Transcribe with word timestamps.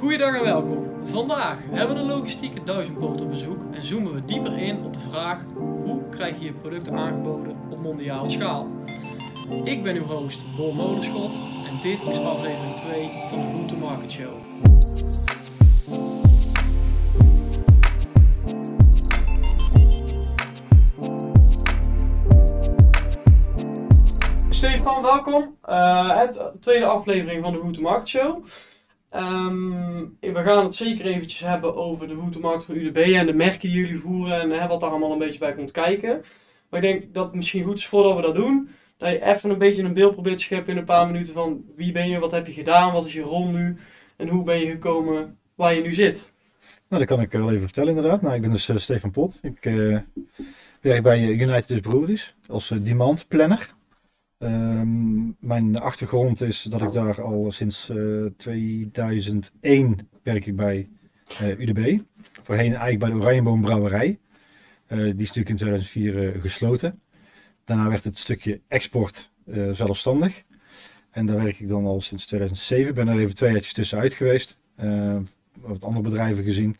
Goeiedag 0.00 0.34
en 0.34 0.42
welkom. 0.42 0.86
Vandaag 1.04 1.58
hebben 1.70 1.96
we 1.96 2.02
een 2.02 2.08
logistieke 2.08 2.62
duizendpoot 2.62 3.20
op 3.20 3.30
bezoek 3.30 3.58
en 3.72 3.84
zoomen 3.84 4.14
we 4.14 4.24
dieper 4.24 4.58
in 4.58 4.84
op 4.84 4.94
de 4.94 5.00
vraag 5.00 5.44
hoe 5.54 6.08
krijg 6.08 6.38
je 6.38 6.44
je 6.44 6.52
producten 6.52 6.96
aangeboden 6.96 7.56
op 7.70 7.82
mondiale 7.82 8.30
schaal. 8.30 8.68
Ik 9.64 9.82
ben 9.82 9.96
uw 9.96 10.02
host 10.02 10.56
Bol 10.56 10.72
Molenschot 10.72 11.34
en 11.66 11.80
dit 11.82 12.02
is 12.02 12.18
aflevering 12.18 12.76
2 12.76 13.10
van 13.28 13.40
de 13.40 13.58
Go 13.58 13.64
to 13.64 13.76
Market 13.76 14.12
Show. 14.12 14.32
Stefan, 24.48 25.02
welkom. 25.02 25.56
Uh, 25.68 26.18
het 26.18 26.42
tweede 26.60 26.86
aflevering 26.86 27.42
van 27.42 27.52
de 27.52 27.58
Go 27.58 27.70
to 27.70 27.80
Market 27.80 28.08
Show. 28.08 28.44
Ehm, 29.10 29.68
we 30.20 30.42
gaan 30.42 30.64
het 30.64 30.74
zeker 30.74 31.06
eventjes 31.06 31.40
hebben 31.40 31.76
over 31.76 32.08
de 32.08 32.14
route 32.14 32.38
markt 32.38 32.64
van 32.64 32.74
UDB 32.74 32.96
en 32.96 33.26
de 33.26 33.32
merken 33.32 33.68
die 33.68 33.78
jullie 33.78 33.98
voeren 33.98 34.52
en 34.52 34.68
wat 34.68 34.80
daar 34.80 34.90
allemaal 34.90 35.12
een 35.12 35.18
beetje 35.18 35.38
bij 35.38 35.52
komt 35.52 35.70
kijken. 35.70 36.22
Maar 36.68 36.84
ik 36.84 36.92
denk 36.92 37.14
dat 37.14 37.24
het 37.24 37.34
misschien 37.34 37.64
goed 37.64 37.78
is 37.78 37.86
voordat 37.86 38.16
we 38.16 38.22
dat 38.22 38.34
doen, 38.34 38.68
dat 38.96 39.10
je 39.10 39.24
even 39.24 39.50
een 39.50 39.58
beetje 39.58 39.82
een 39.82 39.94
beeld 39.94 40.12
probeert 40.12 40.36
te 40.36 40.42
scheppen 40.42 40.72
in 40.72 40.78
een 40.78 40.84
paar 40.84 41.06
minuten 41.06 41.34
van 41.34 41.64
wie 41.76 41.92
ben 41.92 42.08
je, 42.08 42.18
wat 42.18 42.30
heb 42.30 42.46
je 42.46 42.52
gedaan, 42.52 42.92
wat 42.92 43.06
is 43.06 43.12
je 43.12 43.22
rol 43.22 43.46
nu 43.46 43.76
en 44.16 44.28
hoe 44.28 44.44
ben 44.44 44.58
je 44.58 44.70
gekomen 44.70 45.38
waar 45.54 45.74
je 45.74 45.82
nu 45.82 45.92
zit. 45.92 46.32
Nou, 46.88 47.06
dat 47.06 47.16
kan 47.16 47.20
ik 47.20 47.32
wel 47.32 47.50
even 47.50 47.62
vertellen 47.62 47.94
inderdaad. 47.94 48.22
Nou, 48.22 48.34
ik 48.34 48.40
ben 48.40 48.50
dus 48.50 48.68
uh, 48.68 48.76
Stefan 48.76 49.10
Pot. 49.10 49.38
Ik 49.42 49.64
uh, 49.64 49.98
werk 50.80 51.02
bij 51.02 51.28
United 51.28 51.80
Breweries 51.80 52.34
als 52.48 52.70
uh, 52.70 52.78
demand 52.82 53.28
planner. 53.28 53.74
Um, 54.42 55.36
mijn 55.40 55.78
achtergrond 55.78 56.40
is 56.40 56.62
dat 56.62 56.82
ik 56.82 56.92
daar 56.92 57.22
al 57.22 57.52
sinds 57.52 57.90
uh, 57.90 58.26
2001 58.36 60.08
werk 60.22 60.46
ik 60.46 60.56
bij 60.56 60.88
uh, 61.42 61.58
UDB. 61.58 61.98
Voorheen 62.32 62.74
eigenlijk 62.74 62.98
bij 62.98 63.10
de 63.10 63.16
Oranjeboom 63.16 63.60
Brouwerij. 63.60 64.18
Uh, 64.88 64.98
die 64.98 65.06
is 65.06 65.32
natuurlijk 65.32 65.48
in 65.48 65.56
2004 65.56 66.40
gesloten. 66.40 67.00
Daarna 67.64 67.88
werd 67.88 68.04
het 68.04 68.18
stukje 68.18 68.60
export 68.68 69.30
zelfstandig. 69.72 70.44
En 71.10 71.26
daar 71.26 71.42
werk 71.42 71.60
ik 71.60 71.68
dan 71.68 71.86
al 71.86 72.00
sinds 72.00 72.26
2007. 72.26 72.94
Ben 72.94 73.08
er 73.08 73.18
even 73.18 73.34
twee 73.34 73.52
jaar 73.52 73.72
tussenuit 73.72 74.14
geweest. 74.14 74.58
wat 75.60 75.84
andere 75.84 76.08
bedrijven 76.08 76.44
gezien. 76.44 76.76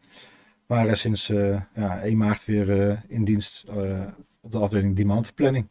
Maar 0.66 0.96
sinds 0.96 1.26
ja, 1.74 2.00
1 2.02 2.16
maart 2.16 2.44
weer 2.44 3.00
in 3.08 3.24
dienst 3.24 3.68
op 4.40 4.52
de 4.52 4.58
afdeling 4.58 4.96
demand 4.96 5.34
planning. 5.34 5.66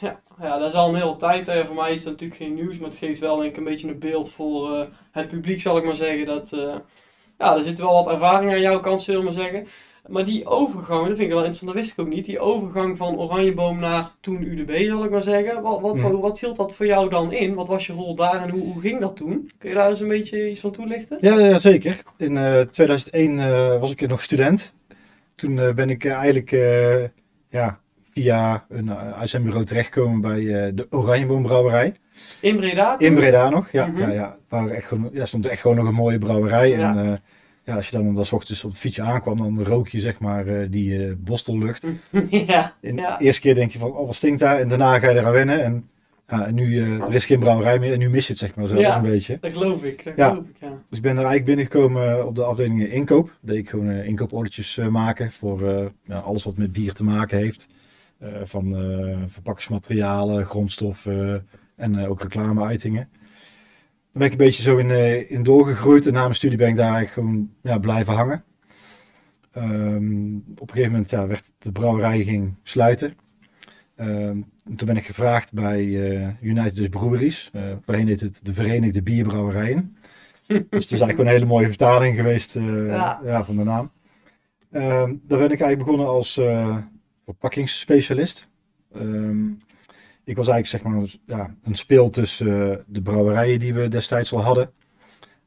Ja, 0.00 0.20
ja, 0.40 0.58
dat 0.58 0.68
is 0.68 0.74
al 0.74 0.88
een 0.88 1.00
hele 1.00 1.16
tijd. 1.16 1.46
Hè. 1.46 1.66
Voor 1.66 1.74
mij 1.74 1.92
is 1.92 2.02
dat 2.02 2.12
natuurlijk 2.12 2.40
geen 2.40 2.54
nieuws, 2.54 2.78
maar 2.78 2.88
het 2.88 2.98
geeft 2.98 3.20
wel 3.20 3.36
denk 3.36 3.50
ik 3.50 3.56
een 3.56 3.64
beetje 3.64 3.88
een 3.88 3.98
beeld 3.98 4.30
voor 4.30 4.76
uh, 4.76 4.84
het 5.10 5.28
publiek, 5.28 5.60
zal 5.60 5.76
ik 5.76 5.84
maar 5.84 5.94
zeggen. 5.94 6.26
Dat, 6.26 6.52
uh, 6.52 6.74
ja, 7.38 7.56
er 7.56 7.62
zit 7.62 7.78
wel 7.78 7.92
wat 7.92 8.08
ervaring 8.08 8.52
aan 8.52 8.60
jouw 8.60 8.80
kant, 8.80 9.02
zullen 9.02 9.20
we 9.20 9.26
maar 9.26 9.42
zeggen. 9.42 9.66
Maar 10.06 10.24
die 10.24 10.46
overgang, 10.46 11.06
dat 11.06 11.16
vind 11.16 11.28
ik 11.28 11.28
wel 11.28 11.38
interessant, 11.38 11.72
dat 11.72 11.80
wist 11.80 11.92
ik 11.92 11.98
ook 11.98 12.12
niet. 12.12 12.24
Die 12.24 12.38
overgang 12.38 12.96
van 12.96 13.18
Oranjeboom 13.18 13.78
naar 13.78 14.10
toen 14.20 14.42
UDB, 14.42 14.86
zal 14.86 15.04
ik 15.04 15.10
maar 15.10 15.22
zeggen. 15.22 15.62
Wat, 15.62 15.80
wat, 15.80 16.00
wat 16.00 16.40
hield 16.40 16.56
dat 16.56 16.74
voor 16.74 16.86
jou 16.86 17.10
dan 17.10 17.32
in? 17.32 17.54
Wat 17.54 17.68
was 17.68 17.86
je 17.86 17.92
rol 17.92 18.14
daar 18.14 18.42
en 18.42 18.50
hoe, 18.50 18.72
hoe 18.72 18.80
ging 18.80 19.00
dat 19.00 19.16
toen? 19.16 19.50
Kun 19.58 19.68
je 19.68 19.74
daar 19.74 19.90
eens 19.90 20.00
een 20.00 20.08
beetje 20.08 20.50
iets 20.50 20.60
van 20.60 20.70
toelichten? 20.70 21.18
Ja, 21.20 21.38
ja 21.38 21.58
zeker. 21.58 22.02
In 22.16 22.36
uh, 22.36 22.60
2001 22.60 23.38
uh, 23.38 23.80
was 23.80 23.90
ik 23.90 24.08
nog 24.08 24.22
student. 24.22 24.74
Toen 25.34 25.54
ben 25.74 25.90
ik 25.90 26.04
eigenlijk 26.04 26.50
ja, 27.48 27.80
via 28.22 28.64
een 28.68 28.94
uitzendbureau 28.94 29.64
terechtgekomen 29.64 30.20
bij 30.20 30.40
uh, 30.40 30.66
de 30.74 30.86
Oranjeboombrouwerij. 30.90 31.94
In 32.40 32.56
Breda? 32.56 32.96
Toen? 32.96 33.06
In 33.06 33.14
Breda 33.14 33.48
nog, 33.48 33.70
ja. 33.70 33.86
Mhm. 33.86 33.96
Mm 33.96 34.02
-hmm. 34.02 34.12
ja, 34.12 34.16
ja. 34.18 34.36
Waar 34.48 34.68
echt 34.68 34.86
gewoon, 34.86 35.10
ja, 35.12 35.26
stond 35.26 35.46
echt 35.46 35.60
gewoon 35.60 35.76
nog 35.76 35.86
een 35.86 35.94
mooie 35.94 36.18
brouwerij. 36.18 36.68
Ja. 36.68 36.96
En 36.96 37.06
uh, 37.06 37.12
ja, 37.64 37.74
als 37.74 37.88
je 37.88 37.96
dan, 37.96 38.14
dan 38.14 38.26
s 38.26 38.32
ochtends 38.32 38.64
op 38.64 38.70
het 38.70 38.80
fietsje 38.80 39.02
aankwam, 39.02 39.36
dan 39.36 39.64
rook 39.64 39.88
je 39.88 40.00
zeg 40.00 40.18
maar 40.18 40.46
uh, 40.46 40.66
die 40.70 40.90
uh, 40.90 41.12
bostellucht. 41.18 41.86
ja, 42.30 42.74
En 42.80 42.96
ja. 42.96 43.16
de 43.16 43.24
eerste 43.24 43.40
keer 43.40 43.54
denk 43.54 43.70
je 43.70 43.78
van, 43.78 43.92
oh 43.92 44.06
wat 44.06 44.14
stinkt 44.14 44.40
daar? 44.40 44.60
En 44.60 44.68
daarna 44.68 44.98
ga 44.98 45.10
je 45.10 45.18
eraan 45.18 45.32
wennen. 45.32 45.62
En, 45.62 45.88
ja, 46.28 46.46
en 46.46 46.54
nu, 46.54 46.66
uh, 46.66 47.00
er 47.00 47.14
is 47.14 47.26
geen 47.26 47.38
brouwerij 47.38 47.78
meer 47.78 47.92
en 47.92 47.98
nu 47.98 48.08
mis 48.10 48.26
je 48.26 48.32
het 48.32 48.40
zeg 48.40 48.54
maar 48.54 48.66
zelfs 48.66 48.82
Ja. 48.82 48.96
een 48.96 49.02
beetje. 49.02 49.38
Dat 49.40 49.52
geloof 49.52 49.82
ik, 49.82 50.04
dat 50.04 50.16
Ja. 50.16 50.28
geloof 50.28 50.44
ik, 50.44 50.56
ja. 50.60 50.68
Dus 50.88 50.98
ik 50.98 51.02
ben 51.02 51.12
er 51.16 51.24
eigenlijk 51.24 51.44
binnengekomen 51.44 52.26
op 52.26 52.36
de 52.36 52.44
afdeling 52.44 52.92
inkoop. 52.92 53.30
Deed 53.40 53.56
ik 53.56 53.68
gewoon 53.68 53.90
inkooporders 53.90 54.80
maken 54.90 55.32
voor 55.32 55.90
ja, 56.04 56.18
alles 56.18 56.44
wat 56.44 56.56
met 56.56 56.72
bier 56.72 56.92
te 56.92 57.04
maken 57.04 57.38
heeft. 57.38 57.68
Uh, 58.22 58.28
van 58.44 58.82
uh, 58.82 59.16
verpakkingsmaterialen, 59.26 60.46
grondstoffen 60.46 61.48
en 61.76 61.94
uh, 61.94 62.10
ook 62.10 62.22
reclameuitingen. 62.22 63.08
Daar 63.12 64.12
ben 64.12 64.26
ik 64.26 64.32
een 64.32 64.38
beetje 64.38 64.62
zo 64.62 64.76
in, 64.76 65.28
in 65.28 65.42
doorgegroeid 65.42 66.06
en 66.06 66.12
na 66.12 66.22
mijn 66.22 66.34
studie 66.34 66.58
ben 66.58 66.68
ik 66.68 66.76
daar 66.76 66.94
eigenlijk 66.94 67.12
gewoon 67.12 67.50
ja, 67.62 67.78
blijven 67.78 68.14
hangen. 68.14 68.44
Um, 69.56 70.44
op 70.50 70.60
een 70.60 70.68
gegeven 70.68 70.90
moment 70.90 71.10
ja, 71.10 71.26
werd 71.26 71.50
de 71.58 71.72
brouwerij 71.72 72.24
ging 72.24 72.54
sluiten. 72.62 73.14
Um, 73.96 74.50
toen 74.76 74.86
ben 74.86 74.96
ik 74.96 75.06
gevraagd 75.06 75.52
bij 75.52 75.82
United 76.40 76.90
Breweries, 76.90 77.50
waarheen 77.84 78.08
heet 78.08 78.20
het 78.20 78.40
de 78.42 78.52
Verenigde 78.52 79.02
Bierbrouwerijen. 79.02 79.96
dus 80.46 80.56
het 80.70 80.72
is 80.72 80.90
eigenlijk 80.90 81.18
een 81.18 81.26
hele 81.26 81.44
mooie 81.44 81.66
vertaling 81.66 82.16
geweest 82.16 82.54
ja. 82.54 83.20
Ja, 83.24 83.44
van 83.44 83.56
de 83.56 83.64
naam. 83.64 83.90
Um, 84.72 85.20
daar 85.26 85.38
ben 85.38 85.50
ik 85.50 85.60
eigenlijk 85.60 85.78
begonnen 85.78 86.06
als 86.06 86.40
verpakkingsspecialist. 87.28 88.48
Um, 88.96 89.58
ik 90.24 90.36
was 90.36 90.48
eigenlijk 90.48 90.84
zeg 90.84 90.92
maar 90.92 91.06
ja, 91.38 91.54
een 91.62 91.74
speel 91.74 92.08
tussen 92.10 92.70
uh, 92.70 92.76
de 92.86 93.02
brouwerijen 93.02 93.58
die 93.58 93.74
we 93.74 93.88
destijds 93.88 94.32
al 94.32 94.42
hadden. 94.42 94.70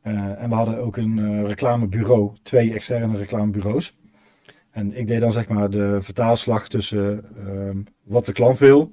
Uh, 0.03 0.41
en 0.41 0.49
we 0.49 0.55
hadden 0.55 0.79
ook 0.79 0.97
een 0.97 1.17
uh, 1.17 1.47
reclamebureau, 1.47 2.31
twee 2.43 2.73
externe 2.73 3.17
reclamebureaus. 3.17 3.97
En 4.71 4.97
ik 4.97 5.07
deed 5.07 5.19
dan 5.19 5.31
zeg 5.31 5.47
maar 5.47 5.69
de 5.69 6.01
vertaalslag 6.01 6.67
tussen 6.67 7.25
wat 8.03 8.25
de 8.25 8.31
klant 8.31 8.57
wil 8.57 8.91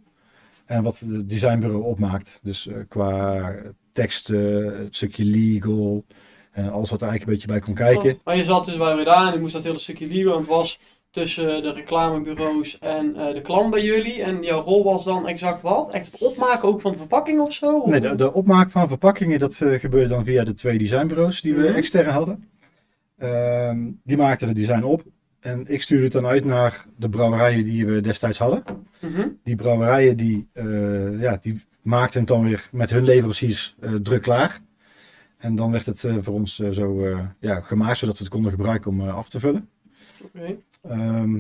en 0.67 0.83
wat 0.83 0.99
het 0.99 1.29
designbureau 1.29 1.85
opmaakt. 1.85 2.41
Dus 2.43 2.69
qua 2.89 3.55
teksten, 3.93 4.79
het 4.79 4.97
stukje 4.97 5.25
legal, 5.25 6.05
alles 6.55 6.91
wat 6.91 7.03
er 7.03 7.09
eigenlijk 7.09 7.23
een 7.23 7.33
beetje 7.33 7.47
bij 7.47 7.61
kon 7.61 7.75
kijken. 7.75 8.15
Oh, 8.15 8.25
maar 8.25 8.37
je 8.37 8.45
zat 8.45 8.65
dus 8.65 8.77
bij 8.77 8.95
Breda 8.95 9.27
en 9.27 9.33
je 9.33 9.41
moest 9.41 9.53
dat 9.53 9.65
hele 9.65 9.79
stukje 9.79 10.09
legal, 10.09 10.33
want 10.33 10.47
het 10.47 10.55
was 10.55 10.81
tussen 11.11 11.63
de 11.63 11.73
reclamebureaus 11.73 12.79
en 12.79 13.15
uh, 13.17 13.35
de 13.35 13.41
klant 13.43 13.71
bij 13.71 13.85
jullie. 13.85 14.23
En 14.23 14.43
jouw 14.43 14.63
rol 14.63 14.85
was 14.85 15.05
dan 15.05 15.29
exact 15.29 15.63
wat? 15.63 15.93
Echt 15.93 16.13
het 16.13 16.21
opmaken 16.21 16.69
ook 16.69 16.81
van 16.81 16.93
de 16.93 16.99
verpakking 16.99 17.41
of 17.41 17.53
zo? 17.53 17.83
Nee, 17.87 18.01
de, 18.01 18.15
de 18.15 18.33
opmaak 18.33 18.71
van 18.71 18.89
verpakkingen 18.89 19.39
dat 19.39 19.61
uh, 19.61 19.79
gebeurde 19.79 20.09
dan 20.09 20.25
via 20.25 20.45
de 20.45 20.55
twee 20.55 20.79
designbureaus 20.79 21.41
die 21.41 21.55
we 21.55 21.61
mm 21.61 21.67
-hmm. 21.67 21.75
extern 21.75 22.11
hadden. 22.11 22.49
Uh, 23.19 23.73
die 24.05 24.17
maakten 24.17 24.49
de 24.49 24.55
design 24.55 24.83
op. 24.83 25.03
En 25.41 25.65
ik 25.67 25.83
stuurde 25.83 26.05
het 26.05 26.13
dan 26.13 26.27
uit 26.27 26.45
naar 26.45 26.85
de 26.97 27.09
brouwerijen 27.09 27.65
die 27.65 27.87
we 27.87 28.01
destijds 28.01 28.39
hadden. 28.39 28.63
Mm 29.01 29.15
-hmm. 29.15 29.39
Die 29.45 29.57
brouwerijen 29.57 30.17
die, 30.17 30.49
uh, 30.55 31.21
ja, 31.21 31.39
die 31.43 31.65
maakten 31.83 32.19
het 32.19 32.29
dan 32.29 32.45
weer 32.45 32.69
met 32.73 32.91
hun 32.91 33.05
leveranciers 33.05 33.77
druk 34.03 34.23
klaar. 34.23 34.61
En 35.39 35.55
dan 35.55 35.71
werd 35.71 35.87
het 35.87 36.09
voor 36.21 36.35
ons 36.35 36.59
zo 36.59 37.17
ja, 37.41 37.61
gemaakt 37.61 37.99
zodat 37.99 38.19
we 38.19 38.25
het 38.25 38.33
konden 38.33 38.51
gebruiken 38.51 38.91
om 38.91 39.01
af 39.01 39.29
te 39.29 39.41
vullen. 39.41 39.69
Okay. 40.25 40.59
Um, 40.91 41.37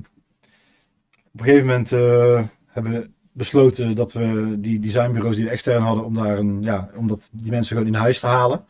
op 1.33 1.41
een 1.41 1.44
gegeven 1.44 1.66
moment 1.66 1.93
uh, 1.93 2.44
hebben 2.66 2.93
we 2.93 3.11
besloten 3.33 3.94
dat 3.94 4.12
we 4.12 4.56
die 4.59 4.81
designbureaus 4.81 5.37
die 5.37 5.44
we 5.44 5.50
extern 5.50 5.83
hadden, 5.83 6.05
om 6.05 6.15
daar 6.15 6.39
een, 6.39 6.62
ja, 6.62 6.91
om 6.97 7.06
dat, 7.06 7.28
die 7.33 7.50
mensen 7.50 7.77
gewoon 7.77 7.93
in 7.93 7.99
huis 7.99 8.21
te 8.21 8.27
halen. 8.27 8.65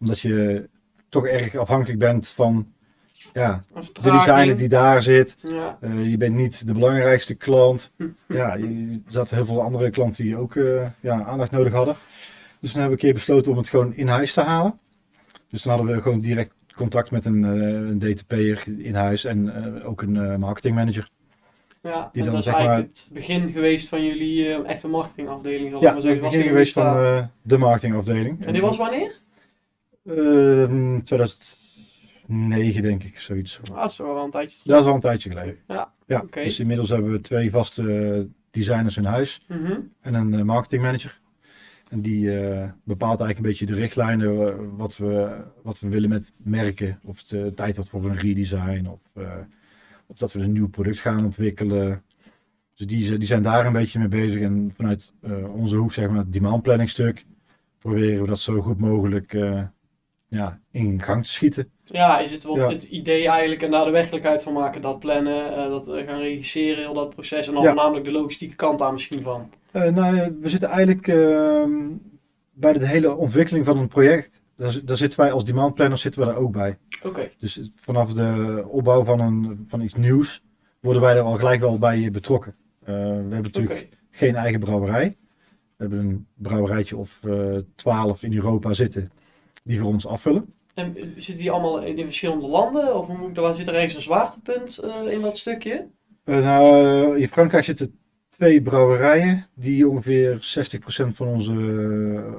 Omdat 0.00 0.20
je 0.20 0.68
toch 1.08 1.26
erg 1.26 1.56
afhankelijk 1.56 1.98
bent 1.98 2.28
van 2.28 2.72
ja, 3.32 3.62
de 3.74 4.10
designer 4.10 4.56
die 4.56 4.68
daar 4.68 5.02
zit. 5.02 5.36
Ja. 5.42 5.78
Uh, 5.80 6.10
je 6.10 6.16
bent 6.16 6.34
niet 6.34 6.66
de 6.66 6.72
belangrijkste 6.72 7.34
klant. 7.34 7.92
ja, 8.26 8.54
je, 8.54 9.00
er 9.06 9.12
zaten 9.12 9.36
heel 9.36 9.46
veel 9.46 9.62
andere 9.62 9.90
klanten 9.90 10.24
die 10.24 10.36
ook 10.36 10.54
uh, 10.54 10.86
ja, 11.00 11.24
aandacht 11.24 11.50
nodig 11.50 11.72
hadden. 11.72 11.96
Dus 12.60 12.70
toen 12.70 12.80
hebben 12.80 12.98
we 12.98 13.04
een 13.04 13.12
keer 13.12 13.24
besloten 13.24 13.52
om 13.52 13.58
het 13.58 13.68
gewoon 13.68 13.94
in 13.94 14.08
huis 14.08 14.32
te 14.32 14.40
halen. 14.40 14.78
Dus 15.50 15.62
dan 15.62 15.76
hadden 15.76 15.94
we 15.94 16.02
gewoon 16.02 16.20
direct 16.20 16.52
contact 16.78 17.10
met 17.10 17.24
een, 17.24 17.42
uh, 17.42 17.88
een 17.88 17.98
DTP'er 17.98 18.64
in 18.78 18.94
huis 18.94 19.24
en 19.24 19.44
uh, 19.46 19.88
ook 19.88 20.02
een 20.02 20.14
uh, 20.14 20.36
marketingmanager. 20.36 21.08
Ja, 21.82 22.08
die 22.12 22.22
dan, 22.22 22.32
dat 22.32 22.40
is 22.40 22.52
zeg 22.52 22.64
maar 22.64 22.76
het 22.76 23.10
begin 23.12 23.52
geweest 23.52 23.88
van 23.88 24.04
jullie 24.04 24.44
uh, 24.44 24.68
echte 24.68 24.88
marketingafdeling. 24.88 25.70
Zal 25.70 25.82
ja, 25.82 25.92
maar 25.92 26.02
zeggen. 26.02 26.22
het 26.22 26.30
begin 26.30 26.48
geweest 26.48 26.72
van 26.72 27.00
uh, 27.00 27.24
de 27.42 27.58
marketingafdeling. 27.58 28.46
En 28.46 28.52
die 28.52 28.62
was 28.62 28.76
wanneer? 28.76 29.20
Uh, 30.04 30.98
2009 31.04 32.82
denk 32.82 33.02
ik, 33.02 33.18
zoiets. 33.18 33.60
Ah, 33.72 33.80
dat 33.80 33.90
is 33.90 33.98
wel 33.98 34.24
een 34.24 34.30
tijdje. 34.30 34.58
Dat 34.64 34.78
is 34.78 34.84
wel 34.84 34.94
een 34.94 35.00
tijdje 35.00 35.30
geleden. 35.30 35.58
Ja, 35.66 35.92
ja 36.06 36.20
okay. 36.20 36.44
dus 36.44 36.60
inmiddels 36.60 36.88
hebben 36.88 37.10
we 37.10 37.20
twee 37.20 37.50
vaste 37.50 38.28
designers 38.50 38.96
in 38.96 39.04
huis 39.04 39.44
mm 39.48 39.66
-hmm. 39.66 39.92
en 40.00 40.14
een 40.14 40.46
marketingmanager. 40.46 41.20
En 41.88 42.00
die 42.00 42.24
uh, 42.24 42.64
bepaalt 42.84 43.20
eigenlijk 43.20 43.38
een 43.38 43.42
beetje 43.42 43.66
de 43.66 43.80
richtlijnen 43.80 44.32
uh, 44.32 44.54
wat, 44.76 44.96
we, 44.96 45.36
wat 45.62 45.80
we 45.80 45.88
willen 45.88 46.08
met 46.08 46.32
merken. 46.36 47.00
Of 47.04 47.22
de 47.22 47.54
tijd 47.54 47.74
wordt 47.74 47.90
voor 47.90 48.04
een 48.04 48.18
redesign. 48.18 48.86
Of, 48.86 49.00
uh, 49.14 49.32
of 50.06 50.16
dat 50.16 50.32
we 50.32 50.40
een 50.40 50.52
nieuw 50.52 50.68
product 50.68 51.00
gaan 51.00 51.24
ontwikkelen. 51.24 52.02
Dus 52.74 52.86
die, 52.86 53.18
die 53.18 53.26
zijn 53.28 53.42
daar 53.42 53.66
een 53.66 53.72
beetje 53.72 53.98
mee 53.98 54.08
bezig. 54.08 54.40
En 54.42 54.72
vanuit 54.76 55.12
onze 55.54 55.76
hoek, 55.76 55.92
zeg 55.92 56.08
maar, 56.08 56.18
het 56.18 56.32
demand 56.32 56.62
planning 56.62 56.90
stuk, 56.90 57.26
proberen 57.78 58.20
we 58.20 58.28
dat 58.28 58.40
zo 58.40 58.60
goed 58.60 58.78
mogelijk 58.78 59.34
ja, 60.28 60.60
in 60.70 61.02
gang 61.02 61.24
te 61.24 61.32
schieten. 61.32 61.70
Ja, 61.84 62.18
is 62.18 62.32
het 62.32 62.42
wat 62.42 62.56
Ja. 62.56 62.68
het 62.68 62.82
idee 62.82 63.28
eigenlijk 63.28 63.62
en 63.62 63.70
daar 63.70 63.84
de 63.84 63.90
werkelijkheid 63.90 64.42
van 64.42 64.52
maken, 64.52 64.80
dat 64.80 64.98
plannen, 64.98 65.56
eh, 65.56 65.68
dat 65.68 65.88
eh, 65.88 66.06
gaan 66.06 66.20
regisseren, 66.20 66.78
heel 66.78 66.94
dat 66.94 67.10
proces 67.10 67.46
en 67.46 67.52
dan 67.52 67.62
Ja. 67.62 67.68
voornamelijk 67.68 68.04
de 68.04 68.12
logistieke 68.12 68.54
kant 68.54 68.78
daar 68.78 68.92
misschien 68.92 69.22
van. 69.22 69.50
Eh, 69.70 69.82
nou, 69.82 70.16
ja, 70.16 70.32
we 70.40 70.48
zitten 70.48 70.68
eigenlijk 70.68 71.08
ehm, 71.08 71.72
bij 72.52 72.72
de 72.72 72.86
hele 72.86 73.14
ontwikkeling 73.14 73.64
van 73.64 73.78
een 73.78 73.88
project. 73.88 74.42
Daar, 74.56 74.80
daar 74.84 74.96
zitten 74.96 75.20
wij 75.20 75.32
als 75.32 75.44
demand 75.44 75.74
planner 75.74 75.98
zitten 75.98 76.20
we 76.20 76.26
daar 76.26 76.36
ook 76.36 76.52
bij. 76.52 76.78
Oké, 77.02 77.30
Dus 77.38 77.70
vanaf 77.74 78.12
de 78.12 78.64
opbouw 78.68 79.04
van, 79.04 79.20
een, 79.20 79.64
van 79.68 79.80
iets 79.80 79.94
nieuws 79.94 80.42
worden 80.80 81.02
wij 81.02 81.16
er 81.16 81.22
al 81.22 81.36
gelijk 81.36 81.60
wel 81.60 81.78
bij 81.78 82.10
betrokken. 82.10 82.54
Eh, 82.84 82.94
we 82.94 83.00
hebben 83.00 83.42
natuurlijk 83.42 83.88
geen 84.10 84.34
eigen 84.34 84.60
brouwerij. 84.60 85.16
We 85.76 85.84
hebben 85.84 85.98
een 85.98 86.26
brouwerijtje 86.34 86.96
of 86.96 87.20
eh, 87.24 87.56
twaalf 87.74 88.22
in 88.22 88.34
Europa 88.34 88.72
zitten 88.72 89.10
die 89.64 89.80
voor 89.80 89.88
ons 89.88 90.06
afvullen. 90.06 90.52
En 90.78 90.96
eh, 90.96 91.02
zitten 91.16 91.36
die 91.36 91.50
allemaal 91.50 91.82
in, 91.82 92.04
verschillende 92.04 92.46
landen? 92.46 92.96
Of 92.96 93.08
moet 93.08 93.56
zit 93.56 93.68
er 93.68 93.74
ergens 93.74 93.94
een 93.94 94.00
zwaartepunt 94.00 94.78
eh, 94.78 95.12
in 95.12 95.20
dat 95.20 95.38
stukje? 95.38 95.86
Eh, 96.24 96.42
nou, 96.42 97.20
in 97.20 97.28
Frankrijk 97.28 97.64
zitten 97.64 97.98
twee 98.38 98.62
brouwerijen 98.62 99.44
die 99.54 99.88
ongeveer 99.88 100.34
60% 101.04 101.08
van 101.14 101.26
onze 101.26 101.52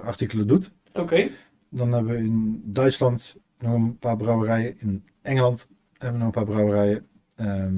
eh, 0.01 0.07
artikelen 0.07 0.48
doet. 0.48 0.72
Oké, 0.94 1.30
Dan 1.69 1.92
hebben 1.92 2.13
we 2.13 2.19
in 2.19 2.62
Duitsland 2.66 3.38
nog 3.60 3.74
een 3.74 3.98
paar 3.98 4.18
brouwerijen. 4.18 4.75
In 4.80 5.04
Engeland 5.22 5.68
hebben 5.98 6.19
we 6.19 6.25
nog 6.25 6.36
een 6.36 6.44
paar 6.46 6.54
brouwerijen. 6.56 7.07
Ehm, 7.36 7.74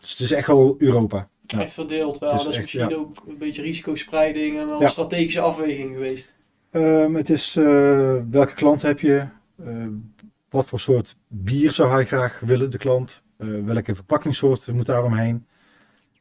dus 0.00 0.10
het 0.10 0.20
is 0.20 0.32
echt 0.32 0.46
wel 0.46 0.74
Europa. 0.78 1.28
Ja. 1.46 1.60
echt 1.60 1.72
verdeeld 1.72 2.18
wel. 2.18 2.30
Dat 2.30 2.40
is 2.40 2.46
echt, 2.46 2.58
misschien 2.58 2.88
ja. 2.88 2.96
ook 2.96 3.16
een 3.28 3.38
beetje 3.38 3.62
risicospreiding 3.62 4.58
en 4.58 4.66
wel 4.66 4.78
Ja. 4.78 4.84
een 4.84 4.90
strategische 4.90 5.40
afweging 5.40 5.92
geweest. 5.92 6.34
Ehm, 6.70 7.14
het 7.14 7.30
is 7.30 7.56
eh, 7.56 8.16
welke 8.30 8.54
klant 8.54 8.82
heb 8.82 9.00
je? 9.00 9.26
Eh, 9.64 9.86
wat 10.50 10.68
voor 10.68 10.80
soort 10.80 11.16
bier 11.28 11.70
zou 11.72 11.90
hij 11.90 12.06
graag 12.06 12.40
willen, 12.40 12.70
de 12.70 12.78
klant? 12.78 13.24
Eh, 13.36 13.48
welke 13.64 13.94
verpakkingssoort 13.94 14.72
moet 14.72 14.86
daaromheen? 14.86 15.46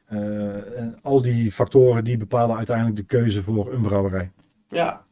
Eh, 0.07 0.77
en 0.77 0.99
al 1.03 1.21
die 1.21 1.51
factoren 1.51 2.03
die 2.03 2.17
bepalen 2.17 2.55
uiteindelijk 2.55 2.95
de 2.95 3.05
keuze 3.05 3.43
voor 3.43 3.73
een 3.73 3.81
brouwerij. 3.81 4.31
Ja, 4.69 5.05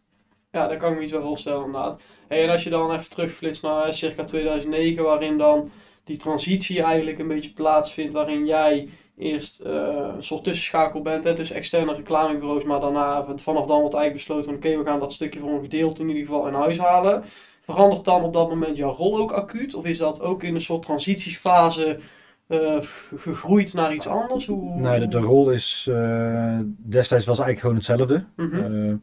ja 0.51 0.68
daar 0.68 0.77
kan 0.77 0.92
ik 0.92 0.97
me 0.97 1.03
iets 1.03 1.12
bij 1.12 1.21
voorstellen 1.21 1.65
inderdaad. 1.65 2.01
Hey, 2.27 2.44
en 2.44 2.50
als 2.50 2.63
je 2.63 2.69
dan 2.69 2.94
even 2.94 3.09
terugflitst 3.09 3.63
naar 3.63 3.86
eh, 3.86 3.94
circa 3.94 4.24
2009, 4.24 5.03
waarin 5.03 5.38
dan 5.38 5.71
die 6.03 6.18
transitie 6.18 6.81
eigenlijk 6.81 7.19
een 7.19 7.27
beetje 7.27 7.53
plaatsvindt, 7.53 8.13
waarin 8.13 8.45
jij 8.45 8.89
eerst 9.18 9.59
eh, 9.59 9.74
een 10.15 10.24
soort 10.24 10.44
tussenschakel 10.44 11.01
bent, 11.01 11.24
hè, 11.24 11.36
tussen 11.36 11.56
externe 11.56 11.95
reclamebureaus, 11.95 12.63
maar 12.63 12.80
daarna 12.80 13.25
vanaf 13.36 13.65
dan 13.65 13.80
wordt 13.80 13.95
eigenlijk 13.95 14.13
besloten 14.13 14.45
van 14.45 14.56
oké, 14.56 14.77
we 14.77 14.86
gaan 14.86 15.00
dat 15.00 15.13
stukje 15.13 15.39
voor 15.39 15.53
een 15.53 15.62
gedeelte 15.62 16.01
in 16.01 16.07
ieder 16.07 16.25
geval 16.25 16.48
in 16.48 16.53
huis 16.53 16.77
halen. 16.77 17.24
Verandert 17.62 18.06
dan 18.06 18.24
op 18.24 18.33
dat 18.33 18.50
moment 18.50 18.77
jouw 18.77 18.94
rol 18.94 19.18
ook 19.18 19.31
acuut? 19.31 19.74
Of 19.74 19.86
is 19.86 19.98
dat 19.98 20.21
ook 20.21 20.44
in 20.44 20.56
een 20.56 20.62
soort 20.62 20.81
transitiefase 20.81 22.00
eh, 22.47 22.77
gegroeid 23.15 23.74
naar 23.74 23.94
iets 23.94 24.07
anders? 24.07 24.45
Hoe, 24.45 24.80
Nee, 24.80 25.00
de, 25.00 25.07
de 25.07 25.18
rol 25.19 25.50
is 25.51 25.88
eh, 25.89 26.59
destijds 26.77 27.25
was 27.25 27.39
eigenlijk 27.39 27.59
gewoon 27.59 27.75
hetzelfde. 27.75 28.25
Mhm. 28.36 28.74
Eh, 28.89 28.94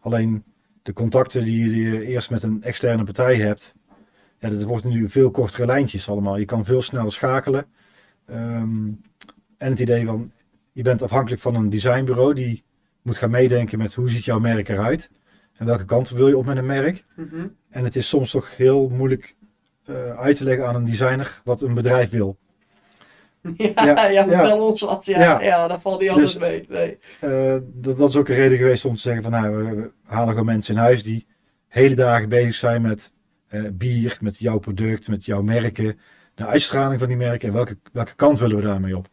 alleen 0.00 0.44
de 0.82 0.92
contacten 0.92 1.44
die 1.44 1.80
je- 1.82 2.06
eerst 2.06 2.30
met 2.30 2.42
een 2.42 2.62
externe 2.62 3.04
partij 3.04 3.36
hebt, 3.36 3.74
ja, 4.38 4.48
dat 4.48 4.62
wordt 4.62 4.84
nu 4.84 5.08
veel 5.08 5.30
kortere 5.30 5.66
lijntjes 5.66 6.08
allemaal. 6.08 6.36
Je 6.36 6.44
kan 6.44 6.64
veel 6.64 6.82
sneller 6.82 7.12
schakelen. 7.12 7.66
Ehm, 8.26 8.86
en 9.58 9.70
het 9.70 9.80
idee 9.80 10.04
van, 10.06 10.32
je 10.72 10.82
bent 10.82 11.02
afhankelijk 11.02 11.40
van 11.42 11.54
een 11.54 11.70
designbureau 11.70 12.34
die 12.34 12.64
moet 13.02 13.18
gaan 13.18 13.30
meedenken 13.30 13.78
met 13.78 13.94
hoe 13.94 14.10
ziet 14.10 14.24
jouw 14.24 14.38
merk 14.38 14.68
eruit 14.68 15.10
en 15.56 15.66
welke 15.66 15.84
kant 15.84 16.10
wil 16.10 16.28
je 16.28 16.36
op 16.36 16.44
met 16.46 16.56
een 16.56 16.66
merk. 16.66 17.04
Mhm. 17.16 17.46
En 17.70 17.84
het 17.84 17.96
is 17.96 18.08
soms 18.08 18.30
toch 18.30 18.56
heel 18.56 18.88
moeilijk 18.88 19.36
uit 20.16 20.36
te 20.36 20.44
leggen 20.44 20.66
aan 20.66 20.74
een 20.74 20.84
designer 20.84 21.40
wat 21.44 21.62
een 21.62 21.74
bedrijf 21.74 22.10
wil. 22.10 22.38
Ja, 23.56 24.08
Ja, 24.10 24.24
ja, 24.24 24.56
ons 24.56 24.80
wat. 24.80 25.04
Ja, 25.04 25.20
ja. 25.20 25.42
Ja. 25.42 25.68
dat 25.68 25.80
valt 25.82 26.00
niet 26.00 26.08
altijd 26.10 26.26
Dus- 26.26 26.38
mee. 26.38 26.66
Nee. 26.68 26.98
Eh, 27.20 27.56
dat, 27.62 27.98
dat 27.98 28.08
is 28.08 28.16
ook 28.16 28.28
een 28.28 28.34
reden 28.34 28.58
geweest 28.58 28.84
om 28.84 28.94
te 28.94 29.00
zeggen 29.00 29.22
van 29.22 29.32
nou, 29.32 29.56
we, 29.56 29.74
we 29.74 29.90
halen 30.02 30.28
gewoon 30.28 30.44
mensen 30.44 30.74
in 30.74 30.80
huis 30.80 31.02
die 31.02 31.26
hele 31.68 31.94
dagen 31.94 32.28
bezig 32.28 32.54
zijn 32.54 32.82
met 32.82 33.12
eh, 33.48 33.62
bier, 33.72 34.18
met 34.20 34.38
jouw 34.38 34.58
product, 34.58 35.08
met 35.08 35.24
jouw 35.24 35.42
merken, 35.42 35.98
de 36.34 36.46
uitstraling 36.46 36.98
van 36.98 37.08
die 37.08 37.16
merken 37.16 37.48
en 37.48 37.54
welke, 37.54 37.78
welke 37.92 38.14
kant 38.14 38.38
willen 38.38 38.56
we 38.56 38.62
daarmee 38.62 38.96
op. 38.96 39.08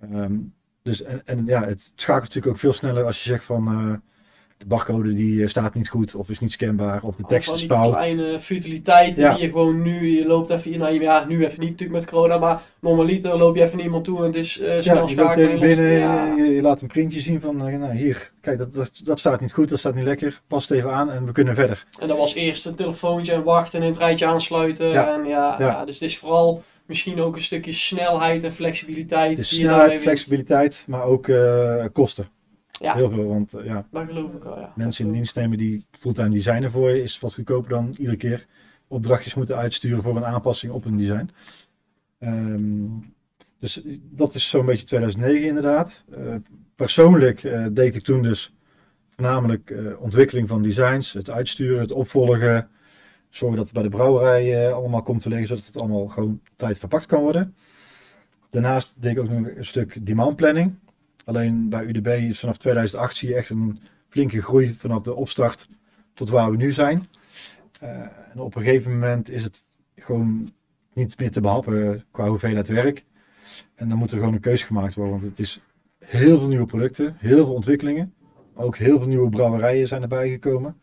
Ehm, 0.00 0.34
dus 0.82 1.02
en, 1.02 1.22
en 1.24 1.46
ja, 1.46 1.64
het 1.64 1.92
schakelt 1.94 2.24
natuurlijk 2.24 2.52
ook 2.52 2.60
veel 2.60 2.72
sneller 2.72 3.04
als 3.04 3.22
je 3.24 3.30
zegt 3.30 3.44
van 3.44 3.66
eh, 3.66 3.94
de 4.62 4.68
barcode 4.68 5.14
die 5.14 5.42
eh, 5.42 5.48
staat 5.48 5.74
niet 5.74 5.88
goed 5.88 6.14
of 6.14 6.30
is 6.30 6.38
niet 6.38 6.52
scanbaar 6.52 7.02
of 7.02 7.16
de 7.16 7.22
tekst 7.28 7.48
Van 7.48 7.58
is 7.58 7.64
fout. 7.64 7.94
kleine 7.94 8.40
futiliteiten 8.40 9.22
Ja. 9.24 9.32
die 9.34 9.42
je 9.42 9.48
gewoon 9.48 9.82
nu, 9.82 10.18
je 10.18 10.26
loopt 10.26 10.50
even, 10.50 10.78
nou 10.78 11.00
ja, 11.02 11.24
nu 11.28 11.44
even 11.44 11.60
niet 11.60 11.70
natuurlijk 11.70 12.00
met 12.00 12.10
corona, 12.10 12.38
maar 12.38 12.62
normaliter 12.80 13.36
loop 13.38 13.56
je 13.56 13.62
even 13.62 13.76
naar 13.76 13.84
iemand 13.86 14.04
toe 14.04 14.18
en 14.18 14.24
het 14.24 14.34
is 14.34 14.60
eh, 14.60 14.80
snel 14.80 15.08
Ja, 15.08 15.34
je 15.38 15.58
binnen, 15.58 15.90
ja. 15.90 16.34
je, 16.36 16.42
je 16.44 16.60
laat 16.62 16.80
een 16.82 16.88
printje 16.88 17.20
zien 17.20 17.40
van, 17.40 17.66
eh, 17.68 17.78
nou 17.78 17.94
hier, 17.96 18.32
kijk 18.40 18.58
dat, 18.58 18.72
dat, 18.74 19.00
dat 19.04 19.18
staat 19.18 19.40
niet 19.40 19.52
goed, 19.52 19.68
dat 19.68 19.78
staat 19.78 19.94
niet 19.94 20.04
lekker, 20.04 20.40
pas 20.48 20.68
het 20.68 20.78
even 20.78 20.92
aan 20.92 21.10
en 21.10 21.24
we 21.26 21.32
kunnen 21.32 21.54
verder. 21.54 21.86
En 22.00 22.08
dat 22.08 22.16
was 22.16 22.34
eerst 22.34 22.66
een 22.66 22.74
telefoontje 22.74 23.32
en 23.32 23.42
wachten 23.42 23.78
en 23.78 23.84
in 23.84 23.90
het 23.92 24.00
rijtje 24.00 24.26
aansluiten. 24.26 24.88
Ja. 24.88 25.14
En 25.18 25.24
ja, 25.24 25.56
Ja. 25.58 25.84
dus 25.84 25.94
het 26.00 26.08
is 26.10 26.18
vooral 26.18 26.62
misschien 26.86 27.20
ook 27.20 27.36
een 27.36 27.42
stukje 27.42 27.72
snelheid 27.72 28.44
en 28.44 28.52
flexibiliteit. 28.52 29.36
Je 29.36 29.44
snelheid, 29.44 30.00
flexibiliteit, 30.02 30.84
maar 30.88 31.04
ook 31.04 31.30
kosten. 31.92 32.26
Ja. 32.82 32.94
Heel 32.94 33.10
veel, 33.10 33.26
want 33.26 33.54
eh, 33.54 33.64
ja, 33.64 33.86
Dat 33.90 34.06
geloof 34.06 34.32
ik 34.32 34.42
wel, 34.42 34.58
ja. 34.58 34.72
mensen 34.76 35.06
in 35.06 35.12
dienst 35.12 35.36
nemen 35.36 35.58
die 35.58 35.86
fulltime 35.90 36.30
designen 36.30 36.70
voor 36.70 36.90
je, 36.90 37.02
is 37.02 37.20
wat 37.20 37.34
goedkoper 37.34 37.70
dan 37.70 37.94
iedere 37.98 38.16
keer 38.16 38.46
opdrachtjes 38.88 39.34
moeten 39.34 39.56
uitsturen 39.56 40.02
voor 40.02 40.16
een 40.16 40.24
aanpassing 40.24 40.72
op 40.72 40.84
een 40.84 40.96
design. 40.96 41.30
Ehm, 42.18 42.86
dus 43.58 43.82
dat 44.00 44.34
is 44.34 44.48
zo'n 44.48 44.66
beetje 44.66 44.86
2009 44.86 45.48
inderdaad. 45.48 46.04
Eh, 46.10 46.34
persoonlijk 46.74 47.44
eh, 47.44 47.66
deed 47.70 47.94
ik 47.94 48.02
toen 48.02 48.22
dus 48.22 48.54
voornamelijk 49.08 49.74
ontwikkeling 49.98 50.48
van 50.48 50.62
designs, 50.62 51.12
het 51.12 51.30
uitsturen, 51.30 51.80
het 51.80 51.92
opvolgen, 51.92 52.68
zorgen 53.28 53.56
dat 53.56 53.66
het 53.66 53.74
bij 53.74 53.82
de 53.82 53.96
brouwerij 53.96 54.72
allemaal 54.72 55.02
komt 55.02 55.20
te 55.22 55.28
liggen, 55.28 55.48
zodat 55.48 55.66
het 55.66 55.80
allemaal 55.80 56.06
gewoon 56.06 56.40
tijd 56.56 56.78
verpakt 56.78 57.06
kan 57.06 57.22
worden. 57.22 57.54
Daarnaast 58.50 59.02
deed 59.02 59.12
ik 59.12 59.18
ook 59.18 59.28
nog 59.28 59.46
een 59.56 59.64
stuk 59.64 60.06
demand 60.06 60.36
planning. 60.36 60.74
Alleen 61.24 61.68
bij 61.68 61.84
UDB 61.84 62.06
is 62.06 62.40
vanaf 62.40 62.58
2008 62.58 63.16
zie 63.16 63.28
je 63.28 63.34
echt 63.34 63.50
een 63.50 63.78
flinke 64.08 64.42
groei 64.42 64.74
vanaf 64.74 65.02
de 65.02 65.14
opstart 65.14 65.68
tot 66.14 66.28
waar 66.28 66.50
we 66.50 66.56
nu 66.56 66.72
zijn. 66.72 67.06
Eh, 67.80 67.88
en 68.32 68.38
op 68.38 68.54
een 68.54 68.62
gegeven 68.62 68.92
moment 68.92 69.30
is 69.30 69.44
het 69.44 69.64
gewoon 69.96 70.52
niet 70.92 71.18
meer 71.18 71.30
te 71.30 71.40
behappen 71.40 72.04
qua 72.10 72.28
hoeveelheid 72.28 72.68
werk. 72.68 73.04
En 73.74 73.88
dan 73.88 73.98
moet 73.98 74.10
er 74.10 74.18
gewoon 74.18 74.34
een 74.34 74.40
keuze 74.40 74.66
gemaakt 74.66 74.94
worden, 74.94 75.12
want 75.12 75.28
het 75.28 75.38
is 75.38 75.60
heel 75.98 76.38
veel 76.38 76.48
nieuwe 76.48 76.66
producten, 76.66 77.14
heel 77.18 77.44
veel 77.44 77.54
ontwikkelingen. 77.54 78.14
Ook 78.54 78.76
heel 78.76 78.98
veel 78.98 79.08
nieuwe 79.08 79.28
brouwerijen 79.28 79.88
zijn 79.88 80.02
erbij 80.02 80.30
gekomen. 80.30 80.80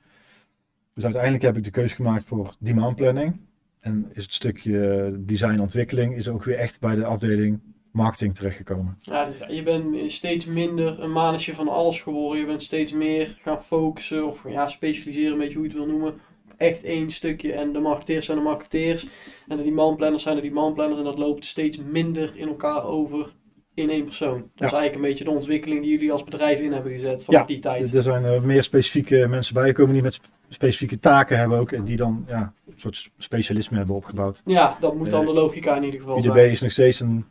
Dus 0.94 1.04
uiteindelijk 1.04 1.44
heb 1.44 1.58
ik 1.58 1.64
de 1.64 1.72
keuze 1.72 1.96
gemaakt 1.96 2.26
voor 2.26 2.56
demand 2.60 2.96
planning. 2.96 3.40
En 3.80 4.10
is 4.14 4.24
het 4.24 4.34
stukje 4.34 5.14
design 5.20 5.60
ontwikkeling 5.60 6.16
is 6.16 6.28
ook 6.28 6.44
weer 6.44 6.58
echt 6.58 6.80
bij 6.80 6.96
de 6.96 7.06
afdeling 7.06 7.60
marketing 8.00 8.36
terechtgekomen. 8.36 8.98
Ja, 9.02 9.26
dus 9.26 9.56
je 9.56 9.64
bent 9.64 10.12
steeds 10.12 10.46
minder 10.46 11.00
een 11.00 11.12
manetje 11.12 11.54
van 11.56 11.68
alles 11.68 12.02
geworden. 12.02 12.40
Je 12.40 12.46
bent 12.46 12.62
steeds 12.62 12.92
meer 12.92 13.38
gaan 13.42 13.62
focussen 13.64 14.28
of 14.28 14.44
ja, 14.50 14.68
specialiseren, 14.70 15.32
een 15.32 15.38
beetje 15.38 15.54
hoe 15.58 15.64
je 15.64 15.70
het 15.70 15.78
wil 15.80 15.88
noemen. 15.88 16.14
Echt 16.58 16.84
één 16.84 17.12
stukje. 17.12 17.54
En 17.54 17.74
de 17.74 17.80
marketeers 17.80 18.26
zijn 18.26 18.38
de 18.38 18.44
marketeers. 18.44 19.08
En 19.48 19.58
de 19.58 19.64
demandplanners 19.64 20.24
zijn 20.24 20.36
de 20.36 20.42
demandplanners. 20.42 21.00
En 21.00 21.06
dat 21.06 21.18
loopt 21.18 21.46
steeds 21.46 21.78
minder 21.92 22.32
in 22.36 22.48
elkaar 22.48 22.84
over 22.84 23.32
in 23.74 23.90
één 23.90 24.04
persoon. 24.06 24.38
Dat 24.56 24.68
is 24.68 24.78
eigenlijk 24.78 24.96
een 24.96 25.02
beetje 25.10 25.24
de 25.24 25.30
ontwikkeling 25.30 25.82
die 25.82 25.92
jullie 25.92 26.12
als 26.12 26.24
bedrijf 26.24 26.60
in 26.60 26.72
hebben 26.72 26.92
gezet 26.92 27.24
Ja, 27.28 27.44
die 27.44 27.60
tijd. 27.60 27.94
Er 27.94 28.04
zijn 28.04 28.24
er 28.24 28.42
meer 28.44 28.64
specifieke 28.64 29.28
mensen 29.30 29.54
bijgekomen 29.54 29.94
die 29.94 30.02
met 30.04 30.14
sp- 30.14 30.26
specifieke 30.50 31.00
taken 31.00 31.38
hebben 31.40 31.58
ook. 31.60 31.72
En 31.72 31.84
die 31.84 31.96
dan 31.96 32.26
ja, 32.28 32.54
een 32.68 32.74
soort 32.76 33.10
specialisme 33.18 33.78
hebben 33.78 33.96
opgebouwd. 33.96 34.42
Ja, 34.46 34.78
dat 34.80 34.96
moet 34.96 35.10
dan 35.10 35.22
Eh, 35.22 35.28
de 35.28 35.34
logica 35.34 35.76
in 35.76 35.84
ieder 35.84 36.00
geval 36.00 36.22
zijn. 36.22 36.52
is 36.52 36.62
nog 36.62 36.72
steeds 36.72 37.00
een 37.00 37.26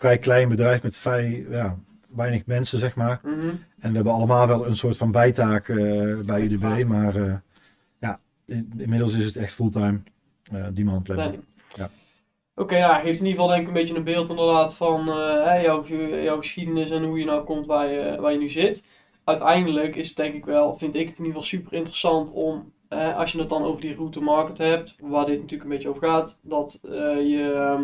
vrij 0.00 0.18
klein 0.18 0.48
bedrijf 0.48 0.82
met 0.82 0.96
vrij 0.96 1.46
ja, 1.50 1.78
weinig 2.08 2.46
mensen, 2.46 2.78
zeg 2.78 2.96
maar. 2.96 3.20
Mhm. 3.24 3.48
En 3.80 3.88
we 3.88 3.94
hebben 3.94 4.12
allemaal 4.12 4.46
wel 4.46 4.66
een 4.66 4.76
soort 4.76 4.96
van 4.96 5.10
bijtaak 5.12 5.68
eh, 5.68 5.76
bij. 5.76 6.40
Uiteraard. 6.40 6.88
Maar 6.88 7.16
eh, 7.16 7.34
ja, 8.00 8.20
in- 8.46 8.72
inmiddels 8.78 9.14
is 9.14 9.24
het 9.24 9.36
echt 9.36 9.52
fulltime 9.52 10.00
eh 10.52 10.64
demand 10.72 11.02
planning. 11.02 11.28
Planning. 11.28 11.44
Ja. 11.74 11.88
Oké, 12.54 12.76
ja, 12.76 12.94
geeft 12.94 13.20
in 13.20 13.26
ieder 13.26 13.40
geval 13.40 13.46
denk 13.48 13.60
ik 13.60 13.66
een 13.66 13.72
beetje 13.80 13.96
een 13.96 14.04
beeld 14.04 14.28
inderdaad 14.28 14.74
van 14.74 15.04
jouw, 15.62 15.84
jouw 16.22 16.38
geschiedenis 16.38 16.90
en 16.90 17.04
hoe 17.04 17.18
je 17.18 17.24
nou 17.24 17.44
komt 17.44 17.66
waar 17.66 17.88
je, 17.88 18.16
waar 18.20 18.32
je 18.32 18.38
nu 18.38 18.48
zit. 18.48 18.84
Uiteindelijk 19.24 19.96
is 19.96 20.08
het 20.08 20.16
denk 20.16 20.34
ik 20.34 20.44
wel, 20.44 20.78
vind 20.78 20.94
ik 20.94 21.08
het 21.08 21.18
in 21.18 21.24
ieder 21.24 21.40
geval 21.40 21.58
super 21.58 21.72
interessant 21.72 22.32
om, 22.32 22.72
als 23.16 23.32
je 23.32 23.38
het 23.38 23.48
dan 23.48 23.62
over 23.64 23.80
die 23.80 23.94
route 23.94 24.20
market 24.20 24.58
hebt, 24.58 24.94
waar 25.00 25.26
dit 25.26 25.34
natuurlijk 25.36 25.62
een 25.62 25.76
beetje 25.76 25.88
over 25.88 26.08
gaat, 26.08 26.38
dat 26.42 26.80
eh, 26.84 26.90
je, 27.28 27.52
ehm, 27.54 27.82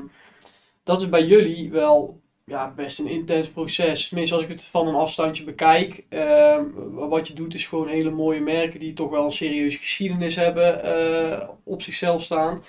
dat 0.87 1.00
is 1.00 1.09
bij 1.09 1.25
jullie 1.25 1.71
wel 1.71 2.21
ja, 2.45 2.73
best 2.76 2.99
een 2.99 3.09
intens 3.09 3.49
proces. 3.49 4.09
Tenminste, 4.09 4.35
als 4.35 4.45
ik 4.45 4.50
het 4.50 4.64
van 4.64 4.88
een 4.88 4.95
afstandje 4.95 5.45
bekijk. 5.45 6.05
Ehm, 6.09 6.64
wat 6.93 7.28
je 7.28 7.35
doet 7.35 7.55
is 7.55 7.66
gewoon 7.66 7.88
hele 7.88 8.11
mooie 8.11 8.40
merken 8.40 8.81
die 8.81 8.93
toch 8.93 9.11
wel 9.11 9.25
een 9.25 9.33
serieuze 9.33 9.78
geschiedenis 9.78 10.37
hebben 10.37 10.83
eh, 10.83 11.49
op 11.64 11.83
zichzelf 11.83 12.23
staan. 12.23 12.62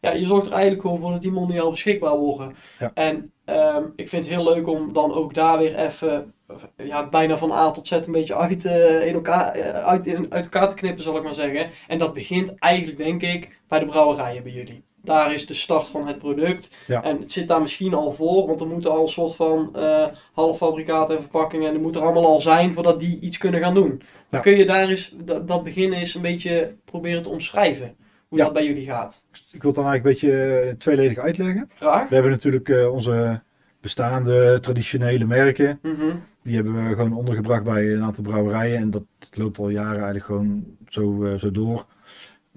Ja, 0.00 0.10
je 0.10 0.26
zorgt 0.26 0.46
er 0.46 0.52
eigenlijk 0.52 0.82
gewoon 0.82 0.98
voor 0.98 1.10
dat 1.10 1.22
die 1.22 1.30
mondiaal 1.30 1.70
beschikbaar 1.70 2.16
worden. 2.16 2.56
Ja. 2.78 2.90
En 2.94 3.32
ehm, 3.44 3.84
ik 3.96 4.08
vind 4.08 4.24
het 4.24 4.34
heel 4.34 4.44
leuk 4.44 4.66
om 4.66 4.92
dan 4.92 5.12
ook 5.12 5.34
daar 5.34 5.58
weer 5.58 5.76
even 5.76 6.34
ja, 6.76 7.08
bijna 7.08 7.36
van 7.36 7.52
A 7.52 7.70
tot 7.70 7.86
Z 7.86 7.90
een 7.90 8.12
beetje 8.12 8.36
uit, 8.36 8.64
eh, 8.64 9.06
in 9.06 9.14
elkaar, 9.14 9.54
eh, 9.54 9.86
uit, 9.86 10.06
in, 10.06 10.26
uit 10.32 10.44
elkaar 10.44 10.68
te 10.68 10.74
knippen, 10.74 11.04
zal 11.04 11.16
ik 11.16 11.22
maar 11.22 11.34
zeggen. 11.34 11.70
En 11.88 11.98
dat 11.98 12.14
begint 12.14 12.54
eigenlijk, 12.58 12.98
denk 12.98 13.22
ik, 13.22 13.60
bij 13.68 13.78
de 13.78 13.86
brouwerijen 13.86 14.42
bij 14.42 14.52
jullie. 14.52 14.87
Daar 15.08 15.34
is 15.34 15.46
de 15.46 15.54
start 15.54 15.88
van 15.88 16.06
het 16.06 16.18
product. 16.18 16.74
Ja. 16.86 17.02
En 17.02 17.18
het 17.20 17.32
zit 17.32 17.48
daar 17.48 17.60
misschien 17.60 17.94
al 17.94 18.12
voor, 18.12 18.46
want 18.46 18.60
er 18.60 18.66
moeten 18.66 18.90
al 18.90 19.02
een 19.02 19.08
soort 19.08 19.34
van 19.34 19.70
eh 19.76 20.06
halffabrikaten 20.32 21.14
en 21.14 21.20
verpakkingen. 21.20 21.68
En 21.68 21.74
er 21.74 21.80
moet 21.80 21.96
er 21.96 22.02
allemaal 22.02 22.26
al 22.26 22.40
zijn 22.40 22.74
voordat 22.74 23.00
die 23.00 23.20
iets 23.20 23.38
kunnen 23.38 23.60
gaan 23.60 23.74
doen. 23.74 23.88
Dan 23.88 24.04
Ja. 24.30 24.38
kun 24.40 24.56
je 24.56 24.66
daar 24.66 24.88
eens, 24.88 25.14
dat, 25.46 25.64
begin 25.64 25.92
eens 25.92 26.14
een 26.14 26.22
beetje 26.22 26.74
proberen 26.84 27.22
te 27.22 27.28
omschrijven. 27.28 27.94
Hoe 28.28 28.38
Ja. 28.38 28.44
dat 28.44 28.52
bij 28.52 28.64
jullie 28.64 28.84
gaat. 28.84 29.24
Ik 29.52 29.62
wil 29.62 29.70
het 29.70 29.80
dan 29.80 29.86
eigenlijk 29.90 30.22
een 30.22 30.30
beetje 30.30 30.48
eh, 30.68 30.74
tweeledig 30.74 31.18
uitleggen. 31.18 31.70
Graag. 31.74 32.08
We 32.08 32.14
hebben 32.14 32.32
natuurlijk 32.32 32.68
eh, 32.68 32.92
onze 32.92 33.40
bestaande 33.80 34.58
traditionele 34.60 35.24
merken. 35.24 35.78
Mhm. 35.82 36.16
Die 36.42 36.54
hebben 36.54 36.88
we 36.88 36.94
gewoon 36.94 37.12
ondergebracht 37.16 37.64
bij 37.64 37.92
een 37.92 38.02
aantal 38.02 38.24
brouwerijen. 38.24 38.76
En 38.78 38.90
dat 38.90 39.02
loopt 39.34 39.58
al 39.58 39.68
jaren 39.68 39.94
eigenlijk 39.94 40.24
gewoon 40.24 40.64
zo, 40.88 41.34
zo 41.36 41.50
door. 41.50 41.86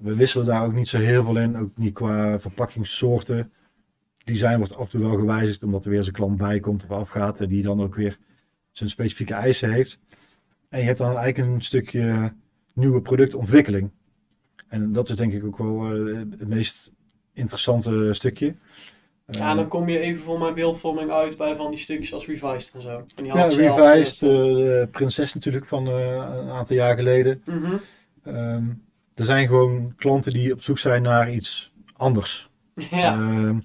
We 0.01 0.15
wisselen 0.15 0.45
daar 0.45 0.65
ook 0.65 0.73
niet 0.73 0.87
zo 0.87 0.97
heel 0.97 1.23
veel 1.23 1.37
in. 1.37 1.57
Ook 1.57 1.77
niet 1.77 1.93
qua 1.93 2.39
verpakkingssoorten. 2.39 3.51
Design 4.23 4.57
wordt 4.57 4.75
af 4.75 4.83
en 4.83 4.89
toe 4.89 5.01
wel 5.01 5.17
gewijzigd 5.17 5.63
omdat 5.63 5.83
er 5.83 5.89
weer 5.89 5.99
eens 5.99 6.07
een 6.07 6.13
klant 6.13 6.37
bij 6.37 6.59
komt 6.59 6.83
of 6.83 6.91
afgaat. 6.91 7.41
En 7.41 7.47
die 7.49 7.63
dan 7.63 7.81
ook 7.81 7.95
weer 7.95 8.17
zijn 8.71 8.89
specifieke 8.89 9.33
eisen 9.33 9.71
heeft. 9.71 9.99
En 10.69 10.79
je 10.79 10.85
hebt 10.85 10.97
dan 10.97 11.17
eigenlijk 11.17 11.37
een 11.53 11.61
stukje 11.61 12.33
nieuwe 12.73 13.01
productontwikkeling. 13.01 13.89
En 14.67 14.91
dat 14.91 15.09
is 15.09 15.15
denk 15.15 15.33
ik 15.33 15.45
ook 15.45 15.57
wel 15.57 15.85
eh, 15.85 16.17
het 16.39 16.47
meest 16.47 16.91
interessante 17.33 18.13
stukje. 18.13 18.55
Ja, 19.27 19.49
Eh, 19.49 19.55
dan 19.55 19.67
kom 19.67 19.89
je 19.89 19.99
even 19.99 20.23
voor 20.23 20.39
mijn 20.39 20.53
beeldvorming 20.53 21.11
uit 21.11 21.37
bij 21.37 21.55
van 21.55 21.69
die 21.69 21.79
stukjes 21.79 22.13
als 22.13 22.25
Revised 22.25 22.73
en 22.73 22.81
zo. 22.81 22.97
En 23.15 23.23
die 23.23 23.25
Ja, 23.25 23.47
Revised, 23.47 24.19
de 24.19 24.87
prinses 24.91 25.33
natuurlijk 25.33 25.65
van 25.65 25.87
een 25.87 26.49
aantal 26.49 26.75
jaar 26.75 26.95
geleden. 26.95 27.41
mhm. 27.45 27.75
Ehm, 28.23 28.63
er 29.15 29.25
zijn 29.25 29.47
gewoon 29.47 29.93
klanten 29.95 30.33
die 30.33 30.53
op 30.53 30.61
zoek 30.61 30.77
zijn 30.77 31.01
naar 31.01 31.31
iets 31.31 31.71
anders. 31.95 32.49
Ja, 32.75 33.13
Ehm, 33.13 33.59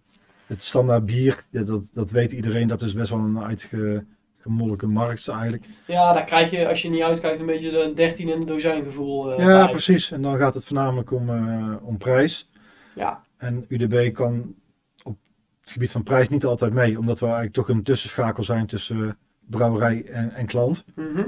het 0.46 0.62
standaard 0.62 1.06
bier, 1.06 1.44
dat, 1.50 1.90
dat 1.94 2.10
weet 2.10 2.32
iedereen, 2.32 2.68
dat 2.68 2.82
is 2.82 2.92
best 2.94 3.10
wel 3.10 3.18
een 3.18 3.42
uitgemolken 3.42 4.90
markt 4.90 5.28
eigenlijk. 5.28 5.64
ja, 5.86 6.12
daar 6.12 6.24
krijg 6.24 6.50
je 6.50 6.68
als 6.68 6.82
je 6.82 6.90
niet 6.90 7.02
uitkijkt 7.02 7.40
een 7.40 7.46
beetje 7.46 7.70
de 7.70 7.92
13 7.94 8.28
in 8.28 8.40
de 8.40 8.46
dozijn 8.46 8.84
gevoel. 8.84 9.32
eh, 9.32 9.38
ja, 9.44 9.62
bij. 9.64 9.70
precies. 9.70 10.10
En 10.12 10.22
dan 10.22 10.36
gaat 10.36 10.54
het 10.54 10.64
voornamelijk 10.64 11.10
om, 11.12 11.28
eh, 11.30 11.74
om 11.82 11.96
prijs. 11.98 12.50
Ja, 12.94 13.24
En 13.36 13.64
UDB 13.68 14.12
kan 14.14 14.54
op 15.02 15.16
het 15.60 15.70
gebied 15.70 15.90
van 15.90 16.02
prijs 16.02 16.28
niet 16.28 16.44
altijd 16.44 16.72
mee, 16.72 16.98
omdat 16.98 17.18
we 17.18 17.24
eigenlijk 17.26 17.54
toch 17.54 17.68
een 17.68 17.82
tussenschakel 17.82 18.44
zijn 18.44 18.66
tussen 18.66 19.18
brouwerij 19.40 20.04
en, 20.04 20.32
en 20.34 20.46
klant. 20.46 20.84
mhm. 20.94 21.22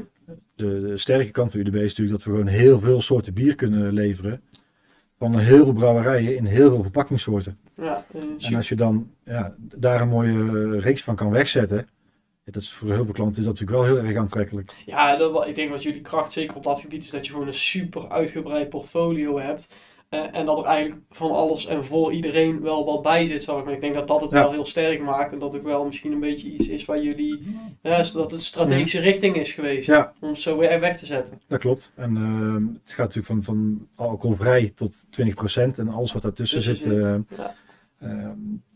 De, 0.54 0.80
de 0.80 0.98
sterke 0.98 1.30
kant 1.30 1.50
van 1.50 1.60
UDB 1.60 1.74
is 1.74 1.82
natuurlijk 1.82 2.10
dat 2.10 2.24
we 2.24 2.30
gewoon 2.30 2.46
heel 2.46 2.78
veel 2.78 3.00
soorten 3.00 3.34
bier 3.34 3.54
kunnen 3.54 3.92
leveren. 3.92 4.42
Van 5.18 5.38
heel 5.38 5.64
veel 5.64 5.72
brouwerijen 5.72 6.36
in 6.36 6.44
heel 6.44 6.68
veel 6.68 6.82
verpakkingssoorten. 6.82 7.58
ja 7.76 8.04
eh, 8.12 8.48
En 8.48 8.54
als 8.54 8.68
je 8.68 8.74
dan 8.74 9.10
ja, 9.24 9.54
daar 9.58 10.00
een 10.00 10.08
mooie 10.08 10.30
eh, 10.30 10.80
reeks 10.80 11.02
van 11.02 11.16
kan 11.16 11.30
wegzetten. 11.30 11.88
dat 12.44 12.62
is 12.62 12.72
voor 12.72 12.92
heel 12.92 13.04
veel 13.04 13.14
klanten 13.14 13.38
is 13.38 13.44
dat 13.44 13.60
natuurlijk 13.60 13.86
wel 13.86 13.96
heel 13.96 14.06
erg 14.06 14.16
aantrekkelijk. 14.16 14.74
Ja, 14.86 15.16
dat, 15.16 15.46
ik 15.46 15.54
denk 15.54 15.70
wat 15.70 15.82
jullie 15.82 16.00
kracht 16.00 16.32
zeker 16.32 16.56
op 16.56 16.64
dat 16.64 16.80
gebied 16.80 17.04
is 17.04 17.10
dat 17.10 17.26
je 17.26 17.32
gewoon 17.32 17.46
een 17.46 17.54
super 17.54 18.08
uitgebreid 18.08 18.68
portfolio 18.68 19.38
hebt. 19.38 19.74
Eh, 20.08 20.34
en 20.36 20.46
dat 20.46 20.58
er 20.58 20.64
eigenlijk 20.64 21.00
van 21.10 21.30
alles 21.30 21.66
en 21.66 21.84
voor 21.84 22.12
iedereen 22.12 22.60
wel 22.60 22.84
wat 22.84 23.02
bij 23.02 23.26
zit. 23.26 23.42
Zal 23.42 23.58
ik 23.58 23.64
maar. 23.64 23.74
Ik 23.74 23.80
denk 23.80 23.94
dat 23.94 24.08
dat 24.08 24.20
het 24.20 24.30
Ja. 24.30 24.42
wel 24.42 24.50
heel 24.52 24.64
sterk 24.64 25.00
maakt. 25.02 25.32
En 25.32 25.38
dat 25.38 25.56
ook 25.56 25.62
wel 25.62 25.84
misschien 25.84 26.12
een 26.12 26.20
beetje 26.20 26.50
iets 26.52 26.68
is 26.68 26.84
waar 26.84 27.02
jullie. 27.02 27.38
Dat 27.82 28.30
het 28.30 28.42
strategische 28.42 29.00
richting 29.00 29.36
is 29.36 29.52
geweest. 29.52 29.86
Ja. 29.88 30.12
Om 30.20 30.28
het 30.28 30.38
zo 30.38 30.58
weer 30.58 30.80
weg 30.80 30.98
te 30.98 31.06
zetten. 31.06 31.40
Dat 31.46 31.58
klopt. 31.60 31.92
En 31.94 32.16
ehm, 32.16 32.66
het 32.82 32.90
gaat 32.92 33.14
natuurlijk 33.14 33.26
van, 33.26 33.42
van 33.42 33.88
alcoholvrij 33.94 34.72
tot 34.74 35.04
20% 35.10 35.78
en 35.78 35.90
alles 35.92 36.12
wat 36.12 36.22
daartussen 36.22 36.62
Tussen 36.62 36.90
zit. 36.92 37.02
eh, 37.98 38.28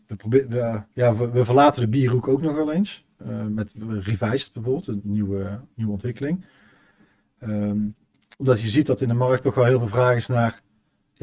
we, 0.07 0.15
probeer, 0.15 0.47
we, 0.49 0.81
ja, 0.93 1.15
we, 1.15 1.29
we 1.29 1.45
verlaten 1.45 1.81
de 1.81 1.87
bierhoek 1.87 2.27
ook 2.27 2.41
nog 2.41 2.55
wel 2.55 2.71
eens. 2.71 3.05
eh, 3.17 3.45
met 3.45 3.73
Revised 4.01 4.53
bijvoorbeeld, 4.53 4.87
een 4.87 5.01
nieuwe, 5.03 5.59
nieuwe 5.75 5.91
ontwikkeling. 5.91 6.45
Ehm, 7.39 7.77
omdat 8.37 8.61
je 8.61 8.67
ziet 8.67 8.87
dat 8.87 9.01
in 9.01 9.07
de 9.07 9.13
markt 9.13 9.43
toch 9.43 9.55
wel 9.55 9.65
heel 9.65 9.79
veel 9.79 9.87
vraag 9.87 10.15
is 10.15 10.27
naar, 10.27 10.61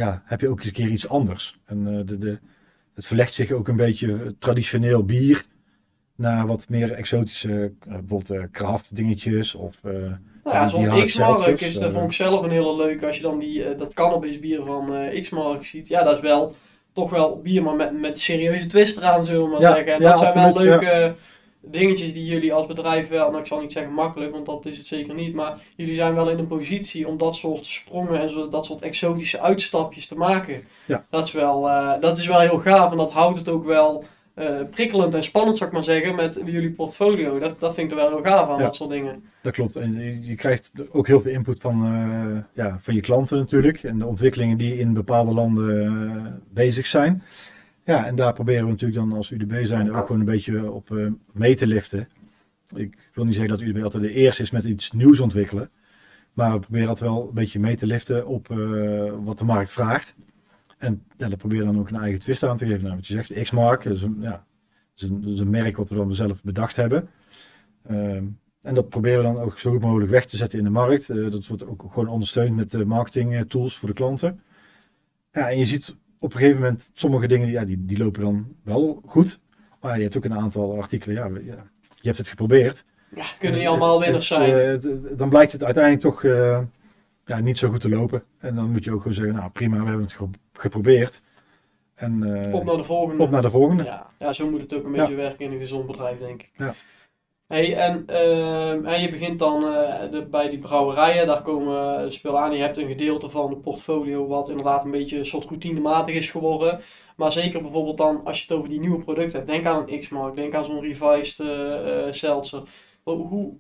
ja, 0.01 0.23
heb 0.25 0.41
je 0.41 0.49
ook 0.49 0.59
eens 0.59 0.67
een 0.67 0.73
keer 0.73 0.89
iets 0.91 1.09
anders? 1.09 1.59
En 1.67 1.87
eh, 1.87 2.07
de, 2.07 2.19
de, 2.19 2.39
het 2.95 3.07
verlegt 3.07 3.33
zich 3.33 3.51
ook 3.51 3.69
een 3.69 3.77
beetje 3.77 4.35
traditioneel 4.39 5.05
bier 5.05 5.45
naar 6.17 6.47
wat 6.47 6.69
meer 6.69 6.93
exotische, 6.93 7.73
eh, 7.81 7.89
bijvoorbeeld 7.99 8.31
eh, 8.31 8.43
craft 8.53 8.97
dingetjes 8.97 9.55
of... 9.55 9.79
eh, 9.85 9.93
Nou 10.45 10.57
ja, 10.57 10.69
zo'n 10.69 11.07
X-Mark 11.07 11.61
is, 11.61 11.75
dat 11.75 11.83
eh. 11.83 11.93
vond 11.93 12.05
ik 12.11 12.17
zelf 12.17 12.43
een 12.45 12.51
hele 12.51 12.77
leuke. 12.77 13.07
Als 13.07 13.17
je 13.17 13.23
dan 13.23 13.39
die, 13.39 13.65
eh, 13.65 13.79
dat 13.79 13.95
cannabis 13.95 14.39
bier 14.41 14.63
van 14.65 14.95
eh 14.95 15.23
X-Mark 15.23 15.65
ziet. 15.65 15.89
Ja, 15.89 16.03
dat 16.03 16.15
is 16.17 16.21
wel 16.23 16.55
toch 16.93 17.11
wel 17.11 17.41
bier, 17.41 17.63
maar 17.63 17.77
met, 17.77 18.01
met 18.01 18.19
serieuze 18.19 18.67
twist 18.67 18.97
eraan, 18.97 19.25
zullen 19.25 19.45
we 19.45 19.51
maar 19.51 19.61
Ja, 19.61 19.75
zeggen. 19.75 19.93
En 19.95 20.01
ja, 20.01 20.09
dat 20.09 20.19
zijn 20.19 20.35
wel 20.35 20.63
leuke 20.63 21.15
dingetjes 21.63 22.13
die 22.13 22.25
jullie 22.25 22.53
als 22.53 22.67
bedrijf 22.67 23.09
wel, 23.09 23.29
nou 23.29 23.41
ik 23.41 23.47
zal 23.47 23.61
niet 23.61 23.73
zeggen 23.73 23.93
makkelijk, 23.93 24.33
want 24.33 24.47
dat 24.47 24.67
is 24.67 24.79
het 24.79 24.87
zeker 24.87 25.15
niet. 25.15 25.35
Maar 25.35 25.59
jullie 25.77 25.95
zijn 25.95 26.15
wel 26.15 26.31
in 26.31 26.39
een 26.39 26.47
positie 26.47 27.09
om 27.09 27.19
dat 27.19 27.37
soort 27.37 27.67
sprongen 27.67 28.21
en 28.21 28.31
zo, 28.31 28.49
dat 28.49 28.67
soort 28.67 28.83
exotische 28.83 29.41
uitstapjes 29.41 30.07
te 30.07 30.17
maken. 30.17 30.63
Ja. 30.87 31.05
Dat, 31.11 31.27
is 31.27 31.33
wel, 31.33 31.69
eh, 31.69 32.01
dat 32.01 32.19
is 32.19 32.27
wel 32.27 32.41
heel 32.41 32.59
gaaf 32.59 32.91
en 32.91 32.97
dat 32.97 33.13
houdt 33.13 33.39
het 33.39 33.49
ook 33.49 33.65
wel... 33.65 34.05
eh, 34.35 34.47
prikkelend 34.71 35.15
en 35.15 35.23
spannend, 35.23 35.57
zou 35.57 35.69
ik 35.69 35.75
maar 35.75 35.85
zeggen, 35.85 36.15
met 36.15 36.43
jullie 36.45 36.71
portfolio. 36.71 37.39
Dat, 37.39 37.61
dat 37.61 37.75
vind 37.75 37.93
ik 37.93 37.99
er 37.99 38.03
wel 38.05 38.15
heel 38.15 38.25
gaaf 38.33 38.49
aan, 38.49 38.59
Ja. 38.59 38.63
dat 38.63 38.75
soort 38.77 38.91
dingen. 38.91 39.23
Dat 39.43 39.53
klopt. 39.53 39.77
En 39.77 39.93
je, 39.93 40.27
je 40.27 40.35
krijgt 40.35 40.73
ook 40.93 41.07
heel 41.07 41.21
veel 41.21 41.33
input 41.33 41.61
van, 41.61 41.85
eh, 41.85 42.65
ja, 42.65 42.79
van 42.83 42.95
je 42.95 43.01
klanten 43.01 43.39
natuurlijk. 43.39 43.83
En 43.83 43.99
de 43.99 44.07
ontwikkelingen 44.07 44.57
die 44.57 44.79
in 44.79 44.93
bepaalde 44.93 45.35
landen 45.35 46.43
bezig 46.53 46.87
zijn. 46.87 47.23
Ja, 47.91 48.07
en 48.07 48.15
daar 48.15 48.33
proberen 48.33 48.65
we 48.65 48.71
natuurlijk 48.71 49.01
dan 49.01 49.13
als 49.13 49.31
UDB 49.31 49.65
zijn 49.65 49.93
ook 49.93 50.07
gewoon 50.07 50.21
een 50.21 50.27
beetje 50.27 50.71
op 50.71 50.91
eh, 50.91 51.07
mee 51.33 51.57
te 51.57 51.67
liften. 51.67 52.09
Ik 52.75 53.11
wil 53.15 53.25
niet 53.25 53.35
zeggen 53.35 53.59
dat 53.59 53.67
UDB 53.67 53.83
altijd 53.83 54.03
de 54.03 54.13
eerste 54.13 54.43
is 54.43 54.51
met 54.51 54.65
iets 54.65 54.93
nieuws 54.93 55.21
ontwikkelen. 55.21 55.71
Maar 56.33 56.53
we 56.53 56.59
proberen 56.59 56.87
dat 56.87 57.01
wel 57.01 57.29
een 57.29 57.35
beetje 57.35 57.59
mee 57.59 57.77
te 57.77 57.87
liften 57.87 58.27
op 58.27 58.51
eh, 58.51 59.13
wat 59.25 59.39
de 59.39 59.45
markt 59.45 59.71
vraagt. 59.71 60.17
En 60.79 61.03
ja, 61.17 61.37
proberen 61.37 61.67
dan 61.67 61.79
ook 61.79 61.89
een 61.89 62.01
eigen 62.01 62.21
twist 62.21 62.43
aan 62.43 62.57
te 62.57 62.67
geven. 62.67 62.83
Nou, 62.83 62.97
wat 62.97 63.07
je 63.07 63.13
zegt, 63.13 63.43
X-Mark, 63.43 63.85
is 63.85 64.03
een, 64.03 64.17
ja, 64.21 64.45
is 64.97 65.03
een, 65.03 65.39
een 65.39 65.51
merk 65.51 65.77
wat 65.77 65.89
we 65.89 65.95
dan 65.95 66.15
zelf 66.15 66.43
bedacht 66.43 66.77
hebben. 66.77 67.09
Ehm, 67.87 68.25
en 68.63 68.75
dat 68.75 68.89
proberen 68.89 69.19
we 69.19 69.35
dan 69.35 69.45
ook 69.45 69.59
zo 69.59 69.71
goed 69.71 69.81
mogelijk 69.81 70.11
weg 70.11 70.25
te 70.25 70.37
zetten 70.37 70.59
in 70.59 70.65
de 70.65 70.71
markt. 70.71 71.11
Eh, 71.11 71.31
dat 71.31 71.47
wordt 71.47 71.67
ook 71.67 71.85
gewoon 71.89 72.09
ondersteund 72.09 72.57
met 72.57 72.85
marketing 72.85 73.49
tools 73.49 73.79
voor 73.79 73.89
de 73.89 73.95
klanten. 73.95 74.41
Ja, 75.33 75.51
en 75.51 75.59
je 75.59 75.65
ziet 75.65 75.97
op 76.21 76.33
een 76.33 76.39
gegeven 76.39 76.61
moment 76.61 76.91
sommige 76.93 77.27
dingen 77.29 77.49
ja, 77.49 77.65
die, 77.65 77.85
die 77.85 77.99
lopen 77.99 78.23
dan 78.23 78.47
wel 78.63 79.03
goed. 79.07 79.41
Maar 79.81 79.97
je 79.97 80.03
hebt 80.03 80.17
ook 80.17 80.25
een 80.25 80.35
aantal 80.35 80.77
artikelen, 80.81 81.17
ja, 81.45 81.55
je 82.01 82.07
hebt 82.07 82.19
het 82.19 82.29
geprobeerd. 82.29 82.85
Ja, 83.15 83.23
het 83.25 83.39
kunnen 83.39 83.59
niet 83.59 83.69
allemaal 83.69 84.01
winnaars 84.01 84.29
Het, 84.29 84.39
zijn. 84.39 84.81
eh, 84.81 85.17
dan 85.19 85.29
blijkt 85.29 85.53
het 85.53 85.65
uiteindelijk 85.65 86.05
toch 86.05 86.25
eh, 86.25 86.61
ja, 87.25 87.39
niet 87.39 87.59
zo 87.59 87.69
goed 87.71 87.81
te 87.81 87.89
lopen. 87.89 88.23
En 88.39 88.55
dan 88.55 88.71
moet 88.71 88.85
je 88.85 88.93
ook 88.93 88.99
gewoon 89.01 89.17
zeggen, 89.17 89.35
nou 89.35 89.51
prima, 89.51 89.79
we 89.79 89.85
hebben 89.85 90.03
het 90.03 90.13
gepro- 90.13 90.41
geprobeerd. 90.53 91.23
En 91.95 92.43
eh, 92.45 92.55
op 92.55 92.65
naar 92.65 92.77
de 92.77 92.85
volgende. 92.85 93.23
op 93.23 93.31
naar 93.31 93.43
de 93.43 93.51
volgende. 93.51 93.85
ja, 93.85 94.07
ja, 94.19 94.33
zo 94.33 94.51
moet 94.51 94.61
het 94.61 94.75
ook 94.75 94.85
een 94.85 94.93
Ja. 94.95 94.99
beetje 95.01 95.15
werken 95.15 95.45
in 95.45 95.53
een 95.53 95.59
gezond 95.59 95.87
bedrijf, 95.87 96.19
denk 96.19 96.43
ik. 96.43 96.51
Ja. 96.57 96.75
Hey, 97.51 97.75
en, 97.77 98.07
ehm, 98.07 98.85
en 98.87 99.01
je 99.03 99.11
begint 99.11 99.39
dan 99.39 99.65
eh, 99.75 100.23
bij 100.31 100.49
die 100.51 100.59
brouwerijen, 100.59 101.27
daar 101.27 101.43
komen 101.43 102.05
uh, 102.05 102.11
spullen 102.11 102.41
aan. 102.41 102.53
Je 102.53 102.59
hebt 102.63 102.77
een 102.77 102.87
gedeelte 102.89 103.29
van 103.31 103.51
het 103.51 103.63
portfolio 103.63 104.27
wat 104.27 104.49
inderdaad 104.49 104.85
een 104.85 104.91
beetje 104.91 105.19
een 105.19 105.27
soort 105.27 105.45
routinematig 105.49 106.15
is 106.15 106.31
geworden. 106.31 106.81
Maar 107.17 107.33
zeker 107.33 107.63
bijvoorbeeld 107.63 107.97
dan, 107.99 108.25
als 108.25 108.37
je 108.39 108.43
het 108.49 108.57
over 108.57 108.69
die 108.69 108.81
nieuwe 108.81 108.99
producten 109.05 109.39
hebt, 109.39 109.51
denk 109.51 109.67
aan 109.67 109.89
een 109.89 110.01
X-Mark, 110.01 110.35
denk 110.35 110.55
aan 110.55 110.65
zo'n 110.65 110.81
revised 110.81 111.41
eh 111.47 112.07
eh, 112.07 112.13
seltzer. 112.13 112.63
Hoe, 113.03 113.27
hoe- 113.29 113.57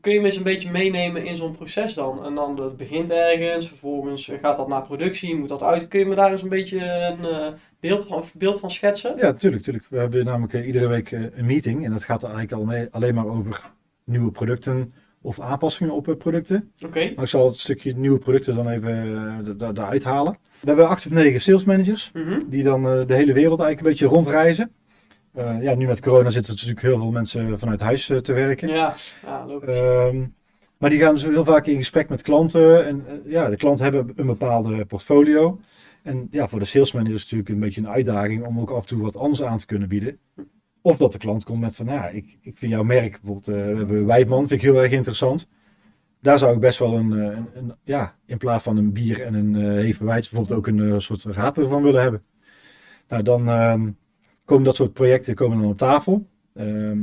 kun 0.00 0.12
je 0.12 0.20
me 0.20 0.26
eens 0.26 0.36
een 0.36 0.42
beetje 0.42 0.70
meenemen 0.70 1.24
in 1.26 1.36
zo'n 1.36 1.56
proces 1.56 1.94
dan? 1.94 2.24
En 2.24 2.34
dan 2.34 2.60
het 2.60 2.76
begint 2.76 3.10
ergens, 3.10 3.68
vervolgens 3.68 4.30
gaat 4.40 4.56
dat 4.56 4.68
naar 4.68 4.82
productie, 4.82 5.36
moet 5.36 5.48
dat 5.48 5.62
uit. 5.62 5.88
Kun 5.88 5.98
je 6.00 6.06
me 6.06 6.14
daar 6.14 6.30
eens 6.30 6.42
een 6.42 6.48
beetje 6.48 6.84
een 6.84 7.24
eh, 7.24 7.52
beeld, 7.80 8.06
van, 8.06 8.22
beeld 8.38 8.60
van 8.60 8.70
schetsen? 8.70 9.14
Ja, 9.16 9.32
tuurlijk, 9.32 9.62
tuurlijk. 9.62 9.84
We 9.90 9.98
hebben 9.98 10.24
namelijk 10.24 10.54
eh, 10.54 10.66
iedere 10.66 10.86
week 10.86 11.12
eh, 11.12 11.20
een 11.34 11.46
meeting. 11.46 11.84
En 11.84 11.92
dat 11.92 12.04
gaat 12.04 12.22
eigenlijk 12.22 12.52
al 12.52 12.64
mee- 12.64 12.88
alleen 12.90 13.14
maar 13.14 13.26
over 13.26 13.60
nieuwe 14.04 14.30
producten 14.30 14.92
of 15.22 15.40
aanpassingen 15.40 15.94
op 15.94 16.08
eh, 16.08 16.16
producten. 16.16 16.72
Oké. 16.86 17.12
Maar 17.14 17.24
ik 17.24 17.30
zal 17.30 17.46
het 17.46 17.56
stukje 17.56 17.96
nieuwe 17.96 18.18
producten 18.18 18.54
dan 18.54 18.68
even 18.68 19.56
da- 19.58 19.72
daaruit 19.72 20.04
halen. 20.04 20.32
We 20.60 20.66
hebben 20.66 20.88
acht 20.88 21.06
of 21.06 21.12
negen 21.12 21.40
sales 21.40 21.64
managers. 21.64 22.10
Mhm. 22.14 22.40
Die 22.46 22.62
dan 22.62 22.82
de 22.82 23.14
hele 23.14 23.32
wereld 23.32 23.60
eigenlijk 23.60 23.80
een 23.80 23.86
beetje 23.86 24.06
rondreizen. 24.06 24.72
Ja, 25.60 25.74
nu 25.74 25.86
met 25.86 26.00
corona 26.00 26.30
zitten 26.30 26.52
natuurlijk 26.52 26.80
heel 26.80 26.96
veel 26.98 27.10
mensen 27.10 27.58
vanuit 27.58 27.80
huis 27.80 28.06
te 28.22 28.32
werken. 28.32 28.68
Ja, 28.68 28.94
ja 29.26 29.46
logisch. 29.46 29.74
Ehm, 29.76 30.22
maar 30.78 30.90
die 30.90 30.98
gaan 30.98 31.14
dus 31.14 31.22
heel 31.24 31.44
vaak 31.44 31.66
in 31.66 31.76
gesprek 31.76 32.08
met 32.08 32.22
klanten. 32.22 32.86
En 32.86 33.04
ja, 33.24 33.48
de 33.48 33.56
klanten 33.56 33.84
hebben 33.84 34.12
een 34.16 34.26
bepaalde 34.26 34.84
portfolio. 34.84 35.60
En 36.02 36.28
ja, 36.30 36.48
voor 36.48 36.58
de 36.58 36.64
salesman 36.64 37.06
is 37.06 37.12
het 37.12 37.22
natuurlijk 37.22 37.48
een 37.48 37.60
beetje 37.60 37.80
een 37.80 37.88
uitdaging 37.88 38.46
om 38.46 38.60
ook 38.60 38.70
af 38.70 38.80
en 38.80 38.86
toe 38.86 39.02
wat 39.02 39.16
anders 39.16 39.42
aan 39.42 39.58
te 39.58 39.66
kunnen 39.66 39.88
bieden. 39.88 40.18
Of 40.82 40.96
dat 40.96 41.12
de 41.12 41.18
klant 41.18 41.44
komt 41.44 41.60
met 41.60 41.76
van, 41.76 41.86
nou 41.86 41.98
ja, 41.98 42.08
ik, 42.08 42.38
ik 42.40 42.58
vind 42.58 42.72
jouw 42.72 42.82
merk, 42.82 43.20
bijvoorbeeld, 43.22 43.48
eh, 43.48 43.54
we 43.54 44.12
hebben 44.12 44.28
vind 44.36 44.50
ik 44.50 44.62
heel 44.62 44.82
erg 44.82 44.92
interessant. 44.92 45.48
Daar 46.20 46.38
zou 46.38 46.54
ik 46.54 46.60
best 46.60 46.78
wel 46.78 46.96
een, 46.96 47.12
eh, 47.12 47.38
een, 47.54 47.74
ja, 47.84 48.16
in 48.26 48.38
plaats 48.38 48.62
van 48.62 48.76
een 48.76 48.92
bier 48.92 49.22
en 49.22 49.34
een 49.34 49.54
uh, 49.54 49.98
bijvoorbeeld 49.98 50.52
ook 50.52 50.66
een 50.66 51.02
soort 51.02 51.22
radler 51.22 51.68
van 51.68 51.82
willen 51.82 52.02
hebben. 52.02 52.22
Nou, 53.08 53.22
dan 53.22 53.48
ehm, 53.48 53.90
komen 54.44 54.64
dat 54.64 54.76
soort 54.76 54.92
projecten 54.92 55.34
komen 55.34 55.60
dan 55.60 55.70
op 55.70 55.78
tafel. 55.78 56.26
Ehm, 56.54 56.98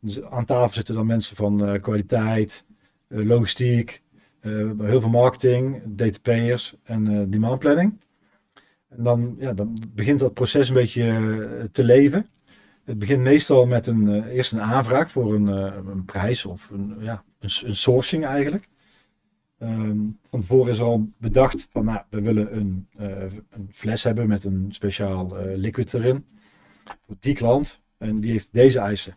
dus 0.00 0.22
aan 0.22 0.44
tafel 0.44 0.74
zitten 0.74 0.94
dan 0.94 1.06
mensen 1.06 1.36
van 1.36 1.80
kwaliteit, 1.80 2.66
logistiek, 3.08 4.02
heel 4.40 5.00
veel 5.00 5.08
marketing, 5.08 5.82
DTP'ers 5.96 6.76
en 6.82 7.04
eh 7.04 7.20
demandplanning. 7.30 7.98
En 8.96 9.02
dan, 9.02 9.34
ja, 9.38 9.52
dan 9.52 9.82
begint 9.94 10.18
dat 10.18 10.34
proces 10.34 10.68
een 10.68 10.74
beetje 10.74 11.04
eh, 11.04 11.64
te 11.72 11.84
leven. 11.84 12.26
Het 12.84 12.98
begint 12.98 13.22
meestal 13.22 13.66
met 13.66 13.86
een, 13.86 14.08
eh, 14.08 14.34
eerst 14.34 14.52
een 14.52 14.62
aanvraag 14.62 15.10
voor 15.10 15.34
een, 15.34 15.48
eh, 15.48 15.76
een 15.86 16.04
prijs 16.04 16.46
of 16.46 16.70
een, 16.70 16.96
ja, 16.98 17.24
een, 17.40 17.50
een 17.64 17.76
sourcing 17.76 18.24
eigenlijk. 18.24 18.68
Ehm, 19.58 19.98
van 20.30 20.40
tevoren 20.40 20.72
is 20.72 20.78
er 20.78 20.84
al 20.84 21.08
bedacht 21.18 21.68
van 21.70 21.84
nou, 21.84 22.00
we 22.10 22.20
willen 22.20 22.56
een, 22.56 22.88
een 22.96 23.68
fles 23.70 24.02
hebben 24.02 24.28
met 24.28 24.44
een 24.44 24.66
speciaal 24.70 25.36
liquid 25.54 25.94
erin. 25.94 26.26
Voor 27.00 27.16
die 27.20 27.34
klant. 27.34 27.82
En 27.98 28.20
die 28.20 28.30
heeft 28.30 28.52
deze 28.52 28.78
eisen. 28.78 29.16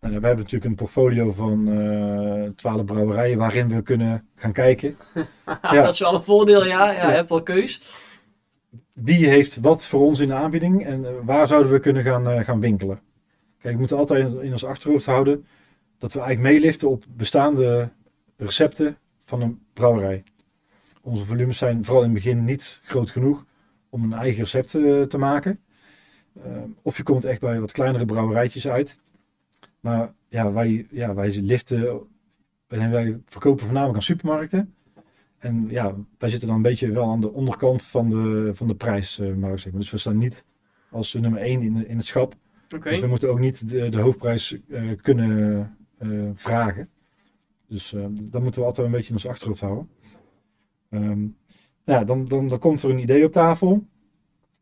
Nou, 0.00 0.20
we 0.20 0.26
hebben 0.26 0.44
natuurlijk 0.44 0.64
een 0.64 0.74
portfolio 0.74 1.32
van 1.32 1.68
eh 1.68 2.50
12 2.56 2.84
brouwerijen 2.84 3.38
waarin 3.38 3.68
we 3.68 3.82
kunnen 3.82 4.28
gaan 4.34 4.52
kijken. 4.52 4.96
ja. 5.46 5.82
Dat 5.82 5.92
is 5.92 5.98
wel 5.98 6.14
een 6.14 6.22
voordeel, 6.22 6.66
ja. 6.66 6.90
ja, 6.90 6.92
Ja. 6.92 7.08
Je 7.08 7.14
hebt 7.14 7.30
al 7.30 7.42
keus. 7.42 7.82
Wie 9.02 9.26
heeft 9.26 9.56
wat 9.56 9.86
voor 9.86 10.00
ons 10.00 10.20
in 10.20 10.28
de 10.28 10.34
aanbieding 10.34 10.84
en 10.84 11.04
eh, 11.04 11.12
waar 11.22 11.46
zouden 11.46 11.72
we 11.72 11.80
kunnen 11.80 12.02
gaan, 12.02 12.28
eh, 12.28 12.44
gaan 12.44 12.60
winkelen? 12.60 13.00
Kijk, 13.58 13.72
we 13.74 13.80
moeten 13.80 13.96
altijd 13.96 14.34
in, 14.34 14.52
ons 14.52 14.64
achterhoofd 14.64 15.06
houden 15.06 15.46
dat 15.98 16.12
we 16.12 16.20
eigenlijk 16.20 16.54
meeliften 16.54 16.88
op 16.88 17.04
bestaande 17.08 17.90
recepten 18.36 18.96
van 19.24 19.40
een 19.40 19.60
brouwerij. 19.72 20.24
Onze 21.00 21.24
volumes 21.24 21.58
zijn 21.58 21.84
vooral 21.84 22.02
in 22.02 22.10
het 22.10 22.22
begin 22.22 22.44
niet 22.44 22.80
groot 22.84 23.10
genoeg 23.10 23.46
om 23.88 24.02
een 24.02 24.18
eigen 24.18 24.42
recept 24.42 24.74
eh, 24.74 25.02
te 25.02 25.18
maken. 25.18 25.60
Of 26.82 26.96
je 26.96 27.02
komt 27.02 27.24
echt 27.24 27.40
bij 27.40 27.60
wat 27.60 27.72
kleinere 27.72 28.04
brouwerijtjes 28.04 28.68
uit. 28.68 28.98
Maar 29.80 30.12
ja, 30.28 30.52
wij, 30.52 30.86
ja, 30.90 31.14
wij 31.14 31.40
liften 31.40 32.00
en 32.68 32.90
wij 32.90 33.20
verkopen 33.26 33.64
voornamelijk 33.64 33.96
aan 33.96 34.02
supermarkten. 34.02 34.74
En 35.40 35.66
ja, 35.68 35.94
wij 36.18 36.28
zitten 36.28 36.48
dan 36.48 36.56
een 36.56 36.62
beetje 36.62 36.92
wel 36.92 37.10
aan 37.10 37.20
de 37.20 37.32
onderkant 37.32 37.84
van 37.84 38.08
de, 38.08 38.50
van 38.54 38.66
de 38.66 38.74
prijsmarkt. 38.74 39.60
zeg 39.60 39.72
maar. 39.72 39.80
Dus 39.80 39.90
we 39.90 39.98
staan 39.98 40.18
niet 40.18 40.44
als 40.90 41.14
nummer 41.14 41.40
1 41.40 41.62
in, 41.62 41.88
in 41.88 41.96
het 41.96 42.06
schap. 42.06 42.34
Dus 42.68 43.00
we 43.00 43.06
moeten 43.06 43.30
ook 43.30 43.38
niet 43.38 43.70
de, 43.70 43.88
de 43.88 44.00
hoofdprijs 44.00 44.56
eh, 44.68 44.82
kunnen 45.00 45.76
eh, 45.98 46.08
vragen. 46.34 46.88
Dus 47.66 47.92
eh 47.92 48.04
dat 48.10 48.42
moeten 48.42 48.60
we 48.60 48.66
altijd 48.66 48.86
een 48.86 48.92
beetje 48.92 49.08
in 49.08 49.14
ons 49.14 49.26
achterhoofd 49.26 49.60
houden. 49.60 49.88
Ehm, 50.90 51.26
ja, 51.84 52.04
dan, 52.04 52.24
dan, 52.24 52.48
dan 52.48 52.58
komt 52.58 52.82
er 52.82 52.90
een 52.90 52.98
idee 52.98 53.24
op 53.24 53.32
tafel. 53.32 53.86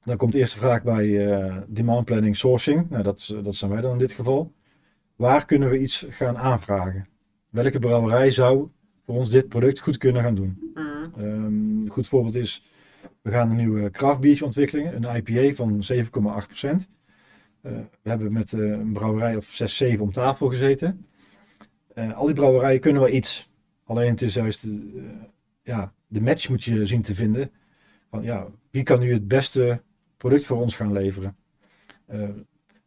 Dan 0.05 0.17
komt 0.17 0.33
de 0.33 0.39
eerste 0.39 0.59
vraag 0.59 0.83
bij 0.83 1.27
eh, 1.27 1.57
demand 1.67 2.05
planning 2.05 2.37
sourcing. 2.37 2.91
Nou, 2.91 3.03
dat, 3.03 3.35
dat 3.43 3.55
zijn 3.55 3.71
wij 3.71 3.81
dan 3.81 3.93
in 3.93 3.99
dit 3.99 4.13
geval. 4.13 4.53
Waar 5.17 5.45
kunnen 5.45 5.71
we 5.71 5.79
iets 5.79 6.07
gaan 6.09 6.39
aanvragen? 6.39 7.09
Welke 7.51 7.79
brouwerij 7.79 8.31
zou 8.31 8.69
voor 9.09 9.17
ons 9.17 9.31
dit 9.31 9.49
product 9.49 9.81
goed 9.81 9.97
kunnen 9.97 10.23
gaan 10.23 10.35
doen? 10.35 10.73
Mhm. 10.75 10.87
Ehm, 11.21 11.45
een 11.45 11.89
goed 11.91 12.09
voorbeeld 12.09 12.35
is, 12.35 12.63
we 13.23 13.31
gaan 13.31 13.51
een 13.51 13.57
nieuwe 13.57 13.91
craftbiertje 13.91 14.45
ontwikkelen, 14.45 14.97
een 14.97 15.17
IPA 15.17 15.55
van 15.55 15.83
7,8%. 15.83 16.89
Eh, 17.61 17.73
we 18.03 18.09
hebben 18.11 18.33
met 18.33 18.53
eh, 18.53 18.61
een 18.61 18.93
brouwerij 18.93 19.37
of 19.37 19.45
6, 19.45 19.77
7 19.77 20.01
om 20.01 20.13
tafel 20.13 20.49
gezeten. 20.49 21.07
Eh, 21.95 22.17
al 22.17 22.27
die 22.27 22.35
brouwerijen 22.35 22.81
kunnen 22.81 23.03
wel 23.03 23.13
iets. 23.13 23.51
Alleen 23.85 24.11
het 24.11 24.23
is 24.23 24.35
juist, 24.35 24.69
ja, 25.63 25.93
de 26.07 26.21
match 26.21 26.49
moet 26.49 26.65
je 26.65 26.87
zien 26.87 27.03
te 27.03 27.15
vinden. 27.15 27.51
Van, 28.11 28.23
ja, 28.23 28.47
wie 28.71 28.83
kan 28.83 29.01
nu 29.01 29.13
het 29.13 29.29
beste 29.29 29.83
product 30.17 30.47
voor 30.47 30.61
ons 30.61 30.77
gaan 30.77 30.93
leveren? 30.93 31.37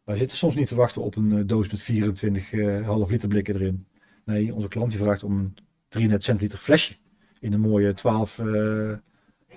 Wij 0.04 0.16
zitten 0.16 0.36
soms 0.36 0.54
niet 0.54 0.66
te 0.66 0.74
wachten 0.74 1.02
op 1.02 1.16
een 1.16 1.46
doos 1.46 1.70
met 1.70 1.80
24 1.80 2.52
eh, 2.52 2.86
half 2.86 3.10
liter 3.10 3.28
blikken 3.28 3.54
erin. 3.54 3.86
Nee, 4.24 4.54
onze 4.54 4.68
klant 4.68 4.90
die 4.90 5.00
vraagt 5.00 5.22
om 5.22 5.38
een 5.38 5.54
300 5.92 6.24
centiliter 6.24 6.58
flesje 6.58 6.94
in 7.40 7.52
een 7.52 7.60
mooie 7.60 7.94
12, 7.94 8.38
eh, 8.38 8.92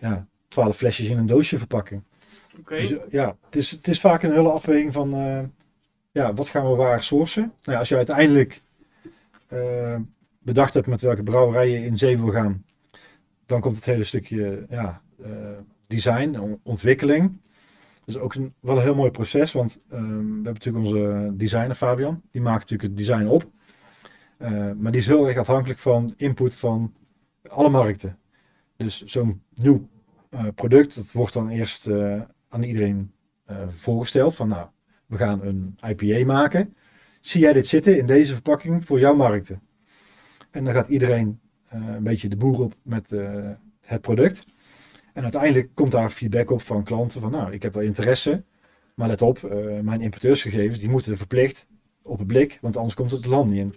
ja, 0.02 0.28
12 0.48 0.78
flesjes 0.78 1.08
in 1.08 1.18
een 1.18 1.26
doosje 1.26 1.58
verpakking. 1.58 2.04
Oké. 2.60 2.76
Dus, 2.76 2.96
ja, 3.10 3.36
het 3.46 3.56
is, 3.56 3.72
het 3.72 3.88
is 3.88 4.00
vaak 4.00 4.24
een 4.24 4.32
hele 4.32 4.52
afweging 4.52 4.94
van 4.94 5.14
eh, 5.14 5.40
ja, 6.12 6.34
wat 6.34 6.50
gaan 6.50 6.70
we 6.70 6.76
waar 6.76 7.04
sourcen. 7.04 7.42
Nou 7.42 7.72
ja, 7.72 7.78
als 7.78 7.90
je 7.90 7.96
uiteindelijk 7.96 8.62
eh, 9.48 9.96
bedacht 10.40 10.74
hebt 10.74 10.88
met 10.88 11.02
welke 11.02 11.24
brouwerij 11.24 11.70
je 11.70 11.86
in 11.86 11.98
zee 11.98 12.18
wil 12.18 12.32
gaan, 12.32 12.66
dan 13.46 13.62
komt 13.62 13.76
het 13.76 13.86
hele 13.86 14.04
stukje 14.04 14.66
ja, 14.70 15.02
eh, 15.24 15.30
design, 15.88 16.38
on- 16.40 16.60
ontwikkeling. 16.64 17.38
Dat 18.06 18.16
is 18.16 18.22
ook 18.22 18.34
een, 18.36 18.54
wel 18.60 18.76
een 18.76 18.82
heel 18.82 18.96
mooi 18.96 19.12
proces, 19.12 19.52
want 19.52 19.78
ehm, 19.90 20.04
we 20.08 20.44
hebben 20.44 20.54
natuurlijk 20.54 20.86
onze 20.86 21.32
designer 21.34 21.76
Fabian, 21.76 22.22
die 22.32 22.42
maakt 22.42 22.60
natuurlijk 22.70 22.90
het 22.90 22.98
design 22.98 23.26
op. 23.28 23.52
Eh, 24.46 24.72
maar 24.78 24.92
die 24.92 25.02
is 25.02 25.08
heel 25.08 25.28
erg 25.28 25.38
afhankelijk 25.38 25.80
van 25.80 26.14
input 26.18 26.56
van 26.56 26.94
alle 27.48 27.70
markten. 27.70 28.18
Dus 28.76 29.04
zo'n 29.04 29.42
nieuw 29.54 29.90
eh, 30.30 30.46
product, 30.56 30.96
dat 30.96 31.12
wordt 31.12 31.34
dan 31.34 31.50
eerst 31.50 31.88
eh, 31.88 32.22
aan 32.50 32.64
iedereen 32.64 33.14
voorgesteld 33.70 34.36
van 34.36 34.48
nou, 34.48 34.68
we 35.06 35.18
gaan 35.18 35.42
een 35.42 35.78
IPA 35.88 36.26
maken. 36.26 36.76
Zie 37.22 37.42
jij 37.42 37.54
dit 37.54 37.68
zitten 37.68 37.98
in 37.98 38.06
deze 38.06 38.34
verpakking 38.34 38.86
voor 38.86 39.00
jouw 39.00 39.16
markten? 39.16 39.62
En 40.52 40.64
dan 40.64 40.74
gaat 40.74 40.88
iedereen 40.88 41.40
een 41.70 42.04
beetje 42.04 42.28
de 42.28 42.38
boer 42.38 42.62
op 42.62 42.76
met 42.82 43.10
het 43.82 44.02
product. 44.02 44.46
En 45.14 45.24
uiteindelijk 45.24 45.70
komt 45.74 45.92
daar 45.92 46.10
feedback 46.10 46.52
op 46.52 46.62
van 46.62 46.84
klanten 46.84 47.22
van 47.22 47.32
nou, 47.32 47.54
ik 47.54 47.64
heb 47.64 47.74
wel 47.74 47.84
interesse, 47.84 48.44
maar 48.96 49.08
let 49.08 49.22
op, 49.22 49.42
mijn 49.82 50.02
importeursgegevens 50.02 50.80
die 50.80 50.90
moeten 50.90 51.18
verplicht 51.18 51.68
op 52.02 52.18
het 52.18 52.28
blik, 52.28 52.58
want 52.62 52.78
anders 52.78 52.96
komt 52.96 53.12
het 53.12 53.20
het 53.20 53.30
land 53.30 53.50
niet 53.50 53.60
in. 53.60 53.74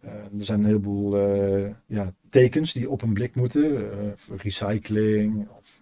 Eh, 0.00 0.12
er 0.12 0.44
zijn 0.44 0.58
een 0.58 0.66
heleboel 0.66 1.16
eh, 1.16 1.70
ja, 1.86 2.12
tekens 2.30 2.72
die 2.72 2.90
op 2.90 3.02
een 3.02 3.12
blik 3.12 3.34
moeten. 3.34 3.92
eh, 3.92 4.36
recycling, 4.36 5.48
of 5.58 5.80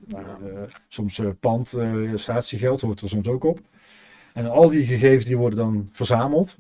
soms 0.89 1.21
pand, 1.41 1.79
statiegeld 2.15 2.81
hoort 2.81 3.01
er 3.01 3.09
soms 3.09 3.29
ook 3.29 3.45
op. 3.45 3.61
En 4.33 4.51
al 4.51 4.69
die 4.69 4.87
gegevens 4.87 5.25
die 5.25 5.37
worden 5.37 5.59
dan 5.59 5.89
verzameld. 5.93 6.59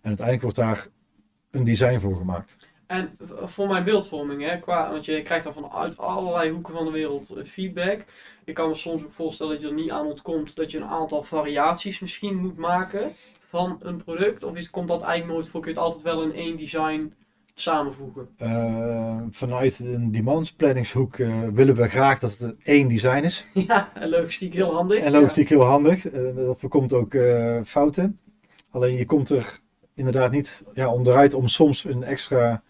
En 0.00 0.08
uiteindelijk 0.08 0.42
wordt 0.42 0.56
daar 0.56 0.86
een 1.50 1.64
design 1.64 1.98
voor 1.98 2.16
gemaakt. 2.16 2.70
En 2.86 3.16
voor 3.44 3.68
mijn 3.68 3.84
beeldvorming, 3.84 4.42
hè, 4.42 4.58
qua, 4.58 4.90
want 4.90 5.04
je 5.04 5.22
krijgt 5.22 5.44
dan 5.44 5.52
vanuit 5.52 5.98
allerlei 5.98 6.50
hoeken 6.50 6.74
van 6.74 6.84
de 6.84 6.90
wereld 6.90 7.34
feedback. 7.44 8.04
Ik 8.44 8.54
kan 8.54 8.68
me 8.68 8.74
soms 8.74 9.02
ook 9.02 9.12
voorstellen 9.12 9.52
dat 9.52 9.62
je 9.62 9.68
er 9.68 9.74
niet 9.74 9.90
aan 9.90 10.06
ontkomt 10.06 10.56
dat 10.56 10.70
je 10.70 10.78
een 10.78 10.84
aantal 10.84 11.22
variaties 11.22 12.00
misschien 12.00 12.36
moet 12.36 12.56
maken 12.56 13.12
van 13.52 13.76
een 13.80 14.04
product. 14.04 14.44
Of 14.44 14.56
is, 14.56 14.70
komt 14.70 14.88
dat 14.88 15.02
eigenlijk 15.02 15.32
nooit 15.32 15.48
voor? 15.48 15.60
Kun 15.60 15.70
je 15.70 15.76
het 15.76 15.86
altijd 15.86 16.02
wel 16.02 16.22
in 16.22 16.34
één 16.34 16.56
design 16.56 17.12
samenvoegen? 17.54 18.28
Eh, 18.36 19.20
vanuit 19.30 19.78
een 19.78 20.12
demandsplanningshoek 20.12 21.18
eh 21.18 21.40
willen 21.52 21.74
we 21.74 21.88
graag 21.88 22.18
dat 22.18 22.38
het 22.38 22.56
één 22.62 22.88
design 22.88 23.24
is. 23.24 23.46
ja, 23.68 23.90
en 23.94 24.08
logistiek 24.08 24.54
heel 24.54 24.74
handig. 24.74 24.98
En 24.98 25.12
logistiek 25.12 25.48
heel 25.48 25.64
handig. 25.64 26.08
Eh, 26.08 26.36
dat 26.36 26.58
voorkomt 26.58 26.92
ook 26.92 27.16
fouten. 27.64 28.18
Alleen 28.70 28.96
je 28.96 29.06
komt 29.06 29.30
er 29.30 29.58
inderdaad 29.94 30.30
niet 30.30 30.64
ja, 30.74 30.92
onderuit 30.92 31.34
om 31.34 31.48
soms 31.48 31.84
een 31.84 32.04
extra 32.04 32.62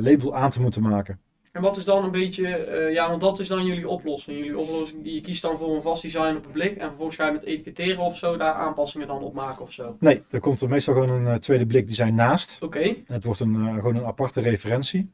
label 0.00 0.36
aan 0.36 0.50
te 0.50 0.60
moeten 0.60 0.82
maken. 0.82 1.20
En 1.52 1.62
wat 1.62 1.76
is 1.76 1.84
dan 1.84 2.04
een 2.04 2.10
beetje, 2.10 2.56
eh, 2.56 2.92
ja, 2.92 3.08
want 3.08 3.20
dat 3.20 3.38
is 3.38 3.48
dan 3.48 3.66
jullie 3.66 3.88
oplossing. 3.88 4.38
Jullie 4.38 4.58
oplossing, 4.58 5.00
je 5.04 5.20
kiest 5.20 5.42
dan 5.42 5.58
voor 5.58 5.74
een 5.74 5.82
vast 5.82 6.02
design 6.02 6.36
op 6.36 6.42
het 6.42 6.52
blik 6.52 6.76
en 6.76 6.86
vervolgens 6.86 7.16
ga 7.16 7.26
je 7.26 7.32
met 7.32 7.44
etiketteren 7.44 7.98
of 7.98 8.18
zo 8.18 8.36
daar 8.36 8.54
aanpassingen 8.54 9.06
dan 9.06 9.22
op 9.22 9.34
maken 9.34 9.62
of 9.62 9.72
zo. 9.72 9.96
Nee, 10.00 10.22
er 10.30 10.40
komt 10.40 10.60
er 10.60 10.68
meestal 10.68 10.94
gewoon 10.94 11.08
een 11.10 11.26
eh, 11.26 11.34
tweede 11.34 11.66
blik 11.66 11.88
design 11.88 12.14
naast. 12.14 12.62
Oké, 12.62 12.94
het 13.06 13.24
wordt 13.24 13.40
een, 13.40 13.54
eh, 13.54 13.74
gewoon 13.74 13.96
een 13.96 14.04
aparte 14.04 14.40
referentie. 14.40 15.10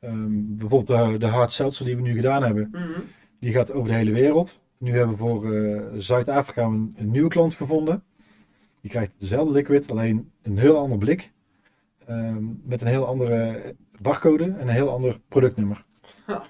Ehm, 0.00 0.28
bijvoorbeeld 0.30 1.10
de, 1.12 1.18
de 1.18 1.26
hard 1.26 1.52
seltzer 1.52 1.84
die 1.84 1.96
we 1.96 2.02
nu 2.02 2.14
gedaan 2.14 2.42
hebben, 2.42 2.68
mhm. 2.72 3.00
die 3.40 3.52
gaat 3.52 3.72
over 3.72 3.88
de 3.88 3.94
hele 3.94 4.12
wereld. 4.12 4.60
Nu 4.78 4.96
hebben 4.96 5.10
we 5.10 5.16
voor 5.16 5.54
Zuid-Afrika 6.02 6.62
een, 6.62 6.94
een 6.96 7.10
nieuwe 7.10 7.28
klant 7.28 7.54
gevonden. 7.54 8.02
Die 8.80 8.90
krijgt 8.90 9.12
dezelfde 9.18 9.52
liquid, 9.52 9.90
alleen 9.90 10.30
een 10.42 10.58
heel 10.58 10.76
ander 10.76 10.98
blik. 10.98 11.32
Ehm, 12.06 12.44
met 12.62 12.80
een 12.80 12.86
heel 12.86 13.06
andere 13.06 13.74
barcode 14.00 14.44
en 14.44 14.56
een 14.60 14.68
heel 14.68 14.90
ander 14.90 15.20
productnummer. 15.28 15.84
Ja. 16.26 16.42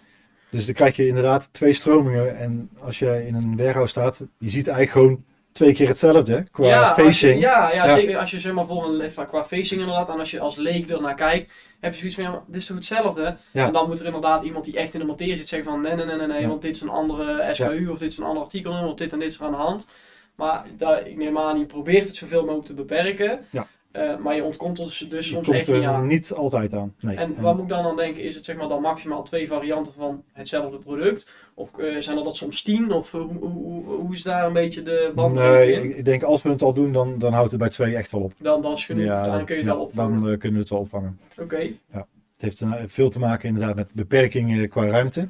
Dus 0.50 0.66
dan 0.66 0.74
krijg 0.74 0.96
je 0.96 1.06
inderdaad 1.06 1.52
twee 1.52 1.72
stromingen. 1.72 2.38
En 2.38 2.70
als 2.80 2.98
je 2.98 3.26
in 3.26 3.34
een 3.34 3.56
warehouse 3.56 3.90
staat, 3.90 4.22
je 4.38 4.50
ziet 4.50 4.68
eigenlijk 4.68 4.90
gewoon 4.90 5.24
twee 5.52 5.72
keer 5.72 5.88
hetzelfde 5.88 6.46
qua 6.50 6.66
ja, 6.66 6.88
als 6.90 6.96
je, 6.96 7.04
facing. 7.04 7.40
ja, 7.40 7.72
ja, 7.72 7.86
Ja. 7.86 7.94
zeker 7.94 8.18
als 8.18 8.30
je 8.30 8.40
zeg 8.40 8.52
maar 8.52 8.66
voor 8.66 8.84
een 8.84 9.10
qua 9.26 9.44
facing 9.44 9.80
inderdaad, 9.80 10.08
en 10.08 10.18
als 10.18 10.30
je 10.30 10.40
als 10.40 10.56
leek 10.56 10.90
er 10.90 11.00
naar 11.00 11.14
kijkt, 11.14 11.52
heb 11.80 11.92
je 11.92 11.98
zoiets 11.98 12.16
van, 12.16 12.24
ja, 12.24 12.42
dit 12.46 12.60
is 12.60 12.66
toch 12.66 12.76
hetzelfde? 12.76 13.36
Ja. 13.50 13.66
En 13.66 13.72
dan 13.72 13.88
moet 13.88 14.00
er 14.00 14.06
inderdaad 14.06 14.44
iemand 14.44 14.64
die 14.64 14.76
echt 14.76 14.94
in 14.94 15.00
de 15.00 15.06
materie 15.06 15.36
zit 15.36 15.48
zeggen 15.48 15.70
van, 15.70 15.80
nee, 15.80 15.94
nee, 15.94 16.06
nee, 16.06 16.16
nee, 16.16 16.26
nee 16.26 16.48
want 16.48 16.62
dit 16.62 16.76
is 16.76 16.82
een 16.82 16.88
andere 16.88 17.48
SKU 17.54 17.88
of 17.88 17.98
dit 17.98 18.10
is 18.10 18.18
een 18.18 18.24
ander 18.24 18.42
artikel, 18.42 18.88
of 18.88 18.94
dit 18.94 19.12
en 19.12 19.18
dit 19.18 19.28
is 19.28 19.38
er 19.38 19.44
aan 19.44 19.50
de 19.50 19.56
hand. 19.58 19.88
Maar 20.34 20.64
daar, 20.78 21.06
ik 21.06 21.16
neem 21.16 21.38
aan, 21.38 21.58
je 21.58 21.64
probeert 21.66 22.06
het 22.06 22.16
zoveel 22.16 22.40
mogelijk 22.40 22.66
te 22.66 22.74
beperken, 22.74 23.46
Ja. 23.50 23.66
Eh, 23.96 24.16
maar 24.16 24.34
je 24.34 24.44
ontkomt 24.44 24.78
er 24.78 25.06
dus 25.10 25.28
soms 25.28 25.48
echt 25.48 25.68
niet 25.68 25.82
aan. 25.84 26.06
niet 26.06 26.32
altijd 26.32 26.74
aan. 26.74 26.94
Nee. 27.00 27.16
En 27.16 27.34
wat 27.40 27.54
moet 27.54 27.62
ik 27.62 27.68
dan 27.68 27.84
aan 27.84 27.96
denken? 27.96 28.22
Is 28.22 28.34
het 28.34 28.44
zeg 28.44 28.56
maar 28.56 28.68
dan 28.68 28.80
maximaal 28.80 29.22
twee 29.22 29.46
varianten 29.46 29.92
van 29.92 30.22
hetzelfde 30.32 30.78
product? 30.78 31.32
Of 31.54 31.78
eh, 31.78 31.96
zijn 31.96 32.18
er 32.18 32.24
dat 32.24 32.36
soms 32.36 32.62
tien? 32.62 32.92
Of 32.92 33.14
eh, 33.14 33.20
hoe, 33.20 33.84
hoe, 33.84 34.14
is 34.14 34.22
daar 34.22 34.46
een 34.46 34.52
beetje 34.52 34.82
de 34.82 35.12
band 35.14 35.34
nee, 35.34 35.72
in? 35.72 35.84
ik- 35.84 35.96
ik 35.96 36.04
denk 36.04 36.22
als 36.22 36.42
we 36.42 36.48
het 36.48 36.62
al 36.62 36.72
doen, 36.74 36.92
dan, 36.92 37.18
dan 37.18 37.32
houdt 37.32 37.50
het 37.50 37.60
bij 37.60 37.68
twee 37.68 37.96
echt 37.96 38.10
wel 38.10 38.20
op. 38.20 38.32
Dan, 38.38 38.62
dan 38.62 38.72
is 38.72 38.84
genoeg, 38.86 39.04
Ja, 39.04 39.30
dan 39.30 39.44
kun 39.44 39.54
je 39.54 39.60
het 39.60 39.70
ja, 39.70 39.76
wel 39.76 39.84
opvangen. 39.84 40.22
Dan 40.22 40.38
kunnen 40.38 40.52
we 40.52 40.58
het 40.58 40.68
wel 40.68 40.80
opvangen. 40.80 41.18
Oké. 41.40 41.70
Het 41.90 42.04
heeft 42.38 42.62
veel 42.86 43.10
te 43.10 43.18
maken 43.18 43.48
inderdaad 43.48 43.74
met 43.74 43.94
beperkingen 43.94 44.68
qua 44.68 44.86
ruimte. 44.86 45.28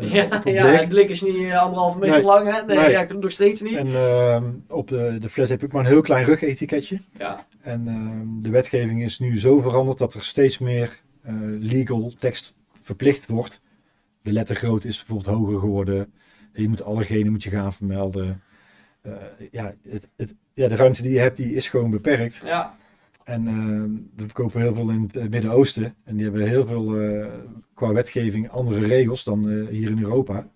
Ja, 0.00 0.22
ja, 0.22 0.38
blik. 0.40 0.80
het 0.80 0.88
blik 0.88 1.08
is 1.08 1.22
niet 1.22 1.36
eh, 1.36 1.62
anderhalve 1.62 1.98
meter 1.98 2.14
Nee. 2.16 2.24
lang, 2.24 2.52
hè? 2.52 2.64
Nee, 2.66 2.76
Nee. 2.78 2.90
Ja, 2.90 3.06
nog 3.12 3.30
steeds 3.32 3.60
niet. 3.60 3.76
En 3.76 3.86
ehm, 3.86 4.44
op 4.68 4.88
de, 4.88 5.16
de 5.20 5.28
fles 5.30 5.48
heb 5.48 5.64
ook 5.64 5.72
maar 5.72 5.80
een 5.84 5.90
heel 5.90 6.00
klein 6.00 6.24
rugetiketje. 6.24 7.00
Ja, 7.18 7.46
En 7.60 7.88
ehm, 7.88 8.40
de 8.42 8.50
wetgeving 8.50 9.02
is 9.02 9.18
nu 9.18 9.38
zo 9.38 9.60
veranderd 9.60 9.98
dat 9.98 10.14
er 10.14 10.22
steeds 10.24 10.58
meer 10.58 11.00
eh, 11.22 11.32
legal 11.58 12.12
tekst 12.18 12.56
verplicht 12.82 13.26
wordt. 13.26 13.62
De 14.22 14.32
lettergrootte 14.32 14.88
is 14.88 14.96
bijvoorbeeld 14.96 15.36
hoger 15.36 15.58
geworden. 15.58 16.12
Je 16.52 16.68
moet 16.68 16.84
allergenen 16.84 17.32
moet 17.32 17.42
je 17.42 17.50
gaan 17.50 17.72
vermelden. 17.72 18.42
Eh, 19.02 19.12
ja, 19.50 19.74
het, 19.88 20.08
het, 20.16 20.34
ja, 20.54 20.68
de 20.68 20.76
ruimte 20.76 21.02
die 21.02 21.12
je 21.12 21.18
hebt, 21.18 21.36
die 21.36 21.54
is 21.54 21.68
gewoon 21.68 21.90
beperkt. 21.90 22.40
ja, 22.44 22.76
En 23.24 23.46
ehm, 23.46 23.90
we 24.16 24.22
verkopen 24.24 24.60
heel 24.60 24.74
veel 24.74 24.90
in 24.90 25.02
het 25.02 25.16
eh, 25.16 25.28
Midden-Oosten. 25.28 25.94
En 26.04 26.16
die 26.16 26.24
hebben 26.24 26.48
heel 26.48 26.66
veel 26.66 27.00
eh, 27.00 27.26
qua 27.74 27.92
wetgeving 27.92 28.50
andere 28.50 28.86
regels 28.86 29.24
dan 29.24 29.50
eh, 29.50 29.68
hier 29.68 29.90
in 29.90 30.02
Europa. 30.02 30.48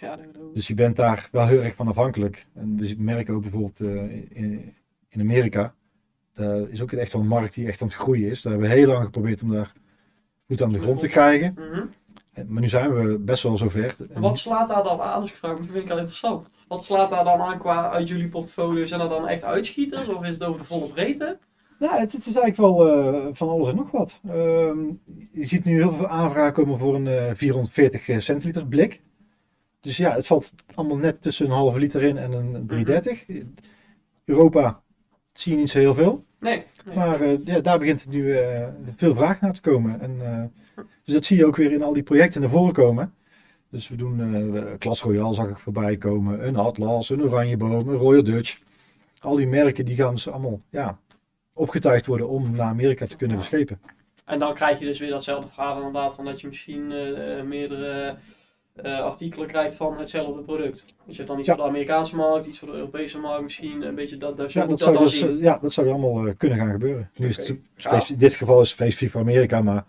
ja. 0.00 0.18
Dus 0.54 0.66
je 0.66 0.74
bent 0.74 0.96
daar 0.96 1.28
wel 1.32 1.46
heel 1.46 1.62
erg 1.62 1.74
van 1.74 1.88
afhankelijk. 1.88 2.46
En 2.54 2.76
we 2.76 2.94
merken 2.98 3.34
ook 3.34 3.42
bijvoorbeeld 3.42 3.80
in, 3.80 4.74
in 5.08 5.20
Amerika. 5.20 5.74
Daar 6.32 6.68
is 6.68 6.82
ook 6.82 6.92
echt 6.92 7.12
wel 7.12 7.22
een 7.22 7.28
markt 7.28 7.54
die 7.54 7.66
echt 7.66 7.80
aan 7.82 7.88
het 7.88 7.96
groeien 7.96 8.30
is. 8.30 8.42
Daar 8.42 8.52
hebben 8.52 8.70
we 8.70 8.76
heel 8.76 8.86
lang 8.86 9.04
geprobeerd 9.04 9.42
om 9.42 9.50
daar 9.50 9.72
voet 10.46 10.62
aan 10.62 10.72
de 10.72 10.80
grond 10.80 10.98
te 10.98 11.08
krijgen. 11.08 11.54
Mhm. 11.58 11.86
Maar 12.48 12.62
nu 12.62 12.68
zijn 12.68 12.94
we 12.94 13.18
best 13.18 13.42
wel 13.42 13.56
zover. 13.56 13.96
En 14.12 14.20
wat 14.20 14.38
slaat 14.38 14.68
daar 14.68 14.82
dan 14.82 15.00
aan? 15.00 15.20
Dus 15.20 15.30
ik 15.30 15.36
vraag 15.36 15.52
me, 15.52 15.58
dat 15.58 15.66
vind 15.66 15.82
ik 15.82 15.88
wel 15.88 15.98
interessant. 15.98 16.50
Wat 16.68 16.84
slaat 16.84 17.10
daar 17.10 17.24
dan 17.24 17.40
aan 17.40 17.58
qua 17.58 17.90
uit 17.90 18.08
jullie 18.08 18.28
portfolio? 18.28 18.84
Zijn 18.84 19.00
dat 19.00 19.10
dan 19.10 19.28
echt 19.28 19.44
uitschieters 19.44 20.08
of 20.08 20.24
is 20.24 20.34
het 20.34 20.44
over 20.44 20.60
de 20.60 20.66
volle 20.66 20.88
breedte? 20.88 21.38
Ja, 21.80 21.98
het, 21.98 22.12
het 22.12 22.26
is 22.26 22.34
eigenlijk 22.34 22.56
wel 22.56 22.88
eh, 22.88 23.26
van 23.32 23.48
alles 23.48 23.68
en 23.68 23.76
nog 23.76 23.90
wat. 23.90 24.20
Ehm, 24.28 24.78
je 25.32 25.46
ziet 25.46 25.64
nu 25.64 25.74
heel 25.74 25.94
veel 25.94 26.08
aanvragen 26.08 26.52
komen 26.52 26.78
voor 26.78 26.94
een 26.94 27.06
eh, 27.06 27.30
440 27.34 28.22
centiliter 28.22 28.66
blik. 28.66 29.00
Dus 29.80 29.96
ja, 29.96 30.14
het 30.14 30.26
valt 30.26 30.54
allemaal 30.74 30.96
net 30.96 31.22
tussen 31.22 31.46
een 31.46 31.52
halve 31.52 31.78
liter 31.78 32.02
in 32.02 32.18
en 32.18 32.32
een 32.32 32.66
330. 32.66 33.26
Europa 34.24 34.82
zie 35.32 35.52
je 35.52 35.58
niet 35.58 35.70
zo 35.70 35.78
heel 35.78 35.94
veel. 35.94 36.24
Nee. 36.40 36.64
nee. 36.84 36.96
Maar 36.96 37.20
eh, 37.20 37.44
ja, 37.44 37.60
daar 37.60 37.78
begint 37.78 38.06
nu 38.08 38.36
eh, 38.36 38.66
veel 38.96 39.14
vraag 39.14 39.40
naar 39.40 39.52
te 39.52 39.60
komen. 39.60 40.00
En, 40.00 40.16
eh, 40.20 40.84
dus 41.04 41.14
dat 41.14 41.24
zie 41.24 41.36
je 41.36 41.46
ook 41.46 41.56
weer 41.56 41.72
in 41.72 41.82
al 41.82 41.92
die 41.92 42.02
projecten 42.02 42.40
naar 42.40 42.50
voren 42.50 42.72
komen. 42.72 43.14
Dus 43.70 43.88
we 43.88 43.96
doen 43.96 44.20
eh 44.20 44.78
Klas 44.78 45.02
Royal 45.02 45.34
zag 45.34 45.48
ik 45.48 45.58
voorbij 45.58 45.96
komen, 45.96 46.46
een 46.46 46.56
Atlas, 46.56 47.10
een 47.10 47.22
Oranjeboom, 47.22 47.88
een 47.88 47.96
Royal 47.96 48.24
Dutch. 48.24 48.58
Al 49.20 49.36
die 49.36 49.46
merken 49.46 49.84
die 49.84 49.96
gaan 49.96 50.14
dus 50.14 50.28
allemaal 50.28 50.60
ja, 50.70 50.98
opgetuigd 51.60 52.06
worden 52.06 52.28
om 52.28 52.50
naar 52.50 52.66
Amerika 52.66 53.06
te 53.06 53.16
kunnen 53.16 53.36
verschepen. 53.36 53.80
En 54.24 54.38
dan 54.38 54.54
krijg 54.54 54.78
je 54.78 54.84
dus 54.84 54.98
weer 54.98 55.10
datzelfde 55.10 55.48
verhaal 55.48 55.76
inderdaad, 55.76 56.14
van 56.14 56.24
dat 56.24 56.40
je 56.40 56.46
misschien 56.48 56.92
eh, 56.92 57.38
eh, 57.38 57.44
meerdere 57.44 58.16
eh, 58.74 59.00
artikelen 59.00 59.46
krijgt 59.46 59.76
van 59.76 59.98
hetzelfde 59.98 60.42
product. 60.42 60.84
Dus 60.84 60.94
je 61.06 61.14
hebt 61.16 61.28
dan 61.28 61.38
iets 61.38 61.46
Ja. 61.46 61.54
voor 61.54 61.62
de 61.62 61.68
Amerikaanse 61.68 62.16
markt, 62.16 62.46
iets 62.46 62.58
voor 62.58 62.68
de 62.68 62.74
Europese 62.74 63.18
markt 63.18 63.42
misschien, 63.42 63.82
een 63.82 63.94
beetje 63.94 64.16
dat, 64.16 64.36
dat, 64.36 64.50
zo 64.50 64.60
Ja, 64.60 64.66
moet 64.66 64.78
dat 64.78 64.94
dat 64.94 64.94
zou, 64.94 64.94
dan 64.94 65.28
dus, 65.30 65.38
zien. 65.38 65.38
ja, 65.38 65.58
dat 65.62 65.72
zou 65.72 65.86
er 65.86 65.92
allemaal 65.92 66.34
kunnen 66.34 66.58
gaan 66.58 66.70
gebeuren. 66.70 67.10
Nu 67.16 67.28
is 67.28 67.36
het 67.36 67.48
in 68.08 68.18
dit 68.18 68.34
geval 68.34 68.60
is 68.60 68.68
het 68.68 68.76
specifiek 68.76 69.10
voor 69.10 69.20
Amerika, 69.20 69.60
maar 69.62 69.84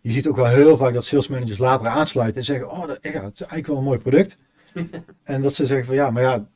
je 0.00 0.10
ziet 0.10 0.28
ook 0.28 0.36
wel 0.36 0.46
heel 0.46 0.76
vaak 0.76 0.92
dat 0.92 1.04
sales 1.04 1.28
managers 1.28 1.58
later 1.58 1.86
aansluiten 1.86 2.40
en 2.40 2.46
zeggen, 2.46 2.70
oh, 2.70 2.86
dat, 2.86 2.98
ja, 3.02 3.12
dat 3.12 3.32
is 3.34 3.40
eigenlijk 3.40 3.66
wel 3.66 3.76
een 3.76 3.84
mooi 3.84 3.98
product. 3.98 4.42
en 5.24 5.42
dat 5.42 5.54
ze 5.54 5.66
zeggen 5.66 5.86
van 5.86 5.94
ja, 5.94 6.10
maar 6.10 6.22
ja, 6.22 6.48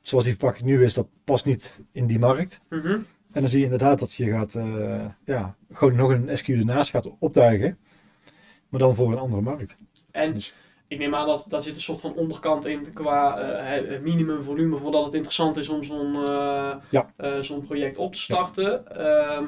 zoals 0.00 0.24
die 0.24 0.32
verpakking 0.32 0.66
nu 0.66 0.84
is, 0.84 0.94
dat 0.94 1.06
past 1.24 1.44
niet 1.44 1.82
in 1.92 2.06
die 2.06 2.18
markt. 2.18 2.60
Mhm. 2.68 2.98
En 3.34 3.40
dan 3.40 3.50
zie 3.50 3.58
je 3.58 3.64
inderdaad 3.64 3.98
dat 3.98 4.12
je 4.14 4.28
gaat, 4.28 4.54
eh, 4.54 5.04
ja, 5.24 5.54
gewoon 5.72 5.96
nog 5.96 6.10
een 6.10 6.38
SKU 6.38 6.58
ernaast 6.58 6.90
gaat 6.90 7.10
optuigen, 7.18 7.78
maar 8.68 8.80
dan 8.80 8.94
voor 8.94 9.12
een 9.12 9.18
andere 9.18 9.42
markt. 9.42 9.76
En 10.10 10.32
Dus- 10.34 10.54
ik 10.88 10.98
neem 10.98 11.14
aan 11.14 11.26
dat 11.26 11.44
daar 11.48 11.62
zit 11.62 11.74
een 11.74 11.80
soort 11.80 12.00
van 12.00 12.14
onderkant 12.14 12.66
in 12.66 12.92
qua 12.92 13.38
eh, 13.38 13.70
het- 13.74 13.88
het 13.88 14.02
minimumvolume 14.02 14.76
voordat 14.76 15.04
het 15.04 15.14
interessant 15.14 15.56
is 15.56 15.68
om 15.68 15.84
zo'n 15.84 16.14
eh, 16.14 16.74
Ja. 16.90 17.10
zo'n 17.40 17.62
project 17.62 17.98
op 17.98 18.12
te 18.12 18.20
starten. 18.20 18.96
Ehm, 18.96 19.44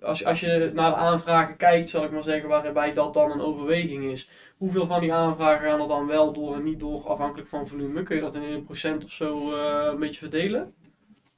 als, 0.00 0.24
als 0.24 0.40
je 0.40 0.70
naar 0.74 0.90
de 0.90 0.96
aanvragen 0.96 1.56
kijkt, 1.56 1.88
zal 1.88 2.04
ik 2.04 2.10
maar 2.10 2.22
zeggen, 2.22 2.48
waarbij 2.48 2.92
dat 2.94 3.14
dan 3.14 3.30
een 3.30 3.40
overweging 3.40 4.04
is. 4.04 4.28
Hoeveel 4.56 4.86
van 4.86 5.00
die 5.00 5.12
aanvragen 5.12 5.68
gaan 5.70 5.80
er 5.80 5.88
dan 5.88 6.06
wel 6.06 6.32
door 6.32 6.54
en 6.54 6.62
niet 6.64 6.80
door, 6.80 7.08
afhankelijk 7.08 7.48
van 7.48 7.68
volume? 7.68 8.02
Kun 8.02 8.16
je 8.16 8.22
dat 8.22 8.34
in 8.34 8.42
een 8.42 8.64
procent 8.64 9.04
of 9.04 9.10
zo 9.10 9.52
een 9.90 9.98
beetje 9.98 10.18
verdelen? 10.20 10.74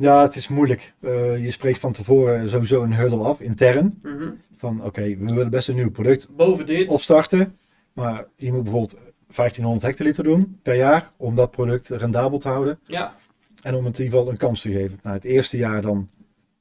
Ja, 0.01 0.23
het 0.23 0.37
is 0.37 0.49
moeilijk. 0.49 0.95
Eh, 1.01 1.45
je 1.45 1.51
spreekt 1.51 1.79
van 1.79 1.93
tevoren 1.93 2.49
sowieso 2.51 2.83
een 2.83 2.95
hurdle 2.95 3.25
af, 3.25 3.41
intern, 3.41 3.99
Mhm. 4.03 4.29
van 4.57 4.85
oké, 4.85 5.03
we 5.03 5.17
willen 5.35 5.51
best 5.51 5.69
een 5.69 5.75
nieuw 5.75 5.91
product 5.91 6.29
Boven 6.37 6.67
dit. 6.67 6.91
opstarten. 6.91 7.59
Maar 7.93 8.25
je 8.37 8.53
moet 8.53 8.63
bijvoorbeeld 8.63 8.99
1500 9.29 9.83
hectoliter 9.87 10.25
doen 10.25 10.59
per 10.63 10.75
jaar 10.75 11.13
om 11.17 11.35
dat 11.35 11.51
product 11.51 11.89
rendabel 11.89 12.39
te 12.39 12.49
houden. 12.49 12.79
Ja, 12.87 13.17
En 13.63 13.75
om 13.75 13.85
het 13.85 13.99
in 13.99 14.05
ieder 14.05 14.19
geval 14.19 14.33
een 14.33 14.39
kans 14.39 14.61
te 14.61 14.71
geven. 14.71 14.99
Nou, 15.03 15.15
het 15.17 15.25
eerste 15.25 15.57
jaar 15.57 15.83
dan, 15.83 16.09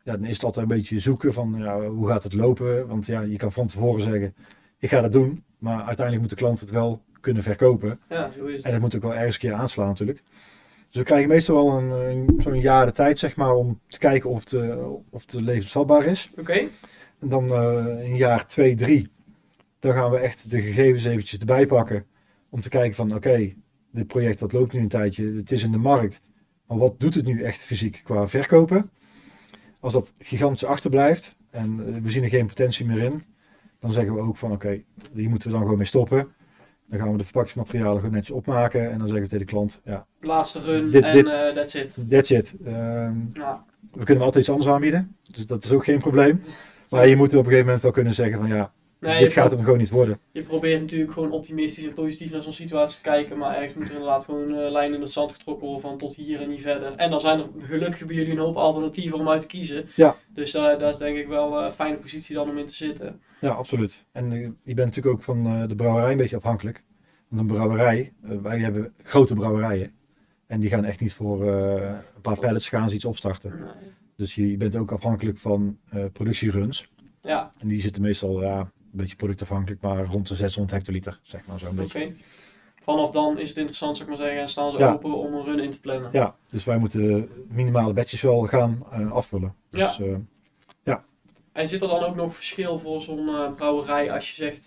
ja, 0.03 0.11
dan 0.17 0.25
is 0.25 0.33
het 0.35 0.43
altijd 0.43 0.69
een 0.69 0.77
beetje 0.77 0.99
zoeken 0.99 1.33
van 1.33 1.55
ja, 1.57 1.81
hoe 1.87 2.07
gaat 2.07 2.23
het 2.23 2.33
lopen. 2.33 2.87
Want 2.87 3.05
ja, 3.05 3.21
je 3.21 3.37
kan 3.37 3.51
van 3.51 3.67
tevoren 3.67 4.01
zeggen, 4.01 4.35
ik 4.79 4.89
ga 4.89 5.01
dat 5.01 5.11
doen. 5.11 5.43
Maar 5.57 5.77
uiteindelijk 5.77 6.19
moet 6.19 6.29
de 6.29 6.35
klant 6.35 6.59
het 6.59 6.69
wel 6.69 7.01
kunnen 7.21 7.43
verkopen. 7.43 7.99
ja, 8.09 8.31
zo 8.37 8.45
is 8.45 8.55
En 8.55 8.61
het. 8.63 8.71
dat 8.71 8.79
moet 8.81 8.95
ook 8.95 9.01
wel 9.01 9.13
ergens 9.15 9.33
een 9.35 9.41
keer 9.41 9.53
aanslaan 9.53 9.87
natuurlijk. 9.87 10.23
Dus 10.97 11.05
we 11.05 11.11
krijgen 11.11 11.29
meestal 11.33 11.55
wel 11.65 11.77
een, 11.77 11.89
een- 12.09 12.41
zo'n 12.41 12.59
jaar 12.61 12.85
de 12.85 12.91
tijd 12.91 13.19
zeg 13.19 13.35
maar 13.35 13.53
om 13.55 13.79
te 13.87 13.99
kijken 13.99 14.29
of 14.29 14.39
het, 14.39 14.53
of 15.09 15.21
het 15.21 15.33
levensvatbaar 15.33 16.05
is. 16.05 16.31
Oké, 16.37 16.53
En 17.19 17.29
dan 17.29 17.51
eh, 17.53 18.05
in 18.09 18.15
jaar 18.15 18.47
2, 18.47 18.75
3, 18.75 19.09
dan 19.79 19.93
gaan 19.93 20.11
we 20.11 20.17
echt 20.17 20.51
de 20.51 20.61
gegevens 20.61 21.05
eventjes 21.05 21.39
erbij 21.39 21.65
pakken. 21.65 22.05
Om 22.49 22.61
te 22.61 22.69
kijken 22.69 22.95
van 22.95 23.15
oké, 23.15 23.53
dit 23.91 24.07
project 24.07 24.39
dat 24.39 24.53
loopt 24.53 24.73
nu 24.73 24.79
een 24.79 24.87
tijdje, 24.87 25.33
het 25.35 25.51
is 25.51 25.63
in 25.63 25.71
de 25.71 25.77
markt. 25.77 26.21
Maar 26.67 26.77
wat 26.77 26.99
doet 26.99 27.15
het 27.15 27.25
nu 27.25 27.43
echt 27.43 27.61
fysiek 27.61 28.01
qua 28.03 28.27
verkopen? 28.27 28.89
Als 29.79 29.93
dat 29.93 30.13
gigantisch 30.19 30.65
achterblijft 30.65 31.35
en 31.49 31.95
eh, 31.95 32.01
we 32.01 32.11
zien 32.11 32.23
er 32.23 32.29
geen 32.29 32.47
potentie 32.47 32.85
meer 32.85 33.03
in, 33.03 33.23
dan 33.79 33.91
zeggen 33.91 34.13
we 34.13 34.21
ook 34.21 34.37
van 34.37 34.51
oké, 34.51 34.83
hier 35.13 35.29
moeten 35.29 35.47
we 35.47 35.53
dan 35.53 35.63
gewoon 35.63 35.77
mee 35.77 35.87
stoppen. 35.87 36.27
Dan 36.89 36.99
gaan 36.99 37.11
we 37.11 37.17
de 37.17 37.23
verpakkingsmaterialen 37.23 37.95
gewoon 37.97 38.11
netjes 38.11 38.35
opmaken 38.35 38.91
en 38.91 38.97
dan 38.97 39.07
zeggen 39.07 39.23
we 39.23 39.29
tegen 39.29 39.45
de 39.45 39.51
klant, 39.51 39.81
ja, 39.83 40.05
laatste 40.21 40.61
run 40.61 40.91
Dit- 40.91 41.03
en 41.03 41.15
dit- 41.15 41.25
eh, 41.25 41.47
that's 41.53 41.73
it. 41.75 41.97
that's 42.09 42.29
it. 42.29 42.55
Ehm, 42.65 43.13
Ja, 43.33 43.63
we 43.91 44.03
kunnen 44.03 44.23
altijd 44.23 44.43
iets 44.43 44.53
anders 44.53 44.71
aanbieden, 44.71 45.15
dus 45.31 45.45
dat 45.45 45.63
is 45.63 45.71
ook 45.71 45.83
geen 45.83 45.99
probleem. 45.99 46.43
Maar 46.89 47.07
je 47.07 47.15
moet 47.15 47.27
op 47.27 47.33
een 47.33 47.43
gegeven 47.43 47.65
moment 47.65 47.81
wel 47.81 47.91
kunnen 47.91 48.13
zeggen 48.13 48.37
van 48.39 48.47
ja, 48.47 48.71
nee, 48.99 49.19
dit 49.19 49.33
gaat 49.33 49.51
hem 49.51 49.63
gewoon 49.63 49.77
niet 49.77 49.89
worden. 49.89 50.19
Je 50.31 50.43
probeert 50.43 50.81
natuurlijk 50.81 51.11
gewoon 51.11 51.31
optimistisch 51.31 51.85
en 51.85 51.93
positief 51.93 52.31
naar 52.31 52.41
zo'n 52.41 52.53
situatie 52.53 52.95
te 52.95 53.01
kijken, 53.01 53.37
maar 53.37 53.55
ergens 53.55 53.73
moet 53.73 53.89
er 53.89 53.95
inderdaad 53.95 54.25
gewoon 54.25 54.51
een 54.51 54.71
lijn 54.71 54.93
in 54.93 55.01
het 55.01 55.11
zand 55.11 55.31
getrokken 55.31 55.65
worden 55.65 55.81
van 55.81 55.97
tot 55.97 56.15
hier 56.15 56.41
en 56.41 56.49
niet 56.49 56.61
verder. 56.61 56.95
En 56.95 57.09
dan 57.09 57.19
zijn 57.19 57.39
er 57.39 57.47
gelukkig 57.59 58.05
bij 58.05 58.15
jullie 58.15 58.31
een 58.31 58.37
hoop 58.37 58.55
alternatieven 58.55 59.19
om 59.19 59.29
uit 59.29 59.41
te 59.41 59.47
kiezen. 59.47 59.85
Ja. 59.95 60.15
Dus 60.33 60.51
daar 60.51 60.79
dat 60.79 60.93
is 60.93 60.99
denk 60.99 61.17
ik 61.17 61.27
wel 61.27 61.63
een 61.63 61.71
fijne 61.71 61.97
positie 61.97 62.35
dan 62.35 62.49
om 62.49 62.57
in 62.57 62.65
te 62.65 62.75
zitten. 62.75 63.21
Ja, 63.41 63.49
absoluut. 63.49 64.05
En 64.11 64.31
eh, 64.31 64.41
je 64.41 64.73
bent 64.73 64.95
natuurlijk 64.95 65.15
ook 65.15 65.23
van 65.23 65.45
eh, 65.45 65.67
de 65.67 65.75
brouwerij 65.75 66.11
een 66.11 66.17
beetje 66.17 66.35
afhankelijk. 66.35 66.83
Want 67.27 67.41
een 67.41 67.47
brouwerij, 67.47 68.13
eh, 68.23 68.37
wij 68.41 68.59
hebben 68.59 68.93
grote 69.03 69.33
brouwerijen. 69.33 69.91
En 70.47 70.59
die 70.59 70.69
gaan 70.69 70.85
echt 70.85 70.99
niet 70.99 71.13
voor 71.13 71.47
eh, 71.47 71.95
een 72.15 72.21
paar 72.21 72.39
pallets 72.39 72.69
gaan 72.69 72.89
ze 72.89 72.95
iets 72.95 73.05
opstarten. 73.05 73.53
Dus 74.15 74.35
je, 74.35 74.57
bent 74.57 74.75
ook 74.75 74.91
afhankelijk 74.91 75.37
van 75.37 75.77
eh, 75.89 76.05
productieruns. 76.13 76.91
Ja, 77.21 77.51
En 77.59 77.67
die 77.67 77.81
zitten 77.81 78.01
meestal 78.01 78.41
ja, 78.41 78.71
beetje 78.97 79.15
productafhankelijk, 79.15 79.81
maar 79.81 80.05
rond 80.05 80.27
de 80.27 80.35
600 80.35 80.71
hectoliter, 80.75 81.19
zeg 81.23 81.45
maar 81.45 81.59
zo'n 81.59 81.69
oké. 81.69 81.77
beetje. 81.77 82.13
Vanaf 82.83 83.11
dan 83.11 83.39
is 83.39 83.49
het 83.49 83.57
interessant, 83.57 83.97
zou 83.97 84.09
ik 84.09 84.15
maar 84.17 84.25
zeggen, 84.25 84.43
en 84.43 84.49
staan 84.49 84.71
ze 84.71 84.77
Ja. 84.77 84.93
open 84.93 85.13
om 85.17 85.33
een 85.33 85.43
run 85.43 85.59
in 85.59 85.71
te 85.71 85.79
plannen. 85.79 86.09
Ja, 86.13 86.35
dus 86.47 86.63
wij 86.63 86.77
moeten 86.77 87.29
minimale 87.49 87.93
batches 87.93 88.21
wel 88.21 88.41
gaan 88.45 88.77
eh, 88.91 89.11
afvullen. 89.11 89.55
Dus, 89.69 89.99
eh, 89.99 90.15
En 91.51 91.67
zit 91.67 91.81
er 91.81 91.87
dan 91.87 92.03
ook 92.03 92.15
nog 92.15 92.35
verschil 92.35 92.79
voor 92.79 93.01
zo'n 93.01 93.27
eh, 93.29 93.53
brouwerij 93.53 94.11
als 94.11 94.29
je 94.35 94.35
zegt, 94.35 94.65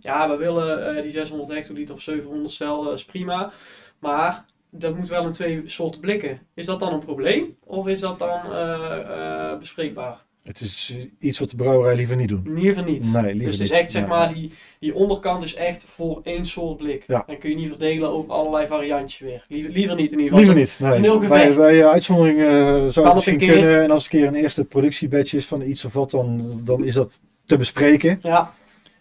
ja, 0.00 0.30
we 0.30 0.36
willen 0.36 1.02
die 1.02 1.10
600 1.12 1.50
hectoliter 1.50 1.94
of 1.94 2.00
700 2.00 2.50
cel, 2.54 2.82
dat 2.84 2.94
is 2.94 3.04
prima. 3.04 3.52
Maar 3.98 4.44
dat 4.70 4.96
moet 4.96 5.08
wel 5.08 5.26
in 5.26 5.32
twee 5.32 5.62
soorten 5.64 6.00
blikken. 6.00 6.40
Is 6.54 6.66
dat 6.66 6.80
dan 6.80 6.92
een 6.92 6.98
probleem? 7.04 7.56
Of 7.64 7.86
is 7.86 8.00
dat 8.00 8.18
dan 8.18 8.52
eh, 8.52 9.58
bespreekbaar? 9.58 10.24
Het 10.42 10.60
is 10.60 10.96
iets 11.18 11.38
wat 11.38 11.50
de 11.50 11.56
brouwerij 11.56 11.96
liever 11.96 12.16
niet 12.16 12.30
ieder 12.30 12.74
geval 12.74 12.84
niet. 12.84 13.12
Nee, 13.12 13.22
liever 13.22 13.38
dus 13.38 13.52
het 13.52 13.60
is 13.60 13.70
niet. 13.70 13.78
echt, 13.80 13.90
zeg 13.90 14.06
maar, 14.06 14.34
die, 14.34 14.52
die 14.78 14.94
onderkant 14.94 15.42
is 15.42 15.54
echt 15.54 15.84
voor 15.84 16.20
één 16.24 16.46
soort 16.46 16.76
blik. 16.76 17.04
Ja. 17.06 17.24
En 17.26 17.38
kun 17.38 17.50
je 17.50 17.56
niet 17.56 17.68
verdelen 17.68 18.08
over 18.08 18.30
allerlei 18.30 18.66
variantjes 18.66 19.18
weer. 19.20 19.44
Liever, 19.48 19.70
liever 19.72 19.96
niet 19.96 20.12
in 20.12 20.18
ieder 20.18 20.38
geval. 20.38 20.54
Liever 20.54 20.56
niet. 20.56 20.78
Nee. 20.80 20.96
een 20.98 21.02
heel 21.02 21.18
bij, 21.18 21.40
gevecht. 21.40 21.56
bij 21.56 21.86
uitzondering 21.86 22.38
eh, 22.40 22.46
zou 22.88 23.06
het 23.06 23.14
misschien 23.14 23.34
een 23.34 23.40
keer- 23.40 23.52
kunnen. 23.52 23.82
En 23.82 23.90
als 23.90 24.04
het 24.04 24.12
een 24.12 24.18
keer 24.18 24.28
een 24.28 24.34
eerste 24.34 24.64
productiebadge 24.64 25.36
is 25.36 25.46
van 25.46 25.62
iets 25.62 25.84
of 25.84 25.92
wat, 25.92 26.10
dan, 26.10 26.60
dan 26.64 26.84
is 26.84 26.94
dat 26.94 27.20
te 27.44 27.56
bespreken. 27.56 28.18
Ja, 28.22 28.52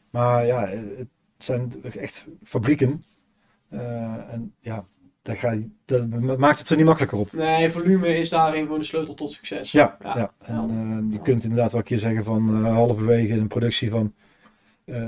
Maar 0.10 0.46
ja, 0.46 0.68
het 0.98 1.08
zijn 1.38 1.74
echt 2.00 2.28
fabrieken. 2.44 3.04
Eh, 3.70 3.80
en 4.32 4.54
ja, 4.60 4.86
ga 5.24 5.52
je, 5.52 5.70
dat 5.86 6.38
maakt 6.38 6.60
het 6.60 6.70
er 6.70 6.76
niet 6.78 6.86
makkelijker 6.86 7.18
op. 7.20 7.34
nee, 7.34 7.70
volume 7.72 8.18
is 8.18 8.30
daarin 8.30 8.64
gewoon 8.64 8.80
de 8.80 8.86
sleutel 8.86 9.14
tot 9.14 9.32
succes. 9.32 9.72
Ja, 9.72 9.98
Ja. 10.04 10.16
ja. 10.16 10.32
en 10.46 10.70
eh, 11.10 11.14
je 11.14 11.22
kunt 11.22 11.44
inderdaad 11.44 11.72
wel 11.72 11.80
een 11.82 11.88
keer 11.88 12.00
zeggen 12.00 12.24
van 12.24 12.66
eh, 12.66 12.74
halverwege 12.74 13.34
een 13.34 13.48
productie 13.48 13.90
van 13.92 14.14
eh, 14.86 15.08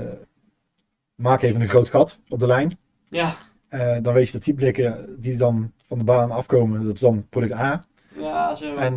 maak 1.14 1.42
even 1.42 1.60
een 1.60 1.68
groot 1.68 1.88
gat 1.88 2.20
op 2.28 2.38
de 2.38 2.46
lijn. 2.46 2.78
Ja, 3.08 3.36
dan 4.00 4.12
weet 4.14 4.26
je 4.26 4.32
dat 4.32 4.44
die 4.44 4.54
blikken 4.54 5.16
die 5.18 5.36
dan 5.36 5.72
van 5.86 5.98
de 5.98 6.04
baan 6.04 6.30
afkomen, 6.30 6.84
dat 6.84 6.94
is 6.94 7.00
dan 7.00 7.26
product 7.28 7.52
A. 7.52 7.84
ja 8.18 8.54
zo. 8.54 8.76
En 8.76 8.96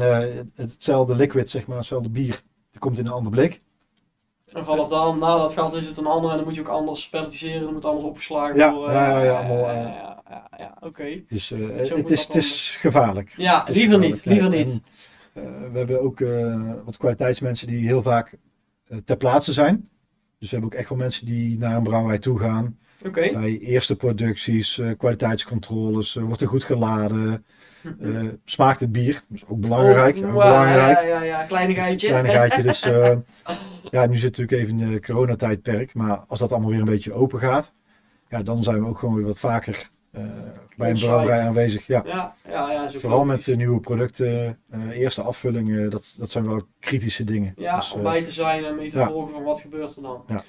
hetzelfde 0.56 1.16
liquid, 1.16 1.50
zeg 1.50 1.68
maar, 1.68 1.78
hetzelfde 1.78 2.10
bier, 2.10 2.42
die 2.72 2.80
komt 2.80 2.98
in 3.00 3.06
een 3.06 3.12
ander 3.12 3.32
blik. 3.32 3.62
En 4.54 4.66
vanaf 4.66 4.88
dan, 4.90 5.20
na 5.20 5.38
dat 5.38 5.54
gat 5.54 5.74
is 5.74 5.88
het 5.88 5.98
een 5.98 6.06
ander 6.06 6.30
en 6.32 6.36
dan 6.36 6.46
moet 6.46 6.56
je 6.56 6.62
ook 6.62 6.68
anders 6.68 7.10
pelletiseren, 7.10 7.62
dan 7.64 7.74
moet 7.74 7.86
anders 7.86 8.06
opgeslagen 8.06 8.58
Ja, 8.58 8.74
worden. 8.74 8.96
ja, 8.96 9.10
ja, 9.10 9.24
ja, 9.24 9.38
allemaal, 9.48 10.17
ja, 10.58 10.78
oké. 10.80 11.24
Dus 11.28 11.52
eh, 11.52 11.60
het, 11.96 12.10
is, 12.10 12.26
het 12.26 12.36
is 12.36 12.78
gevaarlijk. 12.80 13.34
Ja, 13.38 13.68
is 13.68 13.76
liever 13.76 14.00
niet, 14.00 14.26
liever 14.26 14.50
niet. 14.50 14.82
En, 15.34 15.44
eh, 15.44 15.72
we 15.72 15.78
hebben 15.78 16.02
ook 16.02 16.22
eh, 16.22 16.74
wat 16.86 16.98
kwaliteitsmensen 16.98 17.68
die 17.68 17.86
heel 17.86 18.02
vaak 18.02 18.38
ter 19.06 19.18
plaatse 19.18 19.54
zijn. 19.54 19.90
Dus 20.40 20.50
we 20.50 20.56
hebben 20.56 20.74
ook 20.74 20.80
echt 20.80 20.90
wel 20.90 20.98
mensen 20.98 21.26
die 21.26 21.58
naar 21.58 21.76
een 21.76 21.84
brouwerij 21.84 22.20
toe 22.20 22.40
gaan. 22.40 22.78
Oké. 23.06 23.32
Bij 23.34 23.60
eerste 23.60 23.96
producties, 23.96 24.80
eh, 24.80 24.90
kwaliteitscontroles, 24.98 26.14
wordt 26.14 26.42
er 26.42 26.48
goed 26.48 26.64
geladen. 26.64 27.46
Eh, 28.02 28.28
smaakt 28.46 28.80
het 28.80 28.92
bier, 28.92 29.14
dat 29.14 29.38
is 29.38 29.46
ook 29.48 29.60
belangrijk. 29.60 30.18
Oh, 30.18 30.32
belangrijk. 30.32 30.98
Ja, 30.98 31.08
ja, 31.08 31.22
ja, 31.22 31.44
kleinigheidje. 31.44 32.08
Kleinigheidje. 32.08 32.62
Dus 32.62 32.84
eh, 32.84 33.18
ja, 33.92 34.06
nu 34.06 34.18
zit 34.18 34.38
natuurlijk 34.38 34.62
even 34.62 34.80
in 34.80 34.92
de 34.92 35.02
coronatijdperk. 35.02 35.94
Maar 35.94 36.18
als 36.28 36.40
dat 36.40 36.52
allemaal 36.52 36.70
weer 36.70 36.80
een 36.80 36.86
beetje 36.86 37.14
open 37.14 37.40
gaat, 37.40 37.74
ja, 38.30 38.44
dan 38.44 38.64
zijn 38.64 38.82
we 38.82 38.88
ook 38.88 39.00
gewoon 39.00 39.16
weer 39.16 39.26
wat 39.26 39.40
vaker 39.40 39.90
bij 40.78 40.90
een 40.90 41.00
brouwerij 41.00 41.40
aanwezig. 41.40 41.88
Ja. 41.88 42.02
Ja, 42.06 42.36
ja, 42.48 42.72
ja. 42.72 42.90
Vooral 42.90 43.18
logisch. 43.20 43.36
met 43.36 43.46
de 43.46 43.56
nieuwe 43.56 43.80
producten, 43.80 44.60
eh, 44.70 44.90
eerste 44.90 45.22
afvullingen, 45.22 45.90
dat, 45.90 46.16
dat 46.18 46.32
zijn 46.32 46.48
wel 46.48 46.62
kritische 46.80 47.24
dingen. 47.24 47.54
Ja, 47.58 47.76
Dus, 47.76 47.92
om 47.92 48.00
eh, 48.00 48.06
bij 48.06 48.24
te 48.24 48.32
zijn 48.32 48.66
en 48.66 48.76
mee 48.76 48.90
te 48.90 48.98
ja. 48.98 49.08
volgen 49.08 49.34
van 49.34 49.44
wat 49.44 49.60
gebeurt 49.60 49.96
er 49.96 50.02
dan. 50.02 50.24
Ja. 50.28 50.44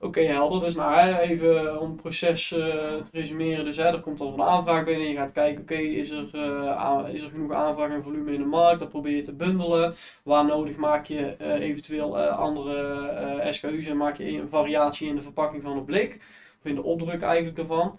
Oké, 0.00 0.20
helder. 0.20 0.60
Dus 0.60 0.74
nou, 0.74 0.98
hè, 0.98 1.18
even 1.20 1.80
om 1.80 1.90
het 1.90 2.00
proces 2.00 2.52
eh, 2.52 2.58
te 2.58 3.08
resumeren. 3.12 3.64
Dus 3.64 3.76
hè, 3.76 3.82
er 3.84 4.00
komt 4.00 4.18
dan 4.18 4.32
een 4.32 4.42
aanvraag 4.42 4.84
binnen. 4.84 5.08
Je 5.08 5.16
gaat 5.16 5.32
kijken, 5.32 5.62
oké, 5.62 5.74
is, 5.74 6.10
er, 6.10 6.28
eh, 6.32 7.14
is 7.14 7.22
er 7.22 7.30
genoeg 7.30 7.52
aanvraag 7.52 7.90
en 7.90 8.02
volume 8.02 8.32
in 8.32 8.40
de 8.40 8.46
markt? 8.46 8.78
Dat 8.78 8.88
probeer 8.88 9.16
je 9.16 9.22
te 9.22 9.32
bundelen. 9.34 9.94
Waar 10.22 10.44
nodig 10.44 10.76
maak 10.76 11.06
je 11.06 11.26
eh, 11.26 11.60
eventueel 11.60 12.18
eh, 12.18 12.38
andere 12.38 13.08
eh, 13.08 13.52
SKU's 13.52 13.86
en 13.86 13.96
maak 13.96 14.16
je 14.16 14.24
een 14.24 14.48
variatie 14.48 15.08
in 15.08 15.14
de 15.14 15.22
verpakking 15.22 15.62
van 15.62 15.76
het 15.76 15.84
blik. 15.84 16.20
Of 16.58 16.70
in 16.70 16.74
de 16.74 16.82
opdruk 16.82 17.22
eigenlijk 17.22 17.58
ervan. 17.58 17.98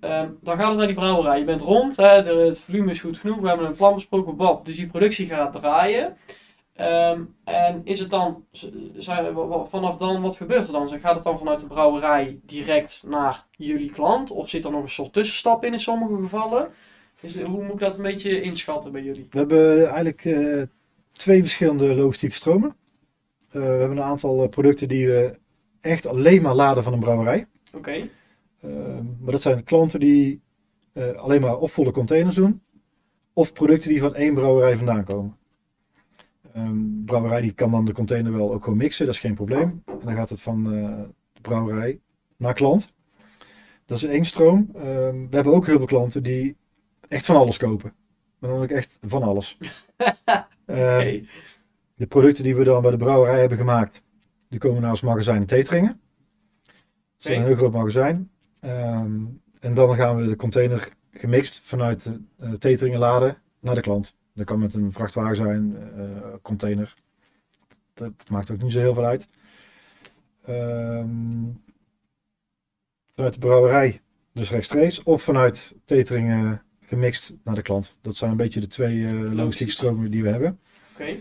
Ehm, 0.00 0.28
dan 0.40 0.56
gaat 0.56 0.68
het 0.68 0.76
naar 0.76 0.86
die 0.86 0.96
brouwerij. 0.96 1.38
Je 1.38 1.44
bent 1.44 1.60
rond, 1.60 1.96
hè, 1.96 2.22
de, 2.22 2.30
het 2.30 2.58
volume 2.58 2.90
is 2.90 3.00
goed 3.00 3.18
genoeg. 3.18 3.40
We 3.40 3.48
hebben 3.48 3.66
een 3.66 3.76
plan 3.76 3.94
besproken, 3.94 4.36
Bob. 4.36 4.66
Dus 4.66 4.76
die 4.76 4.86
productie 4.86 5.26
gaat 5.26 5.52
draaien. 5.52 6.16
Ehm, 6.76 7.20
en 7.44 7.80
is 7.84 7.98
het 7.98 8.10
dan, 8.10 8.44
zijn, 8.94 9.34
vanaf 9.64 9.96
dan, 9.96 10.22
wat 10.22 10.36
gebeurt 10.36 10.66
er 10.66 10.72
dan? 10.72 10.88
Gaat 10.88 11.14
het 11.14 11.24
dan 11.24 11.38
vanuit 11.38 11.60
de 11.60 11.66
brouwerij 11.66 12.38
direct 12.42 13.02
naar 13.06 13.46
jullie 13.50 13.90
klant? 13.90 14.30
Of 14.30 14.48
zit 14.48 14.64
er 14.64 14.70
nog 14.70 14.82
een 14.82 14.90
soort 14.90 15.12
tussenstap 15.12 15.64
in 15.64 15.72
in 15.72 15.80
sommige 15.80 16.22
gevallen? 16.22 16.68
Hoe 17.44 17.62
moet 17.62 17.72
ik 17.72 17.78
dat 17.78 17.96
een 17.96 18.02
beetje 18.02 18.40
inschatten 18.40 18.92
bij 18.92 19.02
jullie? 19.02 19.26
We 19.30 19.38
hebben 19.38 19.86
eigenlijk 19.86 20.24
eh, 20.24 20.62
twee 21.12 21.40
verschillende 21.40 21.94
logistieke 21.94 22.34
stromen. 22.34 22.76
Eh, 23.50 23.60
we 23.60 23.68
hebben 23.68 23.96
een 23.96 24.02
aantal 24.02 24.42
eh, 24.42 24.48
producten 24.48 24.88
die 24.88 25.06
we 25.06 25.38
echt 25.80 26.06
alleen 26.06 26.42
maar 26.42 26.54
laden 26.54 26.82
van 26.82 26.92
een 26.92 27.00
brouwerij. 27.00 27.46
Oké, 27.74 28.08
maar 29.20 29.32
dat 29.32 29.42
zijn 29.42 29.64
klanten 29.64 30.00
die 30.00 30.40
eh, 30.96 31.12
alleen 31.12 31.40
maar 31.40 31.58
of 31.58 31.72
volle 31.72 31.90
containers 31.90 32.34
doen, 32.34 32.62
of 33.32 33.52
producten 33.52 33.90
die 33.90 34.00
van 34.00 34.14
één 34.14 34.34
brouwerij 34.34 34.76
vandaan 34.76 35.04
komen. 35.04 35.36
Een 36.52 37.02
brouwerij 37.04 37.40
die 37.40 37.52
kan 37.52 37.70
dan 37.70 37.84
de 37.84 37.92
container 37.92 38.32
wel 38.32 38.52
ook 38.52 38.62
gewoon 38.64 38.78
mixen, 38.78 39.06
dat 39.06 39.14
is 39.14 39.20
geen 39.20 39.34
probleem. 39.34 39.82
En 39.86 40.00
dan 40.04 40.14
gaat 40.14 40.28
het 40.28 40.40
van 40.40 40.74
eh, 40.74 41.00
de 41.32 41.40
brouwerij 41.40 42.00
naar 42.36 42.54
klant. 42.54 42.94
Dat 43.84 43.96
is 43.96 44.04
één 44.04 44.24
stroom. 44.24 44.70
Ehm, 44.74 45.28
we 45.28 45.34
hebben 45.34 45.52
ook 45.52 45.66
heel 45.66 45.76
veel 45.76 45.86
klanten 45.86 46.22
die 46.22 46.56
echt 47.08 47.24
van 47.24 47.36
alles 47.36 47.56
kopen. 47.56 47.94
Maar 48.38 48.50
dan 48.50 48.62
ook 48.62 48.70
echt 48.70 48.98
van 49.02 49.22
alles. 49.22 49.58
Ehm, 50.66 51.24
de 51.94 52.06
producten 52.06 52.44
die 52.44 52.56
we 52.56 52.64
dan 52.64 52.82
bij 52.82 52.90
de 52.90 52.96
brouwerij 52.96 53.40
hebben 53.40 53.58
gemaakt, 53.58 54.02
die 54.48 54.58
komen 54.58 54.80
naar 54.80 54.90
ons 54.90 55.00
magazijn 55.00 55.40
in 55.40 55.46
Teteringen. 55.46 56.00
Dat 57.16 57.30
is 57.30 57.36
een 57.36 57.44
heel 57.44 57.54
groot 57.54 57.72
magazijn. 57.72 58.30
Ehm, 58.66 59.24
en 59.60 59.74
dan 59.74 59.94
gaan 59.94 60.16
we 60.16 60.26
de 60.26 60.36
container 60.36 60.88
gemixt 61.10 61.60
vanuit 61.60 62.04
de 62.04 62.20
eh, 62.38 62.52
Teteringen 62.52 62.98
laden 62.98 63.42
naar 63.60 63.74
de 63.74 63.80
klant. 63.80 64.16
Dat 64.34 64.46
kan 64.46 64.58
met 64.58 64.74
een 64.74 64.92
vrachtwagen 64.92 65.36
zijn, 65.36 65.76
eh, 65.96 66.34
container. 66.42 66.94
Dat, 67.94 68.12
dat 68.16 68.30
maakt 68.30 68.50
ook 68.50 68.62
niet 68.62 68.72
zo 68.72 68.78
heel 68.78 68.94
veel 68.94 69.04
uit. 69.04 69.28
Ehm, 70.44 71.44
vanuit 73.14 73.32
de 73.32 73.38
brouwerij 73.38 74.00
dus 74.32 74.50
rechtstreeks 74.50 75.02
of 75.02 75.22
vanuit 75.22 75.74
Teteringen 75.84 76.62
gemixt 76.80 77.36
naar 77.44 77.54
de 77.54 77.62
klant. 77.62 77.96
Dat 78.00 78.16
zijn 78.16 78.30
een 78.30 78.36
beetje 78.36 78.60
de 78.60 78.66
twee 78.66 79.06
eh 79.06 79.32
logistieke 79.32 79.72
stromen 79.72 80.10
die 80.10 80.22
we 80.22 80.28
hebben. 80.28 80.60
Oké, 80.92 81.16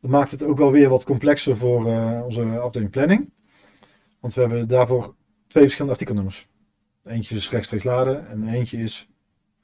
Dat 0.00 0.10
maakt 0.10 0.30
het 0.30 0.44
ook 0.44 0.58
wel 0.58 0.70
weer 0.70 0.88
wat 0.88 1.04
complexer 1.04 1.56
voor 1.56 1.84
onze 2.24 2.58
afdeling 2.58 2.90
planning. 2.90 3.30
Want 4.20 4.34
we 4.34 4.40
hebben 4.40 4.68
daarvoor 4.68 5.14
twee 5.46 5.62
verschillende 5.62 5.92
artikelnummers. 5.92 6.47
Eentje 7.08 7.34
is 7.34 7.50
rechtstreeks 7.50 7.84
laden 7.84 8.28
en 8.28 8.48
eentje 8.48 8.78
is 8.78 9.08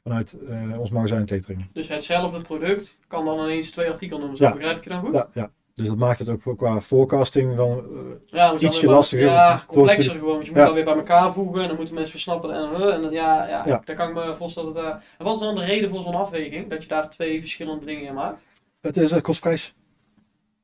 vanuit 0.03 0.33
eh, 0.49 0.81
ons 0.81 0.91
magazijn 0.91 1.25
Tetering. 1.27 1.67
dus 1.73 1.89
hetzelfde 1.89 2.41
product 2.43 2.99
kan 3.09 3.25
dan 3.25 3.39
ineens 3.39 3.71
twee 3.71 3.91
artikelnummers 3.91 4.39
Ja. 4.39 4.45
hebben. 4.45 4.63
Begrijp 4.63 4.85
ik 4.85 4.93
je 4.93 4.95
dan 5.01 5.05
goed? 5.05 5.15
Ja, 5.15 5.29
ja. 5.43 5.51
Dus 5.75 5.87
dat 5.89 5.97
maakt 5.97 6.19
het 6.19 6.29
ook 6.29 6.43
voor, 6.43 6.57
qua 6.57 6.81
forecasting 6.81 7.55
wel. 7.55 7.79
eh, 7.79 8.01
Ja, 8.27 8.59
Ietsje 8.59 8.87
lastiger, 8.87 9.27
Ja, 9.27 9.65
complexer 9.67 10.13
gewoon. 10.15 10.33
Want 10.33 10.45
je 10.45 10.51
moet 10.51 10.61
Ja. 10.61 10.65
dat 10.67 10.75
weer 10.75 10.85
bij 10.85 10.95
elkaar 10.95 11.33
voegen 11.33 11.61
en 11.63 11.67
dan 11.69 11.77
moeten 11.77 11.95
mensen 11.95 12.13
weer 12.13 12.23
snappen. 12.23 12.51
En, 12.55 12.69
huh, 12.77 12.95
en 12.95 13.03
dat, 13.03 13.13
ja, 13.13 13.49
ja, 13.49 13.67
Ja. 13.67 13.83
daar 13.85 13.97
kan 13.97 14.09
ik 14.09 14.15
me 14.15 14.35
voorstellen. 14.37 14.73
Dat, 14.75 14.85
en 15.19 15.25
wat 15.25 15.35
is 15.35 15.41
dan 15.41 15.55
de 15.55 15.65
reden 15.65 15.91
voor 15.91 16.03
zo'n 16.03 16.15
afweging? 16.15 16.69
Dat 16.71 16.83
je 16.83 16.89
daar 16.89 17.11
twee 17.11 17.41
verschillende 17.41 17.85
dingen 17.85 18.05
in 18.05 18.15
maakt? 18.15 18.43
het 18.81 18.97
is 18.97 19.13
uh, 19.13 19.21
kostprijs. 19.21 19.75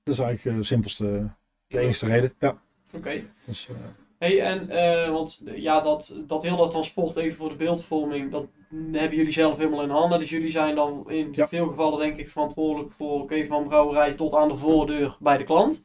Dat 0.03 0.15
is 0.15 0.21
eigenlijk 0.21 0.57
de 0.59 0.65
simpelste, 0.65 1.31
de 1.67 1.79
enige 1.79 2.07
reden. 2.07 2.33
Ja. 2.39 2.57
Oké. 2.97 3.23
Dus, 3.45 3.69
Hey, 4.21 4.41
en 4.41 4.71
eh, 4.71 5.11
want 5.11 5.43
ja, 5.55 5.81
dat, 5.81 6.21
dat 6.27 6.43
heel 6.43 6.57
dat 6.57 6.71
transport 6.71 7.17
even 7.17 7.37
voor 7.37 7.49
de 7.49 7.55
beeldvorming, 7.55 8.31
dat 8.31 8.47
hebben 8.93 9.17
jullie 9.19 9.33
zelf 9.33 9.57
helemaal 9.57 9.83
in 9.83 9.89
handen. 9.91 10.19
Dus 10.19 10.31
jullie 10.31 10.51
zijn 10.51 10.75
dan 10.75 11.05
in 11.11 11.29
Ja. 11.33 11.49
veel 11.49 11.67
gevallen 11.67 11.99
denk 11.99 12.17
ik 12.19 12.31
verantwoordelijk 12.31 12.93
voor 12.93 13.21
oké, 13.23 13.47
van 13.47 13.69
brouwerij 13.69 14.13
tot 14.13 14.35
aan 14.35 14.49
de 14.49 14.57
voordeur 14.57 15.17
bij 15.21 15.37
de 15.37 15.45
klant. 15.45 15.85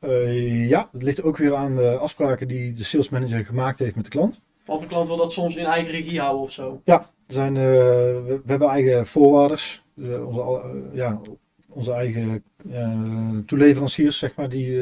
eh, 0.00 0.68
ja, 0.68 0.88
het 0.92 1.02
ligt 1.02 1.22
ook 1.22 1.36
weer 1.36 1.54
aan 1.54 1.76
de 1.76 1.96
afspraken 1.96 2.48
die 2.48 2.72
de 2.72 2.84
sales 2.84 3.08
manager 3.08 3.44
gemaakt 3.44 3.78
heeft 3.78 3.94
met 3.96 4.04
de 4.04 4.10
klant. 4.10 4.40
Want 4.64 4.80
de 4.80 4.86
klant 4.86 5.06
wil 5.08 5.16
dat 5.16 5.32
soms 5.32 5.56
in 5.56 5.64
eigen 5.64 5.90
regie 5.92 6.20
houden 6.20 6.42
of 6.42 6.50
zo. 6.52 6.80
Er 6.84 7.02
zijn, 7.26 7.56
eh, 7.56 7.62
we, 7.62 8.40
we 8.44 8.50
hebben 8.50 8.68
eigen 8.68 9.06
voorwaarders, 9.06 9.82
eh, 10.02 10.26
onze, 10.26 10.90
ja, 10.92 11.20
onze 11.68 11.92
eigen 11.92 12.44
toeleveranciers, 13.46 14.18
zeg 14.18 14.34
maar, 14.36 14.48
die, 14.48 14.80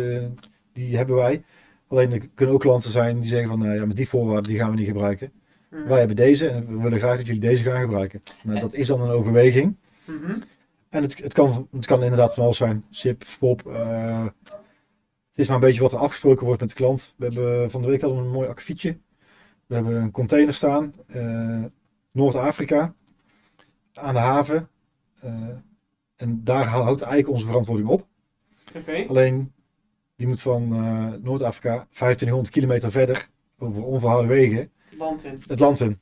die 0.72 0.96
hebben 0.96 1.16
wij. 1.16 1.42
Alleen 1.88 2.12
er 2.12 2.28
kunnen 2.34 2.54
ook 2.54 2.60
klanten 2.60 2.90
zijn 2.90 3.20
die 3.20 3.28
zeggen 3.28 3.48
van, 3.48 3.58
nou 3.58 3.74
ja, 3.74 3.86
met 3.86 3.96
die 3.96 4.08
voorwaarden 4.08 4.50
die 4.50 4.58
gaan 4.60 4.70
we 4.70 4.76
niet 4.76 4.86
gebruiken. 4.86 5.32
Mhm. 5.70 5.86
Wij 5.88 5.98
hebben 5.98 6.16
deze 6.16 6.48
en 6.48 6.66
we 6.76 6.82
willen 6.82 6.98
graag 6.98 7.16
dat 7.16 7.26
jullie 7.26 7.40
deze 7.40 7.62
gaan 7.62 7.80
gebruiken. 7.80 8.22
Nou, 8.42 8.60
dat 8.60 8.74
is 8.74 8.86
dan 8.86 9.00
een 9.00 9.10
overweging. 9.10 9.76
Mhm. 10.04 10.34
En 10.88 11.02
het, 11.02 11.18
het, 11.18 11.32
kan, 11.32 11.68
het 11.72 11.86
kan 11.86 12.02
inderdaad 12.02 12.34
van 12.34 12.44
alles 12.44 12.56
zijn. 12.56 12.84
SIP, 12.90 13.24
FOP. 13.24 13.66
eh, 13.66 14.24
het 15.28 15.38
is 15.38 15.46
maar 15.46 15.56
een 15.56 15.62
beetje 15.62 15.80
wat 15.80 15.92
er 15.92 15.98
afgesproken 15.98 16.46
wordt 16.46 16.60
met 16.60 16.68
de 16.70 16.74
klant. 16.76 17.14
We 17.16 17.24
hebben 17.24 17.70
van 17.70 17.82
de 17.82 17.88
week 17.88 18.00
hadden 18.00 18.20
we 18.20 18.24
een 18.26 18.32
mooi 18.32 18.48
akkefietje. 18.48 18.98
We 19.66 19.74
hebben 19.74 19.94
een 19.94 20.10
container 20.10 20.54
staan. 20.54 20.94
eh, 21.06 21.64
Noord-Afrika. 22.10 22.94
Aan 23.94 24.14
de 24.14 24.20
haven. 24.20 24.68
En 26.16 26.40
daar 26.44 26.64
houdt 26.64 27.02
eigenlijk 27.02 27.32
onze 27.32 27.46
verantwoording 27.46 27.88
op. 27.88 28.06
Oké. 28.76 29.04
Alleen 29.08 29.52
die 30.16 30.26
moet 30.26 30.40
van 30.40 30.62
eh, 30.74 31.22
Noord-Afrika 31.22 31.74
2500 31.90 32.50
kilometer 32.50 32.90
verder. 32.90 33.28
Over 33.58 33.84
onverharde 33.84 34.26
wegen 34.28 34.70
Land 34.98 35.24
in. 35.24 35.42
het 35.48 35.60
land 35.60 35.80
in. 35.80 35.98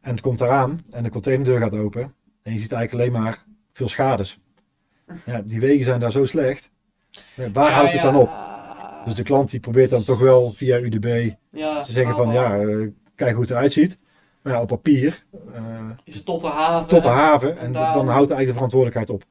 En 0.00 0.10
het 0.10 0.20
komt 0.20 0.40
eraan 0.40 0.80
en 0.90 1.02
de 1.02 1.10
containerdeur 1.10 1.58
gaat 1.60 1.76
open. 1.76 2.14
En 2.42 2.52
je 2.52 2.58
ziet 2.58 2.72
eigenlijk 2.72 2.92
alleen 3.12 3.22
maar 3.22 3.44
veel 3.72 3.88
schades. 3.88 4.38
Ja, 5.26 5.42
die 5.44 5.60
wegen 5.60 5.84
zijn 5.84 6.00
daar 6.00 6.10
zo 6.10 6.24
slecht. 6.24 6.70
Waar 7.36 7.70
Ja, 7.70 7.74
houdt 7.76 7.92
het 7.92 8.02
ja, 8.02 8.10
dan 8.10 8.20
op? 8.20 8.30
Dus 9.04 9.14
de 9.14 9.22
klant 9.22 9.50
die 9.50 9.60
probeert 9.60 9.90
dan 9.90 10.02
toch 10.02 10.18
wel 10.18 10.52
via 10.52 10.78
UDB 10.78 11.30
ja, 11.50 11.82
te 11.82 11.92
zeggen 11.92 12.14
van 12.16 12.32
ja, 12.32 12.58
eh, 12.60 12.88
kijk 13.14 13.32
hoe 13.32 13.40
het 13.40 13.50
eruit 13.50 13.72
ziet. 13.72 14.02
Maar 14.42 14.52
ja, 14.52 14.60
op 14.60 14.68
papier, 14.68 15.24
eh, 15.54 15.90
Is 16.04 16.14
het 16.14 16.24
tot 16.24 16.40
de 16.40 16.46
haven? 16.48 16.88
tot 16.88 17.02
de 17.02 17.08
haven. 17.08 17.50
En 17.58 17.64
En 17.64 17.70
d- 17.70 17.74
daar- 17.74 17.92
dan 17.92 18.06
houdt 18.06 18.30
eigenlijk 18.30 18.46
de 18.46 18.52
verantwoordelijkheid 18.52 19.10
op. 19.10 19.24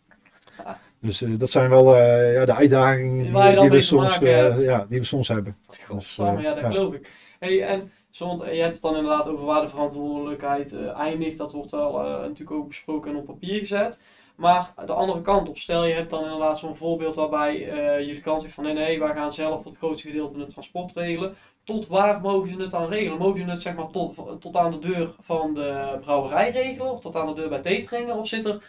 Dus 1.01 1.21
eh, 1.21 1.37
dat 1.37 1.49
zijn 1.49 1.69
wel 1.69 1.95
eh, 1.95 2.33
ja, 2.33 2.45
de 2.45 2.53
uitdagingen 2.53 3.23
die, 3.59 3.69
we 3.69 3.81
soms, 3.81 4.19
eh, 4.19 4.57
ja, 4.57 4.85
die 4.89 4.99
we 4.99 5.05
soms 5.05 5.27
hebben. 5.27 5.57
Godsamme, 5.87 6.35
Dus, 6.35 6.43
ja, 6.43 6.53
dat 6.53 6.63
ja. 6.63 6.69
geloof 6.69 6.93
ik. 6.93 7.09
Hey, 7.39 7.63
en 7.63 7.91
want 8.17 8.41
je 8.41 8.61
hebt 8.61 8.73
het 8.73 8.81
dan 8.81 8.95
inderdaad 8.95 9.27
over 9.27 9.45
waar 9.45 9.61
de 9.61 9.69
verantwoordelijkheid 9.69 10.75
eindigt. 10.93 11.37
Dat 11.37 11.51
wordt 11.51 11.71
wel 11.71 11.91
natuurlijk 12.01 12.51
ook 12.51 12.67
besproken 12.67 13.11
en 13.11 13.17
op 13.17 13.25
papier 13.25 13.59
gezet. 13.59 14.01
Maar 14.35 14.73
de 14.85 14.93
andere 14.93 15.21
kant 15.21 15.49
op, 15.49 15.57
stel 15.57 15.85
je 15.85 15.93
hebt 15.93 16.09
dan 16.09 16.23
inderdaad 16.23 16.59
zo'n 16.59 16.75
voorbeeld 16.75 17.15
waarbij 17.15 17.59
jullie 18.05 18.21
klant 18.21 18.41
zegt 18.41 18.53
van 18.53 18.63
nee, 18.63 18.73
nee, 18.73 18.99
wij 18.99 19.13
gaan 19.13 19.33
zelf 19.33 19.61
voor 19.61 19.71
het 19.71 19.79
grootste 19.79 20.07
gedeelte 20.07 20.39
het 20.39 20.49
transport 20.49 20.93
regelen. 20.93 21.35
Tot 21.63 21.87
waar 21.87 22.21
mogen 22.21 22.49
ze 22.49 22.61
het 22.61 22.71
dan 22.71 22.89
regelen? 22.89 23.17
Mogen 23.17 23.39
ze 23.39 23.49
het 23.49 23.61
zeg 23.61 23.75
maar 23.75 23.89
tot, 23.91 24.41
tot 24.41 24.55
aan 24.55 24.71
de 24.71 24.79
deur 24.79 25.15
van 25.19 25.53
de 25.53 25.97
brouwerij 26.01 26.51
regelen? 26.51 26.91
Of 26.91 27.01
tot 27.01 27.15
aan 27.15 27.27
de 27.27 27.33
deur 27.33 27.49
bij 27.49 27.61
Teteringen? 27.61 28.15
Of 28.15 28.27
zit 28.27 28.45
er 28.45 28.61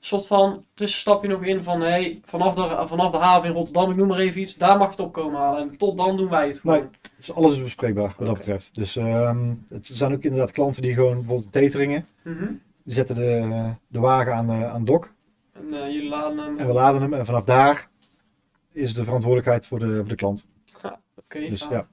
soort 0.00 0.26
van 0.26 0.64
tussenstapje 0.74 1.28
nog 1.28 1.42
in 1.44 1.62
van 1.62 1.80
hey, 1.80 2.20
vanaf, 2.24 2.54
de, 2.54 2.84
vanaf 2.88 3.10
de 3.10 3.16
haven 3.16 3.48
in 3.48 3.54
Rotterdam, 3.54 3.90
ik 3.90 3.96
noem 3.96 4.08
maar 4.08 4.18
even 4.18 4.40
iets, 4.40 4.56
daar 4.56 4.78
mag 4.78 4.86
je 4.86 4.90
het 4.96 5.00
op 5.06 5.12
komen 5.12 5.40
halen. 5.40 5.60
En 5.70 5.76
tot 5.76 5.96
dan 5.96 6.16
doen 6.16 6.28
wij 6.28 6.46
het 6.48 6.58
gewoon. 6.60 6.78
Nee. 6.80 6.88
Dus 7.16 7.34
alles 7.34 7.52
is 7.56 7.62
bespreekbaar 7.62 8.14
wat 8.18 8.26
dat 8.26 8.36
betreft. 8.36 8.74
Dus 8.74 8.96
ehm, 8.96 9.54
het 9.68 9.86
zijn 9.86 10.12
ook 10.12 10.22
inderdaad 10.22 10.52
klanten 10.52 10.82
die 10.82 10.94
gewoon 10.94 11.14
bijvoorbeeld 11.16 11.52
teteringen. 11.52 12.06
Mhm. 12.22 12.44
Die 12.84 12.94
zetten 12.94 13.14
de, 13.16 13.70
de 13.86 13.98
wagen 14.00 14.34
aan, 14.34 14.46
de- 14.46 14.66
aan 14.66 14.84
dok 14.84 15.12
En 15.52 15.72
eh, 15.82 15.92
jullie 15.92 16.08
laden 16.08 16.38
hem. 16.38 16.58
en 16.58 16.66
we 16.66 16.72
laden 16.72 17.02
hem. 17.02 17.12
En 17.14 17.26
vanaf 17.26 17.44
daar 17.44 17.86
is 18.72 18.94
de 18.94 19.04
verantwoordelijkheid 19.04 19.66
voor 19.66 19.78
de, 19.78 19.94
voor 19.96 20.08
de 20.08 20.14
klant. 20.14 20.46
Oké, 21.16 21.38
Dus 21.48 21.60
ja, 21.60 21.86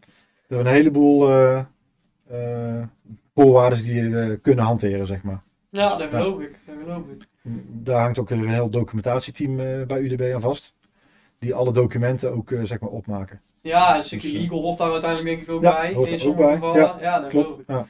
we 0.48 0.56
hebben 0.56 0.68
een 0.68 0.74
heleboel 0.74 1.30
eh 1.30 1.60
eh, 2.30 2.84
voorwaarden 3.36 3.84
die 3.84 4.10
we 4.10 4.40
kunnen 4.42 4.66
hanteren, 4.66 5.08
zeg 5.08 5.24
maar. 5.24 5.44
Ja, 5.76 5.96
dat 5.98 6.10
geloof 6.10 6.40
ik. 6.42 6.60
Dat 6.66 6.76
geloof 6.84 7.08
ik. 7.08 7.24
Daar 7.68 8.02
hangt 8.02 8.20
ook 8.20 8.30
een 8.30 8.50
heel 8.50 8.70
documentatieteam 8.70 9.60
eh, 9.60 9.86
bij 9.86 10.00
UDB 10.00 10.34
aan 10.34 10.42
vast. 10.42 10.76
Die 11.40 11.54
alle 11.54 11.72
documenten 11.72 12.32
ook 12.34 12.52
eh, 12.52 12.60
zeg 12.64 12.80
maar 12.80 12.90
opmaken. 12.90 13.42
Ja, 13.62 13.98
een 13.98 14.04
stukje 14.04 14.28
Dus, 14.28 14.36
eh, 14.38 14.42
legal 14.44 14.62
hoort 14.62 14.78
daar 14.78 14.92
uiteindelijk 14.92 15.30
denk 15.36 15.42
ik 15.48 15.54
ook 15.56 15.62
Ja, 15.64 15.72
bij. 15.82 15.94
hoort 15.94 16.12
in 16.12 16.14
er 16.20 16.20
ook 16.20 16.26
sommige 16.28 16.48
bij. 16.48 16.54
gevallen. 16.54 16.80
Ja, 16.82 16.98
Ja, 17.02 17.20
dat 17.20 17.30
geloof 17.30 17.48
ik. 17.48 17.54
Klopt. 17.66 17.70
Ja. 17.70 17.86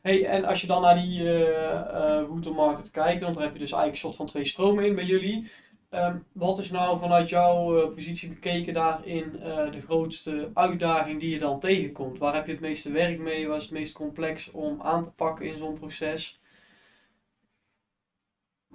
Hey, 0.00 0.24
en 0.26 0.44
als 0.44 0.60
je 0.60 0.66
dan 0.66 0.82
naar 0.82 0.94
die 0.94 1.32
eh 1.34 2.22
route 2.26 2.50
market 2.50 2.90
kijkt, 2.90 3.22
want 3.22 3.34
daar 3.34 3.44
heb 3.44 3.52
je 3.52 3.58
dus 3.58 3.72
eigenlijk 3.72 3.92
een 4.02 4.08
soort 4.08 4.16
van 4.16 4.26
twee 4.26 4.44
stromen 4.44 4.84
in 4.84 4.94
bij 4.94 5.04
jullie. 5.04 5.50
Ehm, 5.90 6.16
wat 6.32 6.58
is 6.58 6.70
nou 6.70 6.98
vanuit 7.00 7.28
jouw 7.28 7.88
positie 7.90 8.28
bekeken 8.28 8.74
daarin 8.74 9.32
de 9.70 9.80
grootste 9.86 10.50
uitdaging 10.54 11.20
die 11.20 11.30
je 11.30 11.38
dan 11.38 11.60
tegenkomt? 11.60 12.18
Waar 12.18 12.34
heb 12.34 12.46
je 12.46 12.52
het 12.52 12.60
meeste 12.60 12.90
werk 12.90 13.18
mee? 13.18 13.48
Waar 13.48 13.56
is 13.56 13.62
het 13.62 13.72
meest 13.72 13.92
complex 13.94 14.50
om 14.50 14.80
aan 14.82 15.04
te 15.04 15.10
pakken 15.10 15.46
in 15.46 15.58
zo'n 15.58 15.78
proces? 15.78 16.40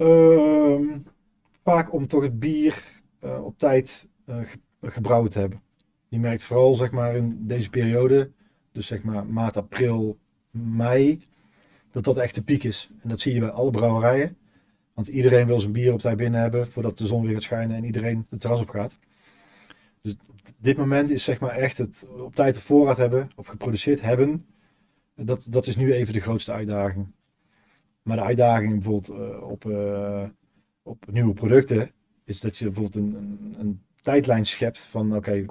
Ehm, 0.02 1.00
vaak 1.64 1.94
om 1.94 2.08
toch 2.08 2.22
het 2.24 2.40
bier 2.40 3.02
eh, 3.20 3.46
op 3.46 3.58
tijd 3.58 4.08
eh, 4.26 4.40
ge- 4.42 4.60
gebrouwen 4.82 5.30
te 5.32 5.40
hebben. 5.40 5.62
Je 6.08 6.20
merkt 6.20 6.44
vooral 6.44 6.74
zeg 6.74 6.92
maar 6.92 7.16
in 7.16 7.48
deze 7.48 7.70
periode, 7.70 8.32
dus 8.72 8.88
zeg 8.88 9.04
maar 9.04 9.26
maart, 9.26 9.58
april, 9.58 10.18
mei, 10.52 11.20
dat 11.92 12.04
dat 12.04 12.18
echt 12.18 12.36
de 12.36 12.44
piek 12.44 12.64
is. 12.64 12.92
En 13.02 13.10
dat 13.10 13.22
zie 13.22 13.34
je 13.34 13.40
bij 13.40 13.50
alle 13.50 13.72
brouwerijen. 13.72 14.38
Want 14.94 15.08
iedereen 15.08 15.48
wil 15.48 15.60
zijn 15.60 15.72
bier 15.72 15.94
op 15.94 16.00
tijd 16.00 16.18
binnen 16.18 16.42
hebben 16.42 16.68
voordat 16.68 16.98
de 16.98 17.08
zon 17.08 17.24
weer 17.24 17.34
gaat 17.34 17.42
schijnen 17.44 17.76
en 17.78 17.84
iedereen 17.84 18.26
het 18.30 18.40
terras 18.42 18.60
op 18.62 18.70
gaat. 18.70 19.00
Dus 20.02 20.16
dit 20.58 20.78
moment 20.78 21.10
is 21.12 21.24
zeg 21.24 21.40
maar 21.40 21.52
echt 21.56 21.78
het 21.78 22.08
op 22.18 22.36
tijd 22.36 22.56
de 22.56 22.62
voorraad 22.62 22.98
hebben 22.98 23.28
of 23.36 23.48
geproduceerd 23.48 24.02
hebben. 24.02 24.42
Dat, 25.16 25.48
dat 25.50 25.68
is 25.68 25.76
nu 25.76 25.94
even 25.94 26.14
de 26.14 26.20
grootste 26.20 26.52
uitdaging. 26.52 27.08
Maar 28.04 28.18
de 28.18 28.24
uitdaging 28.24 28.72
bijvoorbeeld 28.74 29.10
eh, 29.10 29.50
op, 29.50 29.66
eh, 29.66 30.24
op 30.84 31.06
nieuwe 31.12 31.34
producten 31.34 31.92
is 32.24 32.40
dat 32.40 32.58
je 32.58 32.66
bijvoorbeeld 32.66 32.96
een, 32.96 33.16
een, 33.16 33.56
een 33.60 33.82
tijdlijn 34.02 34.46
schept 34.46 34.82
van 34.86 35.16
oké, 35.16 35.46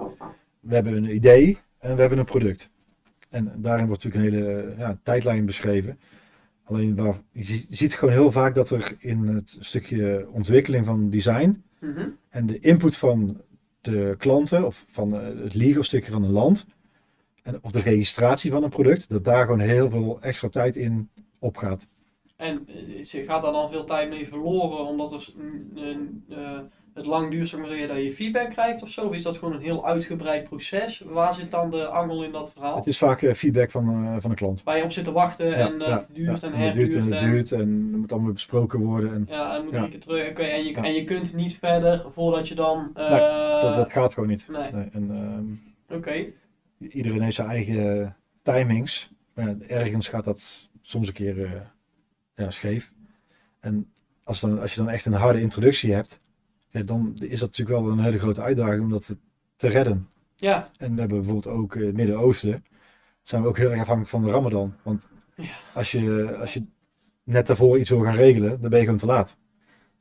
we 0.59 0.73
hebben 0.73 0.93
een 0.93 1.15
idee 1.15 1.57
en 1.79 1.95
we 1.95 2.01
hebben 2.01 2.19
een 2.19 2.25
product. 2.25 2.71
En 3.29 3.51
daarin 3.57 3.87
wordt 3.87 4.03
natuurlijk 4.03 4.33
een 4.33 4.41
hele 4.43 4.73
ja, 4.77 4.99
tijdlijn 5.03 5.45
beschreven. 5.45 5.99
Alleen 6.63 6.95
waar, 6.95 7.15
je 7.31 7.43
zie- 7.43 7.65
je 7.69 7.75
ziet 7.75 7.93
gewoon 7.95 8.13
heel 8.13 8.31
vaak 8.31 8.55
dat 8.55 8.69
er 8.69 8.95
in 8.99 9.27
het 9.27 9.57
stukje 9.59 10.27
ontwikkeling 10.31 10.85
van 10.85 11.09
design 11.09 11.63
Mhm. 11.79 12.09
en 12.29 12.45
de 12.45 12.59
input 12.59 12.97
van 12.97 13.41
de 13.81 14.15
klanten 14.17 14.65
of 14.65 14.85
van 14.87 15.15
eh, 15.15 15.43
het 15.43 15.53
legal 15.53 15.83
stukje 15.83 16.11
van 16.11 16.23
een 16.23 16.31
land 16.31 16.65
en, 17.43 17.63
of 17.63 17.71
de 17.71 17.81
registratie 17.81 18.51
van 18.51 18.63
een 18.63 18.69
product, 18.69 19.09
dat 19.09 19.23
daar 19.23 19.43
gewoon 19.45 19.59
heel 19.59 19.89
veel 19.89 20.21
extra 20.21 20.49
tijd 20.49 20.75
in 20.75 21.09
opgaat. 21.39 21.87
En 22.41 22.67
eh, 22.67 23.03
ze- 23.03 23.23
gaat 23.23 23.41
daar 23.41 23.51
dan 23.51 23.69
veel 23.69 23.83
tijd 23.85 24.09
mee 24.09 24.27
verloren 24.27 24.85
omdat 24.85 25.13
er 25.13 25.27
eh, 26.29 26.59
het 26.93 27.05
lang 27.05 27.31
duurt, 27.31 27.57
maar 27.57 27.67
zeggen, 27.67 27.87
dat 27.87 27.97
je 28.03 28.11
feedback 28.13 28.49
krijgt 28.49 28.81
of 28.83 28.89
zo? 28.89 29.05
Of 29.07 29.13
is 29.13 29.23
dat 29.23 29.37
gewoon 29.37 29.53
een 29.53 29.61
heel 29.61 29.85
uitgebreid 29.85 30.43
proces? 30.43 30.99
Waar 30.99 31.33
zit 31.33 31.51
dan 31.51 31.71
de 31.71 31.85
angel 31.85 32.23
in 32.23 32.31
dat 32.31 32.51
verhaal? 32.51 32.75
Het 32.75 32.87
is 32.87 32.97
vaak 32.97 33.21
eh, 33.21 33.33
feedback 33.33 33.71
van, 33.71 34.05
eh, 34.05 34.15
van 34.19 34.29
de 34.29 34.35
klant. 34.35 34.63
Waar 34.63 34.77
je 34.77 34.83
op 34.83 34.91
zit 34.91 35.03
te 35.03 35.11
wachten 35.11 35.47
Ja, 35.47 35.53
en 35.53 35.79
ja, 35.79 35.97
het 35.97 36.09
duurt 36.13 36.41
ja, 36.41 36.47
en 36.47 36.53
het 36.53 36.73
duurt 36.73 36.93
herduurt. 36.93 36.93
en 36.95 37.01
het 37.13 37.23
en, 37.23 37.29
duurt 37.31 37.51
en 37.51 37.59
het 37.91 37.99
moet 37.99 38.11
allemaal 38.11 38.31
besproken 38.33 38.79
worden. 38.79 39.13
En 39.13 39.25
Ja, 39.29 39.55
en 39.55 39.63
moet 39.63 40.01
terug. 40.01 40.37
Je, 40.37 40.43
Ja. 40.73 40.83
en 40.83 40.93
je 40.93 41.03
kunt 41.03 41.35
niet 41.35 41.55
verder 41.57 42.05
voordat 42.11 42.47
je 42.47 42.55
dan... 42.55 42.91
dat, 42.93 43.75
dat 43.75 43.91
gaat 43.91 44.13
gewoon 44.13 44.29
niet. 44.29 44.47
nee. 44.51 44.89
Ehm, 44.93 45.43
Oké, 45.89 46.25
iedereen 46.89 47.21
heeft 47.21 47.35
zijn 47.35 47.47
eigen 47.47 48.15
timings. 48.41 49.11
Ergens 49.67 50.07
gaat 50.07 50.23
dat 50.23 50.69
soms 50.81 51.07
een 51.07 51.13
keer 51.13 51.71
ja, 52.41 52.51
scheef. 52.51 52.91
En 53.59 53.91
als, 54.23 54.39
dan, 54.39 54.59
als 54.59 54.73
je 54.73 54.77
dan 54.79 54.89
echt 54.89 55.05
een 55.05 55.13
harde 55.13 55.41
introductie 55.41 55.93
hebt, 55.93 56.19
ja, 56.69 56.81
dan 56.81 57.13
is 57.19 57.39
dat 57.39 57.49
natuurlijk 57.49 57.79
wel 57.79 57.91
een 57.91 57.99
hele 58.03 58.19
grote 58.19 58.41
uitdaging 58.41 58.81
om 58.81 58.89
dat 58.89 59.17
te, 59.55 59.67
redden. 59.67 60.09
ja. 60.35 60.69
En 60.77 60.93
we 60.93 60.99
hebben 60.99 61.17
bijvoorbeeld 61.17 61.55
ook 61.55 61.75
in 61.75 61.85
het 61.85 61.95
Midden-Oosten, 61.95 62.65
zijn 63.23 63.41
we 63.41 63.47
ook 63.47 63.57
heel 63.57 63.69
erg 63.71 63.79
afhankelijk 63.79 64.09
van 64.11 64.23
de 64.23 64.31
Ramadan. 64.31 64.73
Want 64.83 65.07
Ja. 65.35 65.45
als, 65.73 65.91
je, 65.91 66.35
als 66.39 66.53
je 66.53 66.63
net 67.23 67.47
daarvoor 67.47 67.79
iets 67.79 67.89
wil 67.89 68.03
gaan 68.03 68.15
regelen, 68.15 68.61
dan 68.61 68.69
ben 68.69 68.79
je 68.79 68.85
gewoon 68.85 68.99
te 68.99 69.05
laat. 69.05 69.37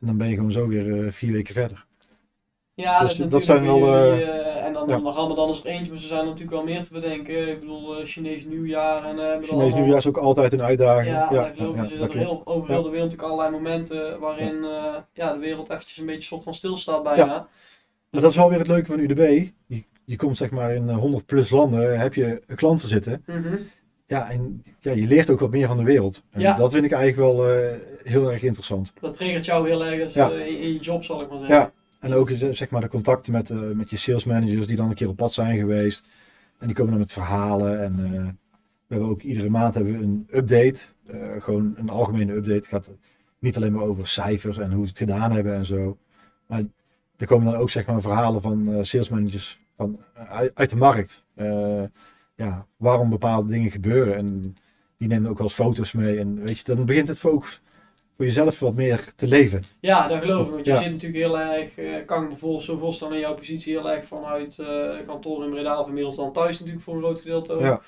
En 0.00 0.06
dan 0.06 0.16
ben 0.16 0.28
je 0.28 0.34
gewoon 0.34 0.52
zo 0.52 0.66
weer 0.66 1.04
eh, 1.06 1.12
vier 1.12 1.32
weken 1.32 1.54
verder. 1.54 1.86
Ja, 2.74 3.00
Dus 3.00 3.14
dat, 3.16 3.44
zijn 3.44 3.62
wel, 3.62 3.94
eh, 3.94 4.49
dan, 4.86 4.96
ja. 4.98 5.04
dan 5.04 5.12
Ramadan 5.14 5.50
is 5.50 5.60
er 5.64 5.66
eentje, 5.70 5.92
maar 5.92 6.00
ze 6.00 6.06
zijn 6.06 6.24
natuurlijk 6.24 6.50
wel 6.50 6.64
meer 6.64 6.82
te 6.82 6.92
bedenken. 6.92 7.48
Ik 7.48 7.60
bedoel, 7.60 7.96
eh, 7.96 8.04
Chinees 8.06 8.44
nieuwjaar 8.44 9.04
en... 9.04 9.14
met 9.16 9.26
Chinees 9.32 9.50
allemaal- 9.50 9.76
nieuwjaar 9.78 9.96
is 9.96 10.06
ook 10.06 10.16
altijd 10.16 10.52
een 10.52 10.62
uitdaging. 10.62 11.14
Ja, 11.14 11.28
ja, 11.32 11.44
er 11.46 12.12
heel, 12.18 12.42
over 12.44 12.68
Ja. 12.68 12.74
heel 12.74 12.82
de 12.82 12.90
wereld 12.90 13.10
natuurlijk 13.10 13.22
allerlei 13.22 13.50
momenten 13.50 14.20
waarin 14.20 14.64
eh, 14.64 14.94
ja, 15.12 15.32
de 15.32 15.38
wereld 15.38 15.70
eventjes 15.70 15.96
een 15.98 16.06
beetje 16.06 16.22
soort 16.22 16.42
van 16.44 16.54
stilstaat 16.54 17.02
bijna. 17.02 17.48
Maar 18.10 18.20
dat 18.20 18.30
is 18.30 18.36
wel 18.36 18.48
weer 18.48 18.58
het 18.58 18.68
leuke 18.68 18.86
van 18.86 18.98
UDB. 18.98 19.48
Je, 19.66 19.84
je 20.04 20.16
komt 20.16 20.36
zeg 20.36 20.50
maar 20.50 20.74
in 20.74 20.88
eh, 20.88 20.96
100 20.96 21.26
plus 21.26 21.50
landen, 21.50 22.00
heb 22.00 22.14
je 22.14 22.42
klanten 22.54 22.88
zitten. 22.88 23.22
Mhm. 23.26 23.56
Ja, 24.06 24.30
en 24.30 24.62
ja, 24.80 24.92
je 24.92 25.06
leert 25.06 25.30
ook 25.30 25.40
wat 25.40 25.50
meer 25.50 25.66
van 25.66 25.76
de 25.76 25.82
wereld. 25.84 26.22
En 26.30 26.40
Ja. 26.40 26.56
dat 26.56 26.72
vind 26.72 26.84
ik 26.84 26.92
eigenlijk 26.92 27.32
wel 27.32 27.46
heel 28.02 28.30
erg 28.32 28.42
interessant. 28.42 28.92
Dat 29.00 29.16
triggert 29.16 29.44
jou 29.44 29.68
heel 29.68 29.84
erg 29.84 30.14
Ja. 30.14 30.30
in, 30.30 30.58
in 30.58 30.72
je 30.72 30.78
job, 30.78 31.04
zal 31.04 31.20
ik 31.20 31.28
maar 31.28 31.38
zeggen. 31.38 31.56
Ja. 31.56 31.72
En 32.00 32.14
ook 32.14 32.30
eh, 32.30 32.48
zeg 32.50 32.70
maar 32.70 32.80
de 32.80 32.88
contacten 32.88 33.32
met, 33.32 33.50
eh, 33.50 33.60
met 33.60 33.90
je 33.90 33.96
sales 33.96 34.24
managers 34.24 34.66
die 34.66 34.76
dan 34.76 34.88
een 34.88 34.94
keer 34.94 35.08
op 35.08 35.16
pad 35.16 35.32
zijn 35.32 35.58
geweest. 35.58 36.06
En 36.58 36.66
die 36.66 36.76
komen 36.76 36.90
dan 36.90 37.00
met 37.00 37.12
verhalen. 37.12 37.82
En 37.82 37.92
eh, 38.04 38.22
we 38.86 38.94
hebben 38.94 39.08
ook 39.08 39.22
iedere 39.22 39.50
maand 39.50 39.74
hebben 39.74 39.98
we 39.98 40.04
een 40.04 40.26
update. 40.30 40.80
Gewoon 41.38 41.74
een 41.76 41.88
algemene 41.88 42.32
update. 42.32 42.54
Het 42.54 42.66
gaat 42.66 42.90
niet 43.38 43.56
alleen 43.56 43.72
maar 43.72 43.84
over 43.84 44.08
cijfers 44.08 44.58
en 44.58 44.72
hoe 44.72 44.84
ze 44.84 44.88
het 44.88 44.98
gedaan 44.98 45.32
hebben 45.32 45.54
en 45.54 45.66
zo. 45.66 45.98
Maar 46.46 46.62
er 47.16 47.26
komen 47.26 47.52
dan 47.52 47.60
ook 47.60 47.70
zeg 47.70 47.86
maar 47.86 48.00
verhalen 48.00 48.42
van 48.42 48.84
sales 48.84 49.08
managers 49.08 49.60
van, 49.76 50.00
uit, 50.54 50.70
de 50.70 50.76
markt. 50.76 51.26
Ja, 52.36 52.66
waarom 52.76 53.10
bepaalde 53.10 53.48
dingen 53.48 53.70
gebeuren. 53.70 54.16
En 54.16 54.56
die 54.96 55.08
nemen 55.08 55.30
ook 55.30 55.38
wel 55.38 55.46
eens 55.46 55.56
foto's 55.56 55.92
mee. 55.92 56.18
En 56.18 56.42
weet 56.42 56.58
je, 56.58 56.74
dan 56.74 56.86
begint 56.86 57.08
het 57.08 57.24
ook 57.24 57.46
voor 58.20 58.28
jezelf 58.28 58.58
wat 58.58 58.74
meer 58.74 59.12
te 59.16 59.26
leven. 59.26 59.62
Ja, 59.80 60.08
dat 60.08 60.20
geloof 60.20 60.46
ik. 60.46 60.52
Want 60.52 60.66
je 60.66 60.72
Ja. 60.72 60.78
zit 60.78 60.90
natuurlijk 60.92 61.24
heel 61.24 61.38
erg, 61.38 61.78
eh, 61.78 62.06
kan 62.06 62.30
ik 62.30 62.38
vol, 62.38 62.60
zo 62.60 62.76
voorstellen 62.78 63.14
in 63.14 63.20
jouw 63.20 63.34
positie, 63.34 63.72
heel 63.76 63.90
erg 63.90 64.06
vanuit 64.06 64.58
eh, 64.58 64.88
kantoor 65.06 65.44
in 65.44 65.50
Breda 65.50 65.80
of 65.80 65.86
inmiddels 65.86 66.16
dan 66.16 66.32
thuis 66.32 66.58
natuurlijk 66.58 66.84
voor 66.84 66.94
een 66.94 67.00
groot 67.02 67.20
gedeelte. 67.20 67.52
ook. 67.52 67.60
Ja. 67.60 67.80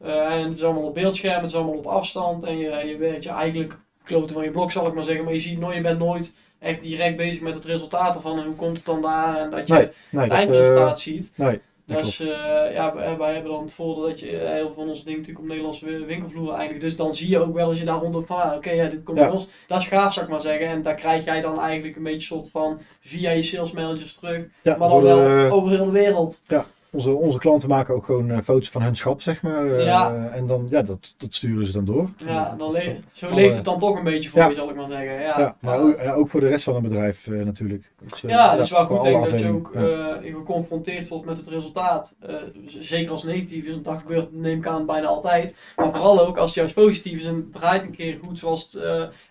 Eh, 0.00 0.32
en 0.38 0.42
het 0.48 0.56
is 0.56 0.64
allemaal 0.64 0.82
op 0.82 0.94
beeldscherm, 0.94 1.40
het 1.40 1.50
is 1.50 1.56
allemaal 1.56 1.74
op 1.74 1.86
afstand 1.86 2.44
en 2.44 2.58
je, 2.58 2.70
je 2.86 2.96
werkt 2.96 3.22
je 3.24 3.30
eigenlijk 3.30 3.78
kloten 4.04 4.34
van 4.34 4.44
je 4.44 4.50
blok 4.50 4.72
zal 4.72 4.86
ik 4.86 4.94
maar 4.94 5.04
zeggen, 5.04 5.24
maar 5.24 5.34
je 5.34 5.40
ziet 5.40 5.58
nooit, 5.58 5.76
je 5.76 5.82
bent 5.82 5.98
nooit 5.98 6.34
echt 6.58 6.82
direct 6.82 7.16
bezig 7.16 7.40
met 7.40 7.54
het 7.54 7.64
resultaat 7.64 8.14
ervan 8.14 8.38
en 8.38 8.44
hoe 8.44 8.54
komt 8.54 8.76
het 8.76 8.86
dan 8.86 9.02
daar 9.02 9.36
en 9.36 9.50
dat 9.50 9.66
je 9.66 9.72
Nee, 9.72 9.82
nee, 10.10 10.20
het 10.20 10.28
dat, 10.30 10.38
eindresultaat 10.38 11.00
ziet. 11.00 11.32
nee. 11.36 11.60
Dus 11.96 12.20
eh, 12.20 12.28
ja, 12.74 12.94
wij, 13.18 13.32
hebben 13.34 13.52
dan 13.52 13.62
het 13.62 13.72
voordeel 13.72 14.02
dat 14.08 14.20
je 14.20 14.38
eh, 14.38 14.50
heel 14.52 14.66
veel 14.66 14.74
van 14.74 14.88
onze 14.88 15.04
dingen 15.04 15.18
natuurlijk 15.18 15.44
op 15.44 15.50
Nederlandse 15.50 15.84
wi- 15.86 16.04
winkelvloeren 16.04 16.56
eindigt. 16.58 16.80
Dus 16.80 16.96
dan 16.96 17.14
zie 17.14 17.28
je 17.28 17.38
ook 17.38 17.54
wel 17.54 17.68
als 17.68 17.78
je 17.78 17.84
daaronder 17.84 18.26
van, 18.26 18.42
ah, 18.42 18.56
oké, 18.56 18.70
ja, 18.70 18.86
dit 18.88 19.02
komt 19.02 19.18
Ja. 19.18 19.30
ons. 19.30 19.48
Dat 19.66 19.78
is 19.80 19.86
gaaf, 19.88 20.12
zou 20.12 20.26
ik 20.26 20.32
maar 20.32 20.40
zeggen. 20.40 20.66
En 20.66 20.82
daar 20.82 20.94
krijg 20.94 21.24
jij 21.24 21.40
dan 21.40 21.60
eigenlijk 21.60 21.96
een 21.96 22.02
beetje 22.02 22.20
soort 22.26 22.50
van 22.50 22.80
via 23.00 23.30
je 23.30 23.42
sales 23.42 23.72
managers 23.72 24.14
terug. 24.14 24.44
Ja, 24.62 24.76
Maar 24.76 24.88
dan 24.88 25.02
wel 25.02 25.50
over 25.50 25.70
heel 25.70 25.84
de 25.84 25.90
wereld. 25.90 26.40
Onze, 26.92 27.10
onze 27.12 27.38
klanten 27.38 27.68
maken 27.68 27.94
ook 27.94 28.04
gewoon 28.04 28.30
eh, 28.30 28.38
foto's 28.44 28.70
van 28.70 28.82
hun 28.82 28.96
schap, 28.96 29.20
zeg 29.22 29.42
maar. 29.42 29.66
eh, 29.66 29.84
Ja. 29.84 30.28
En 30.32 30.46
dan, 30.46 30.66
ja, 30.70 30.82
dat, 30.82 31.14
dat 31.16 31.34
sturen 31.34 31.66
ze 31.66 31.72
dan 31.72 31.84
door. 31.84 32.08
Ja, 32.16 32.54
dan 32.58 32.72
le- 32.72 32.96
zo 33.12 33.26
alle- 33.26 33.34
leeft 33.34 33.56
het 33.56 33.64
dan 33.64 33.78
toch 33.78 33.96
een 33.98 34.04
beetje 34.04 34.30
voor 34.30 34.40
Ja. 34.40 34.48
je, 34.48 34.54
zal 34.54 34.68
ik 34.70 34.76
maar 34.76 34.86
zeggen. 34.86 35.20
Ja, 35.20 35.38
Ja, 35.38 35.56
maar 35.60 35.78
Ook, 36.16 36.28
voor 36.28 36.40
de 36.40 36.48
rest 36.48 36.64
van 36.64 36.74
het 36.74 36.82
bedrijf 36.82 37.26
eh, 37.26 37.44
natuurlijk. 37.44 37.92
Dus, 38.02 38.20
Ja, 38.20 38.56
dat 38.56 38.64
is 38.64 38.70
wel 38.70 38.86
goed 38.86 39.02
denk 39.02 39.30
dat 39.30 39.40
je 39.40 39.48
ook 39.48 39.72
geconfronteerd 40.22 41.08
wordt 41.08 41.24
met 41.26 41.36
het 41.36 41.48
resultaat. 41.48 42.14
Zeker 42.66 43.10
als 43.10 43.22
negatief 43.24 43.64
is, 43.64 43.82
dat 43.82 43.98
gebeurt 43.98 44.32
neem 44.34 44.58
ik 44.58 44.66
aan 44.66 44.86
bijna 44.86 45.06
altijd. 45.06 45.56
Maar 45.76 45.90
vooral 45.90 46.26
ook 46.26 46.36
als 46.36 46.46
het 46.48 46.58
juist 46.58 46.74
positief 46.74 47.18
is 47.18 47.24
en 47.26 47.34
het 47.34 47.52
draait 47.52 47.84
een 47.84 47.90
keer 47.96 48.18
goed 48.24 48.38
zoals 48.38 48.62
het... 48.62 48.82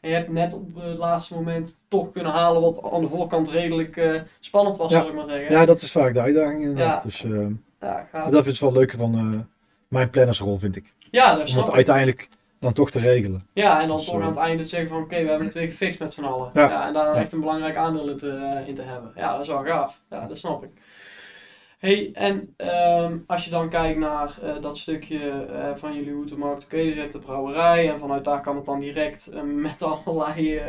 en 0.01 0.09
je 0.09 0.15
hebt 0.15 0.29
net 0.31 0.53
op 0.53 0.67
het 0.83 0.97
laatste 0.97 1.33
moment 1.33 1.81
toch 1.87 2.11
kunnen 2.11 2.31
halen 2.31 2.61
wat 2.61 2.91
aan 2.91 3.01
de 3.01 3.07
voorkant 3.07 3.49
redelijk 3.49 4.21
spannend 4.39 4.77
was, 4.77 4.91
zal 4.91 5.07
ik 5.07 5.13
maar 5.13 5.27
zeggen. 5.27 5.51
ja, 5.55 5.65
dat 5.65 5.81
is 5.81 5.91
vaak 5.91 6.13
de 6.13 6.19
uitdaging 6.19 6.61
inderdaad. 6.61 6.95
Ja. 6.95 7.01
Dus 7.03 7.23
eh, 7.23 7.45
ja, 7.81 8.07
gaaf. 8.11 8.29
dat 8.29 8.45
is 8.45 8.59
wel 8.59 8.71
leuk 8.71 8.91
van 8.97 9.15
eh, 9.17 9.39
mijn 9.87 10.09
plannersrol, 10.09 10.57
vind 10.57 10.75
ik. 10.75 10.93
ja 11.11 11.31
dat 11.31 11.41
Om 11.41 11.47
snap 11.47 11.59
het 11.61 11.69
ik. 11.69 11.75
uiteindelijk 11.75 12.29
dan 12.59 12.73
toch 12.73 12.91
te 12.91 12.99
regelen. 12.99 13.47
Ja, 13.53 13.81
en 13.81 13.87
dan 13.87 13.97
Dus, 13.97 14.05
toch 14.05 14.15
eh, 14.15 14.21
aan 14.21 14.27
het 14.29 14.37
einde 14.39 14.63
te 14.63 14.69
zeggen 14.69 14.89
van 14.89 15.01
oké, 15.03 15.21
we 15.23 15.27
hebben 15.29 15.45
het 15.45 15.53
weer 15.55 15.67
gefixt 15.67 15.99
met 15.99 16.13
z'n 16.13 16.23
allen. 16.23 16.51
Ja. 16.53 16.69
Ja. 16.69 16.87
en 16.87 16.93
daar 16.93 17.15
echt 17.15 17.31
een 17.31 17.39
belangrijk 17.39 17.75
aandeel 17.75 18.09
in 18.09 18.17
te, 18.17 18.29
eh, 18.29 18.67
in 18.67 18.75
te 18.75 18.81
hebben. 18.81 19.11
Ja, 19.15 19.31
dat 19.31 19.41
is 19.41 19.47
wel 19.47 19.63
gaaf. 19.63 20.01
Ja, 20.09 20.27
dat 20.27 20.37
snap 20.37 20.63
ik. 20.63 20.69
Hey, 21.77 22.09
en 22.13 22.53
ehm, 22.57 23.17
als 23.27 23.45
je 23.45 23.51
dan 23.51 23.69
kijkt 23.69 23.99
naar 23.99 24.39
dat 24.61 24.77
stukje 24.77 25.47
van 25.75 25.93
jullie 25.95 26.11
route 26.11 26.37
markt, 26.37 26.63
oké, 26.63 26.77
hebt 26.77 27.13
de 27.13 27.19
brouwerij 27.19 27.89
en 27.91 27.99
vanuit 27.99 28.23
daar 28.23 28.41
kan 28.41 28.55
het 28.55 28.65
dan 28.65 28.79
direct 28.79 29.29
met 29.43 29.81
allerlei 30.05 30.61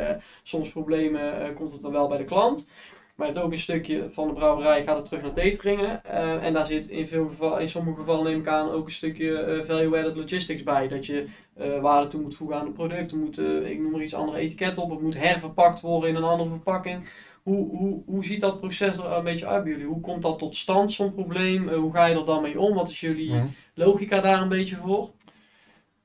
soms 0.42 0.70
problemen 0.70 1.54
komt 1.54 1.72
het 1.72 1.82
dan 1.82 1.92
wel 1.92 2.08
bij 2.08 2.18
de 2.18 2.24
klant. 2.24 2.68
Maar 3.14 3.26
je 3.26 3.32
hebt 3.32 3.44
ook 3.44 3.52
een 3.52 3.58
stukje 3.58 4.08
van 4.10 4.28
de 4.28 4.34
brouwerij 4.34 4.82
gaat 4.84 4.96
het 4.96 5.04
terug 5.04 5.22
naar 5.22 5.32
teteringen. 5.32 6.04
eh, 6.04 6.44
en 6.44 6.52
daar 6.52 6.66
zit 6.66 6.88
in, 6.88 7.08
veel 7.08 7.28
geval, 7.28 7.58
in 7.58 7.68
sommige 7.68 7.98
gevallen 7.98 8.24
neem 8.24 8.40
ik 8.40 8.48
aan 8.48 8.70
ook 8.70 8.86
een 8.86 8.92
stukje 8.92 9.38
eh, 9.38 9.64
value-added 9.64 10.16
logistics 10.16 10.62
bij. 10.62 10.88
Dat 10.88 11.06
je 11.06 11.26
eh, 11.54 11.80
waarde 11.80 12.08
toe 12.08 12.20
moet 12.20 12.36
voegen 12.36 12.56
aan 12.56 12.64
het 12.64 12.74
product. 12.74 13.12
Er 13.12 13.18
moet, 13.18 13.38
ik 13.64 13.80
noem 13.80 13.90
maar 13.90 14.02
iets 14.02 14.14
andere 14.14 14.38
etiket 14.38 14.78
op. 14.78 14.90
Het 14.90 15.00
moet 15.00 15.18
herverpakt 15.18 15.80
worden 15.80 16.10
in 16.10 16.16
een 16.16 16.22
andere 16.22 16.48
verpakking. 16.48 17.04
Hoe, 17.42 17.76
hoe, 17.76 18.02
hoe 18.06 18.24
ziet 18.24 18.40
dat 18.40 18.60
proces 18.60 18.96
er 18.96 19.12
een 19.12 19.24
beetje 19.24 19.46
uit 19.46 19.62
bij 19.62 19.72
jullie? 19.72 19.86
Hoe 19.86 20.00
komt 20.00 20.22
dat 20.22 20.38
tot 20.38 20.56
stand, 20.56 20.92
zo'n 20.92 21.14
probleem? 21.14 21.68
Hoe 21.68 21.92
ga 21.92 22.06
je 22.06 22.14
er 22.14 22.24
dan 22.24 22.42
mee 22.42 22.60
om? 22.60 22.74
Wat 22.74 22.88
is 22.88 23.00
jullie 23.00 23.42
logica 23.74 24.20
daar 24.20 24.42
een 24.42 24.48
beetje 24.48 24.76
voor? 24.76 25.10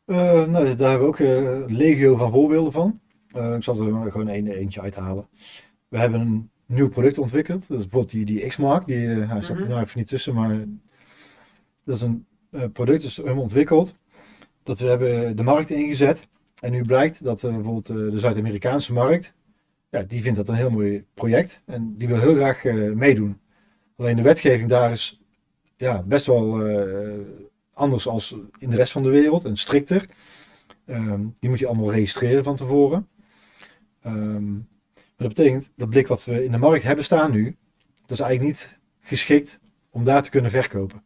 Eh, 0.08 0.46
nou, 0.46 0.76
daar 0.76 0.90
hebben 0.90 1.00
we 1.00 1.06
ook 1.06 1.20
eh, 1.20 1.78
legio 1.78 2.16
van 2.16 2.32
voorbeelden 2.32 2.72
van. 2.72 3.00
Ik 3.28 3.64
zal 3.64 3.82
er 3.82 4.12
gewoon 4.12 4.28
een, 4.28 4.48
eentje 4.48 4.82
uithalen. 4.82 5.28
We 5.88 5.98
hebben 5.98 6.20
een 6.20 6.50
nieuw 6.68 6.90
product 6.90 7.18
ontwikkeld. 7.18 7.68
Dat 7.68 7.78
is 7.78 7.84
bijvoorbeeld 7.88 8.12
die, 8.12 8.26
die 8.26 8.48
X-Mark. 8.48 8.86
Die 8.88 9.10
eh, 9.10 9.30
hij 9.30 9.42
staat 9.42 9.56
er 9.56 9.62
Mhm. 9.62 9.72
nou 9.72 9.82
even 9.84 9.98
niet 10.00 10.08
tussen, 10.08 10.34
maar 10.34 10.66
dat 11.84 11.96
is 11.96 12.02
een 12.02 12.26
eh, 12.52 12.64
product 12.74 13.02
dat 13.02 13.10
is 13.12 13.18
helemaal 13.18 13.42
ontwikkeld. 13.42 13.96
Dat 14.64 14.80
we 14.80 14.88
hebben 14.88 15.36
de 15.36 15.44
markt 15.44 15.70
ingezet. 15.70 16.28
En 16.62 16.72
nu 16.72 16.82
blijkt 16.84 17.24
dat 17.24 17.44
eh, 17.44 17.54
bijvoorbeeld 17.54 17.88
de 17.88 18.20
Zuid-Amerikaanse 18.20 18.94
markt, 18.94 19.36
ja, 19.90 20.04
die 20.04 20.22
vindt 20.22 20.38
dat 20.38 20.48
een 20.48 20.56
heel 20.56 20.70
mooi 20.70 21.06
project. 21.14 21.62
En 21.66 21.96
die 21.98 22.08
wil 22.08 22.20
heel 22.20 22.36
graag 22.36 22.64
meedoen. 22.94 23.40
Alleen 23.96 24.16
de 24.16 24.22
wetgeving 24.22 24.70
daar 24.70 24.92
is 24.92 25.22
ja, 25.78 26.04
best 26.04 26.26
wel 26.26 26.62
anders 27.74 28.08
als 28.08 28.36
in 28.60 28.70
de 28.70 28.76
rest 28.76 28.92
van 28.92 29.04
de 29.04 29.10
wereld 29.10 29.46
en 29.46 29.58
strikter. 29.58 30.06
Ehm, 30.86 31.26
die 31.40 31.50
moet 31.50 31.60
je 31.60 31.68
allemaal 31.68 31.92
registreren 31.92 32.44
van 32.44 32.56
tevoren. 32.56 33.08
Ehm, 34.02 34.54
maar 35.18 35.28
dat 35.28 35.36
betekent 35.36 35.70
dat 35.76 35.90
blik 35.90 36.08
wat 36.08 36.26
we 36.26 36.44
in 36.44 36.52
de 36.52 36.58
markt 36.58 36.84
hebben 36.84 37.06
staan 37.06 37.32
nu, 37.32 37.58
dat 38.06 38.20
is 38.20 38.20
eigenlijk 38.20 38.42
niet 38.42 38.80
geschikt 39.00 39.60
om 39.90 40.04
daar 40.04 40.24
te 40.24 40.30
kunnen 40.30 40.52
verkopen. 40.52 41.04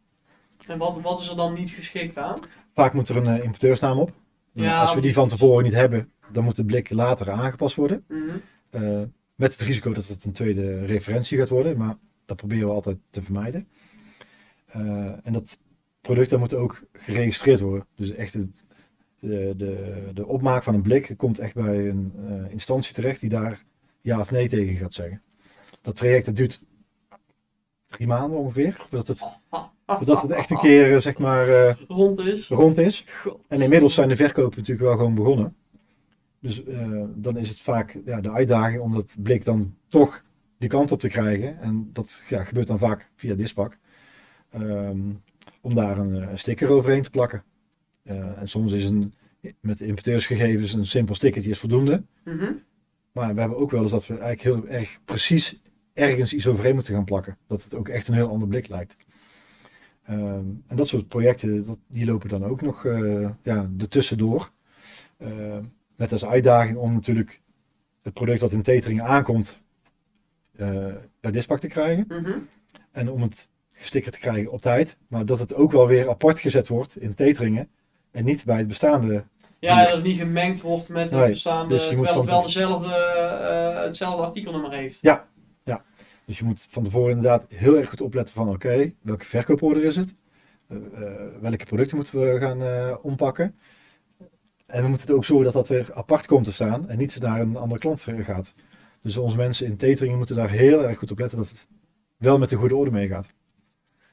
En 0.66 0.78
wat, 0.78 1.00
wat 1.00 1.20
is 1.20 1.28
er 1.28 1.36
dan 1.36 1.54
niet 1.54 1.70
geschikt 1.70 2.18
aan? 2.18 2.38
Vaak 2.74 2.92
moet 2.92 3.08
er 3.08 3.16
een 3.16 3.38
eh, 3.38 3.44
importeursnaam 3.44 3.98
op. 3.98 4.12
Ja, 4.52 4.80
Als 4.80 4.94
we 4.94 5.00
die 5.00 5.12
van 5.12 5.28
tevoren 5.28 5.64
niet 5.64 5.72
hebben, 5.72 6.12
dan 6.32 6.44
moet 6.44 6.56
de 6.56 6.64
blik 6.64 6.90
later 6.90 7.30
aangepast 7.30 7.76
worden. 7.76 8.04
Mhm. 8.08 8.20
Eh, 8.70 9.02
met 9.34 9.52
het 9.52 9.60
risico 9.60 9.92
dat 9.92 10.06
het 10.06 10.24
een 10.24 10.32
tweede 10.32 10.84
referentie 10.84 11.38
gaat 11.38 11.48
worden, 11.48 11.76
maar 11.76 11.96
dat 12.24 12.36
proberen 12.36 12.68
we 12.68 12.74
altijd 12.74 12.96
te 13.10 13.22
vermijden. 13.22 13.68
Eh, 14.66 15.26
en 15.26 15.32
dat 15.32 15.58
product 16.00 16.30
dat 16.30 16.38
moet 16.38 16.54
ook 16.54 16.82
geregistreerd 16.92 17.60
worden. 17.60 17.86
Dus 17.94 18.10
echt 18.10 18.32
de, 18.32 18.48
de, 19.20 19.54
de, 19.56 20.10
de 20.14 20.26
opmaak 20.26 20.62
van 20.62 20.74
een 20.74 20.82
blik 20.82 21.14
komt 21.16 21.38
echt 21.38 21.54
bij 21.54 21.88
een 21.88 22.12
instantie 22.50 22.94
terecht 22.94 23.20
die 23.20 23.30
daar 23.30 23.62
ja 24.02 24.20
of 24.20 24.30
nee 24.30 24.48
tegen 24.48 24.76
gaat 24.76 24.94
zeggen. 24.94 25.22
Dat 25.80 25.96
traject 25.96 26.26
dat 26.26 26.36
duurt 26.36 26.60
drie 27.92 28.06
maanden 28.06 28.38
ongeveer, 28.38 28.72
voordat 28.78 29.08
het, 29.08 29.24
voordat 29.86 30.22
het 30.22 30.30
echt 30.30 30.50
een 30.50 30.58
keer 30.58 30.94
eh, 30.94 31.00
zeg 31.00 31.18
maar 31.18 31.48
eh, 31.48 31.74
rond 31.88 32.18
is. 32.18 32.48
rond 32.48 32.78
is. 32.78 33.06
God. 33.22 33.44
En 33.48 33.60
inmiddels 33.60 33.94
zijn 33.94 34.08
de 34.08 34.16
verkopen 34.16 34.58
natuurlijk 34.58 34.86
wel 34.86 34.96
gewoon 34.96 35.14
begonnen. 35.14 35.56
Dus 36.40 36.64
eh, 36.64 37.02
dan 37.14 37.36
is 37.36 37.48
het 37.48 37.60
vaak 37.60 37.98
ja, 38.04 38.20
de 38.20 38.32
uitdaging 38.32 38.80
om 38.80 38.94
dat 38.94 39.16
blik 39.18 39.44
dan 39.44 39.74
toch 39.88 40.24
die 40.58 40.68
kant 40.68 40.92
op 40.92 41.00
te 41.00 41.08
krijgen. 41.08 41.60
En 41.60 41.90
dat 41.92 42.24
ja, 42.28 42.42
gebeurt 42.42 42.66
dan 42.66 42.78
vaak 42.78 43.10
via 43.16 43.34
Dispak. 43.34 43.78
Ehm, 44.50 44.98
om 45.60 45.74
daar 45.74 45.98
een, 45.98 46.14
een 46.14 46.38
sticker 46.38 46.68
overheen 46.68 47.02
te 47.02 47.10
plakken. 47.10 47.44
En 48.02 48.48
soms 48.48 48.72
is 48.72 48.84
een, 48.84 49.14
met 49.60 49.78
de 49.78 49.86
importeursgegevens 49.86 50.72
een 50.72 50.86
simpel 50.86 51.14
stickertje 51.14 51.50
is 51.50 51.58
voldoende. 51.58 52.02
Mhm. 52.24 52.52
Maar 53.12 53.34
we 53.34 53.40
hebben 53.40 53.58
ook 53.58 53.70
wel 53.70 53.82
eens 53.82 53.90
dat 53.90 54.06
we 54.06 54.18
eigenlijk 54.18 54.42
heel 54.42 54.76
erg 54.78 55.00
precies 55.04 55.62
ergens 55.92 56.34
iets 56.34 56.46
overheen 56.46 56.74
moeten 56.74 56.94
gaan 56.94 57.04
plakken. 57.04 57.36
Dat 57.46 57.64
het 57.64 57.74
ook 57.74 57.88
echt 57.88 58.08
een 58.08 58.14
heel 58.14 58.28
ander 58.28 58.48
blik 58.48 58.68
lijkt. 58.68 58.96
Ehm, 60.04 60.44
en 60.66 60.76
dat 60.76 60.88
soort 60.88 61.08
projecten, 61.08 61.66
dat, 61.66 61.78
die 61.86 62.06
lopen 62.06 62.28
dan 62.28 62.44
ook 62.44 62.60
nog 62.60 62.84
eh 62.84 63.30
ja, 63.42 63.70
ertussendoor. 63.78 64.50
Ehm, 65.18 65.64
met 65.96 66.12
als 66.12 66.24
uitdaging 66.24 66.76
om 66.76 66.92
natuurlijk 66.92 67.40
het 68.02 68.12
product 68.12 68.40
dat 68.40 68.52
in 68.52 68.62
Tetering 68.62 69.00
aankomt 69.02 69.62
eh 70.56 70.94
bij 71.20 71.30
Dispak 71.30 71.60
te 71.60 71.66
krijgen. 71.68 72.04
Mhm. 72.08 72.38
En 72.90 73.10
om 73.10 73.22
het 73.22 73.50
gestickerd 73.68 74.14
te 74.14 74.20
krijgen 74.20 74.52
op 74.52 74.60
tijd. 74.60 74.96
Maar 75.08 75.24
dat 75.24 75.38
het 75.38 75.54
ook 75.54 75.72
wel 75.72 75.86
weer 75.86 76.08
apart 76.08 76.40
gezet 76.40 76.68
wordt 76.68 77.00
in 77.00 77.14
Teteringen. 77.14 77.68
En 78.10 78.24
niet 78.24 78.44
bij 78.44 78.58
het 78.58 78.68
bestaande. 78.68 79.24
Ja, 79.68 79.82
dat 79.82 79.92
het 79.92 80.02
niet 80.04 80.18
gemengd 80.18 80.60
wordt 80.60 80.88
met 80.88 81.10
het 81.10 81.20
Nee, 81.20 81.30
bestaande, 81.30 81.74
dus 81.74 81.86
terwijl 81.86 82.16
het 82.16 82.30
wel 82.30 82.42
dezelfde, 82.42 82.94
eh, 82.94 83.82
hetzelfde 83.82 84.22
artikelnummer 84.22 84.72
heeft. 84.72 84.98
Dus 86.24 86.38
je 86.38 86.44
moet 86.44 86.66
van 86.70 86.84
tevoren 86.84 87.10
inderdaad 87.10 87.44
heel 87.48 87.76
erg 87.76 87.88
goed 87.88 88.00
opletten 88.00 88.34
van 88.34 88.48
oké, 88.48 88.92
welke 89.02 89.24
verkooporder 89.24 89.84
is 89.84 89.96
het? 89.96 90.12
Eh, 90.68 90.76
eh, 90.76 91.12
welke 91.40 91.64
producten 91.64 91.96
moeten 91.96 92.20
we 92.20 92.38
gaan 92.38 92.62
eh, 92.62 92.94
ompakken? 93.02 93.54
En 94.66 94.82
we 94.82 94.88
moeten 94.88 95.06
het 95.06 95.16
ook 95.16 95.24
zorgen 95.24 95.44
dat 95.44 95.52
dat 95.52 95.68
weer 95.68 95.90
apart 95.94 96.26
komt 96.26 96.44
te 96.44 96.52
staan 96.52 96.88
en 96.88 96.98
niet 96.98 97.20
naar 97.20 97.40
een 97.40 97.56
andere 97.56 97.80
klant 97.80 98.06
gaat. 98.20 98.54
Dus 99.02 99.16
onze 99.16 99.36
mensen 99.36 99.66
in 99.66 99.76
Teteringen 99.76 100.18
moeten 100.18 100.36
daar 100.36 100.50
heel 100.50 100.84
erg 100.84 100.98
goed 100.98 101.10
op 101.10 101.18
letten 101.18 101.38
dat 101.38 101.48
het 101.48 101.66
wel 102.16 102.38
met 102.38 102.48
de 102.48 102.56
goede 102.56 102.76
orde 102.76 102.90
meegaat. 102.90 103.26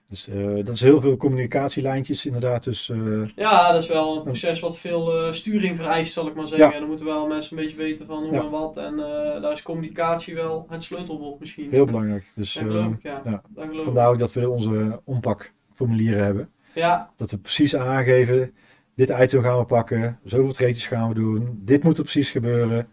Dus 0.09 0.27
eh, 0.27 0.55
dat 0.55 0.69
is 0.75 0.81
heel 0.81 1.01
veel 1.01 1.17
communicatielijntjes 1.17 2.25
inderdaad. 2.25 2.63
Dus 2.63 2.89
eh, 2.89 3.27
Ja, 3.35 3.71
dat 3.71 3.81
is 3.83 3.87
wel 3.89 4.17
een 4.17 4.23
proces 4.23 4.59
wat 4.59 4.77
veel 4.79 5.25
eh, 5.25 5.33
sturing 5.33 5.77
vereist, 5.77 6.13
zal 6.13 6.27
ik 6.27 6.35
maar 6.35 6.47
zeggen. 6.47 6.67
Ja. 6.67 6.73
En 6.73 6.79
dan 6.79 6.87
moeten 6.87 7.05
wel 7.05 7.27
mensen 7.27 7.57
een 7.57 7.63
beetje 7.63 7.77
weten 7.77 8.05
van 8.05 8.23
hoe 8.23 8.33
Ja. 8.33 8.41
en 8.43 8.49
wat. 8.49 8.77
En 8.77 8.95
daar 9.41 9.51
is 9.51 9.61
communicatie 9.61 10.35
wel 10.35 10.65
het 10.69 10.83
sleutelwoord 10.83 11.39
misschien. 11.39 11.69
heel 11.69 11.85
belangrijk. 11.85 12.31
Dus 12.35 12.53
Dat 12.53 12.63
geloof 12.63 12.93
ik, 12.93 13.03
ja. 13.03 13.21
ik. 13.55 13.83
vandaar 13.83 14.09
ook 14.09 14.19
dat 14.19 14.33
we 14.33 14.49
onze 14.49 15.01
ompakformulieren 15.03 16.23
hebben. 16.23 16.49
Ja, 16.73 17.09
Dat 17.15 17.31
we 17.31 17.37
precies 17.37 17.75
aangeven, 17.75 18.53
dit 18.95 19.09
item 19.09 19.41
gaan 19.41 19.57
we 19.59 19.65
pakken, 19.65 20.19
zoveel 20.23 20.53
treetjes 20.53 20.87
gaan 20.87 21.07
we 21.07 21.13
doen, 21.13 21.59
dit 21.63 21.83
moet 21.83 21.97
er 21.97 22.03
precies 22.03 22.31
gebeuren. 22.31 22.87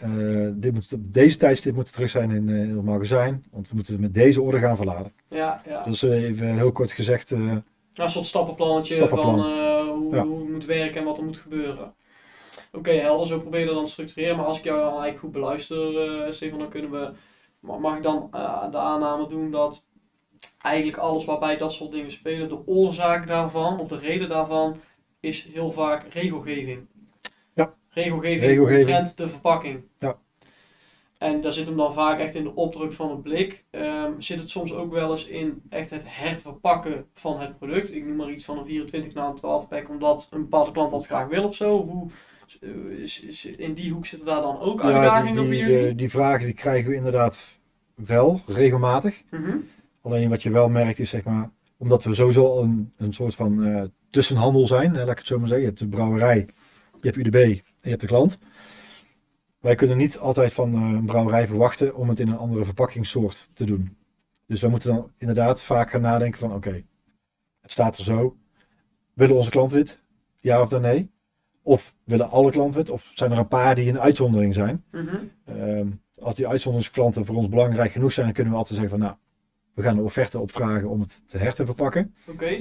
Eh, 0.00 0.48
dit 0.54 0.72
moet, 0.72 0.92
op 0.92 1.12
deze 1.12 1.36
tijdstip 1.36 1.74
moet 1.74 1.84
het 1.84 1.92
terug 1.94 2.10
zijn 2.10 2.30
in, 2.30 2.48
eh, 2.48 2.54
in 2.62 2.76
het 2.76 2.84
magazijn, 2.84 3.44
want 3.50 3.68
we 3.68 3.74
moeten 3.74 3.92
het 3.92 4.02
met 4.02 4.14
deze 4.14 4.42
orde 4.42 4.58
gaan 4.58 4.76
verladen. 4.76 5.12
ja, 5.28 5.62
ja. 5.68 5.84
Eh, 5.86 6.22
even 6.24 6.46
heel 6.56 6.72
kort 6.72 6.92
gezegd. 6.92 7.30
Nou, 7.30 7.62
een 7.94 8.10
soort 8.10 8.26
stappenplannetje 8.26 8.94
Stappenplan. 8.94 9.38
van 9.38 9.88
hoe, 9.88 10.14
Ja. 10.14 10.24
hoe 10.24 10.38
het 10.38 10.48
moet 10.50 10.64
werken 10.64 11.00
en 11.00 11.04
wat 11.06 11.18
er 11.18 11.24
moet 11.24 11.38
gebeuren. 11.38 11.94
Oké, 12.72 12.90
helder, 12.92 13.26
zo 13.26 13.40
probeer 13.40 13.60
je 13.60 13.66
dat 13.66 13.74
dan 13.74 13.84
te 13.84 13.90
structureren. 13.90 14.36
Maar 14.36 14.44
als 14.46 14.58
ik 14.58 14.64
jou 14.64 14.80
eigenlijk 14.82 15.18
goed 15.18 15.32
beluister, 15.32 16.32
Stefan, 16.34 16.58
dan 16.58 16.68
kunnen 16.68 16.90
we... 16.90 17.10
ma- 17.60 17.78
Mag 17.78 17.96
ik 17.96 18.02
dan 18.02 18.28
de 18.70 18.76
aanname 18.78 19.28
doen 19.28 19.50
dat 19.50 19.86
eigenlijk 20.62 20.96
alles 20.98 21.24
waarbij 21.24 21.56
dat 21.56 21.72
soort 21.72 21.90
dingen 21.92 22.12
spelen, 22.12 22.48
de 22.48 22.66
oorzaak 22.66 23.26
daarvan, 23.26 23.80
of 23.80 23.88
de 23.88 23.98
reden 23.98 24.28
daarvan, 24.28 24.76
is 25.20 25.48
heel 25.52 25.72
vaak 25.72 26.06
regelgeving. 26.12 26.86
Regelgeving, 27.90 28.40
Regelgeving. 28.40 28.80
omtrent 28.86 29.16
de 29.16 29.28
verpakking. 29.28 29.80
Ja. 29.98 30.16
En 31.18 31.40
daar 31.40 31.52
zit 31.52 31.66
hem 31.66 31.76
dan 31.76 31.92
vaak 31.94 32.18
echt 32.18 32.34
in 32.34 32.42
de 32.42 32.54
opdruk 32.54 32.92
van 32.92 33.10
het 33.10 33.22
blik. 33.22 33.64
Ehm, 33.70 34.10
zit 34.18 34.40
het 34.40 34.50
soms 34.50 34.72
ook 34.74 34.92
wel 34.92 35.10
eens 35.10 35.26
in 35.26 35.62
echt 35.68 35.90
het 35.90 36.02
herverpakken 36.04 37.04
van 37.14 37.40
het 37.40 37.58
product. 37.58 37.94
Ik 37.94 38.06
noem 38.06 38.16
maar 38.16 38.30
iets 38.30 38.44
van 38.44 38.58
een 38.58 38.66
24 38.66 39.14
naar 39.14 39.28
een 39.28 39.34
12 39.34 39.68
pack, 39.68 39.88
omdat 39.88 40.28
een 40.30 40.40
bepaalde 40.40 40.72
klant 40.72 40.90
dat 40.90 41.06
graag 41.06 41.28
wil 41.28 41.44
of 41.44 41.54
zo. 41.54 41.84
Hoe, 41.86 42.10
eh, 42.60 42.98
is- 43.02 43.20
is- 43.22 43.44
in 43.46 43.74
die 43.74 43.92
hoek 43.92 44.06
zitten 44.06 44.28
daar 44.28 44.40
dan 44.42 44.58
ook 44.60 44.80
Ja, 44.80 44.86
die, 44.86 44.94
uitdagingen 44.96 45.34
voor 45.36 45.44
die, 45.52 45.58
jullie? 45.58 45.86
de- 45.88 45.94
die 45.94 46.10
vragen 46.10 46.44
die 46.44 46.54
krijgen 46.54 46.90
we 46.90 46.96
inderdaad 46.96 47.58
wel, 47.94 48.40
regelmatig. 48.46 49.22
Mhm. 49.30 49.56
Alleen 50.02 50.28
wat 50.28 50.42
je 50.42 50.50
wel 50.50 50.68
merkt 50.68 50.98
is 50.98 51.10
zeg 51.10 51.24
maar, 51.24 51.50
omdat 51.76 52.04
we 52.04 52.14
sowieso 52.14 52.46
al 52.46 52.62
een, 52.62 52.92
een 52.96 53.12
soort 53.12 53.34
van 53.34 53.64
eh, 53.64 53.82
tussenhandel 54.10 54.66
zijn, 54.66 54.94
hè, 54.94 55.00
laat 55.00 55.10
ik 55.10 55.18
het 55.18 55.26
zo 55.26 55.38
maar 55.38 55.48
zeggen. 55.48 55.66
Je 55.66 55.72
hebt 55.72 55.82
de 55.82 55.96
brouwerij, 55.96 56.46
je 57.00 57.10
hebt 57.10 57.16
UDB 57.16 57.60
je 57.82 57.88
hebt 57.88 58.00
de 58.00 58.06
klant. 58.06 58.38
Wij 59.60 59.74
kunnen 59.74 59.96
niet 59.96 60.18
altijd 60.18 60.52
van 60.52 60.74
eh, 60.74 60.80
een 60.80 61.04
brouwerij 61.04 61.46
verwachten 61.46 61.94
om 61.94 62.08
het 62.08 62.20
in 62.20 62.28
een 62.28 62.38
andere 62.38 62.64
verpakkingssoort 62.64 63.50
te 63.54 63.64
doen. 63.64 63.96
Dus 64.46 64.60
we 64.60 64.68
moeten 64.68 64.94
dan 64.94 65.12
inderdaad 65.18 65.62
vaak 65.62 65.90
gaan 65.90 66.00
nadenken 66.00 66.40
van 66.40 66.54
oké, 66.54 66.82
het 67.60 67.72
staat 67.72 67.98
er 67.98 68.04
zo. 68.04 68.36
Willen 69.14 69.36
onze 69.36 69.50
klanten 69.50 69.78
dit? 69.78 70.00
Ja 70.40 70.60
of 70.60 70.68
dan 70.68 70.82
nee? 70.82 71.10
Of 71.62 71.94
willen 72.04 72.30
alle 72.30 72.50
klanten 72.50 72.80
het? 72.80 72.90
Of 72.90 73.10
zijn 73.14 73.32
er 73.32 73.38
een 73.38 73.48
paar 73.48 73.74
die 73.74 73.88
een 73.88 74.00
uitzondering 74.00 74.54
zijn? 74.54 74.84
Mhm. 74.90 75.16
Ehm, 75.44 75.88
als 76.20 76.34
die 76.34 76.48
uitzonderingsklanten 76.48 77.24
voor 77.24 77.36
ons 77.36 77.48
belangrijk 77.48 77.92
genoeg 77.92 78.12
zijn, 78.12 78.26
dan 78.26 78.34
kunnen 78.34 78.52
we 78.52 78.58
altijd 78.58 78.78
zeggen 78.80 78.98
van 78.98 79.06
nou, 79.06 79.18
we 79.74 79.82
gaan 79.82 79.98
een 79.98 80.04
offerte 80.04 80.38
opvragen 80.38 80.88
om 80.88 81.00
het 81.00 81.28
te 81.28 81.38
her 81.38 81.54
te 81.54 81.66
verpakken. 81.66 82.14
Oké. 82.26 82.56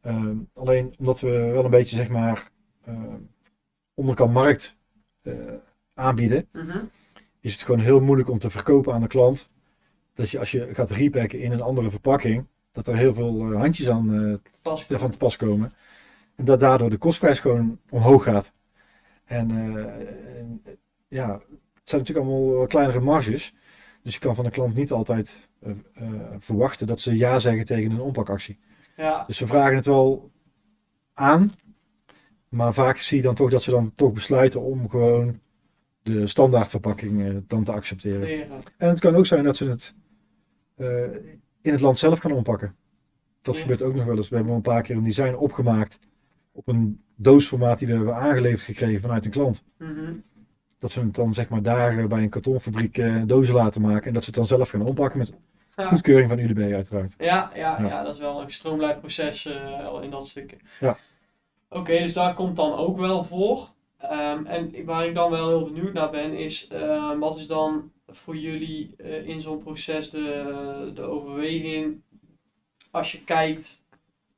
Ehm, 0.00 0.36
alleen 0.54 0.94
omdat 0.98 1.20
we 1.20 1.30
wel 1.30 1.64
een 1.64 1.70
beetje 1.70 1.96
zeg 1.96 2.08
maar 2.08 2.50
ehm, 2.84 3.20
onderkant 3.96 4.32
markt 4.32 4.76
eh, 5.22 5.32
aanbieden, 5.94 6.48
Mhm. 6.52 6.78
is 7.40 7.52
het 7.52 7.62
gewoon 7.62 7.80
heel 7.80 8.00
moeilijk 8.00 8.30
om 8.30 8.38
te 8.38 8.50
verkopen 8.50 8.94
aan 8.94 9.00
de 9.00 9.06
klant. 9.06 9.46
Dat 10.14 10.30
je 10.30 10.38
als 10.38 10.50
je 10.50 10.74
gaat 10.74 10.90
repacken 10.90 11.40
in 11.40 11.52
een 11.52 11.60
andere 11.60 11.90
verpakking, 11.90 12.46
dat 12.72 12.86
er 12.86 12.96
heel 12.96 13.14
veel 13.14 13.52
eh, 13.52 13.58
handjes 13.58 13.88
aan 13.88 14.14
eh, 14.14 14.34
Pas. 14.62 14.84
van 14.88 15.10
te 15.10 15.18
pas 15.18 15.36
komen. 15.36 15.72
En 16.34 16.44
dat 16.44 16.60
daardoor 16.60 16.90
de 16.90 16.96
kostprijs 16.96 17.40
gewoon 17.40 17.78
omhoog 17.90 18.22
gaat. 18.22 18.52
En 19.24 19.50
en, 20.36 20.62
ja, 21.08 21.32
het 21.32 21.88
zijn 21.90 22.00
natuurlijk 22.00 22.26
allemaal 22.28 22.66
kleinere 22.66 23.00
marges. 23.00 23.54
Dus 24.02 24.14
je 24.14 24.20
kan 24.20 24.34
van 24.34 24.44
de 24.44 24.50
klant 24.50 24.74
niet 24.74 24.90
altijd 24.90 25.48
verwachten 26.38 26.86
dat 26.86 27.00
ze 27.00 27.16
ja 27.16 27.38
zeggen 27.38 27.64
tegen 27.64 27.90
een 27.90 28.00
ompakactie. 28.00 28.58
Ja. 28.96 29.24
Dus 29.26 29.38
we 29.38 29.46
vragen 29.46 29.76
het 29.76 29.84
wel 29.84 30.30
aan. 31.14 31.52
Maar 32.48 32.74
vaak 32.74 32.98
zie 32.98 33.16
je 33.16 33.22
dan 33.22 33.34
toch 33.34 33.50
dat 33.50 33.62
ze 33.62 33.70
dan 33.70 33.92
toch 33.94 34.12
besluiten 34.12 34.60
om 34.62 34.88
gewoon 34.88 35.40
de 36.02 36.26
standaardverpakking 36.26 37.26
eh, 37.26 37.36
dan 37.46 37.64
te 37.64 37.72
accepteren. 37.72 38.20
Teren. 38.20 38.60
En 38.78 38.88
het 38.88 39.00
kan 39.00 39.14
ook 39.14 39.26
zijn 39.26 39.44
dat 39.44 39.56
ze 39.56 39.68
het 39.68 39.94
eh, 40.76 41.02
in 41.62 41.72
het 41.72 41.80
land 41.80 41.98
zelf 41.98 42.18
gaan 42.18 42.32
ompakken. 42.32 42.76
Dat 43.40 43.54
Ja. 43.56 43.60
gebeurt 43.60 43.82
ook 43.82 43.94
nog 43.94 44.04
wel 44.04 44.16
eens. 44.16 44.28
We 44.28 44.34
hebben 44.34 44.52
al 44.52 44.58
een 44.58 44.64
paar 44.64 44.82
keer 44.82 44.96
een 44.96 45.04
design 45.04 45.34
opgemaakt 45.34 45.98
op 46.52 46.68
een 46.68 47.02
doosformaat 47.16 47.78
die 47.78 47.88
we 47.88 47.94
hebben 47.94 48.16
aangeleverd 48.16 48.62
gekregen 48.62 49.00
vanuit 49.00 49.24
een 49.24 49.30
klant. 49.30 49.64
Mhm. 49.78 50.12
Dat 50.78 50.90
ze 50.90 51.00
het 51.00 51.14
dan 51.14 51.34
zeg 51.34 51.48
maar 51.48 51.62
daar 51.62 51.98
eh, 51.98 52.06
bij 52.06 52.22
een 52.22 52.28
kartonfabriek 52.28 52.98
eh, 52.98 53.22
dozen 53.26 53.54
laten 53.54 53.80
maken 53.82 54.06
en 54.06 54.12
dat 54.12 54.22
ze 54.24 54.28
het 54.28 54.38
dan 54.38 54.46
zelf 54.46 54.68
gaan 54.70 54.82
ompakken 54.82 55.18
met 55.18 55.32
Ja. 55.76 55.88
goedkeuring 55.88 56.28
van 56.28 56.38
UDB 56.38 56.72
uiteraard. 56.72 57.14
Ja, 57.18 57.50
ja, 57.54 57.80
ja. 57.80 57.86
Ja. 57.88 58.02
dat 58.02 58.14
is 58.14 58.20
wel 58.20 58.40
een 58.40 58.46
gestroomlijnd 58.46 59.00
proces 59.00 59.46
in 60.02 60.10
dat 60.10 60.26
stukje. 60.28 60.56
Ja. 60.80 60.96
Oké, 61.68 61.98
dus 61.98 62.12
daar 62.12 62.34
komt 62.34 62.56
dan 62.56 62.74
ook 62.74 62.98
wel 62.98 63.24
voor. 63.24 63.68
Ehm, 63.98 64.46
en 64.46 64.84
waar 64.84 65.06
ik 65.06 65.14
dan 65.14 65.30
wel 65.30 65.48
heel 65.48 65.64
benieuwd 65.64 65.92
naar 65.92 66.10
ben, 66.10 66.32
is 66.32 66.66
ehm, 66.68 67.18
wat 67.18 67.36
is 67.36 67.46
dan 67.46 67.90
voor 68.06 68.36
jullie 68.36 68.94
eh, 68.96 69.28
in 69.28 69.40
zo'n 69.40 69.58
proces 69.58 70.10
de, 70.10 70.90
de 70.94 71.02
overweging 71.02 72.02
als 72.90 73.12
je 73.12 73.24
kijkt 73.24 73.84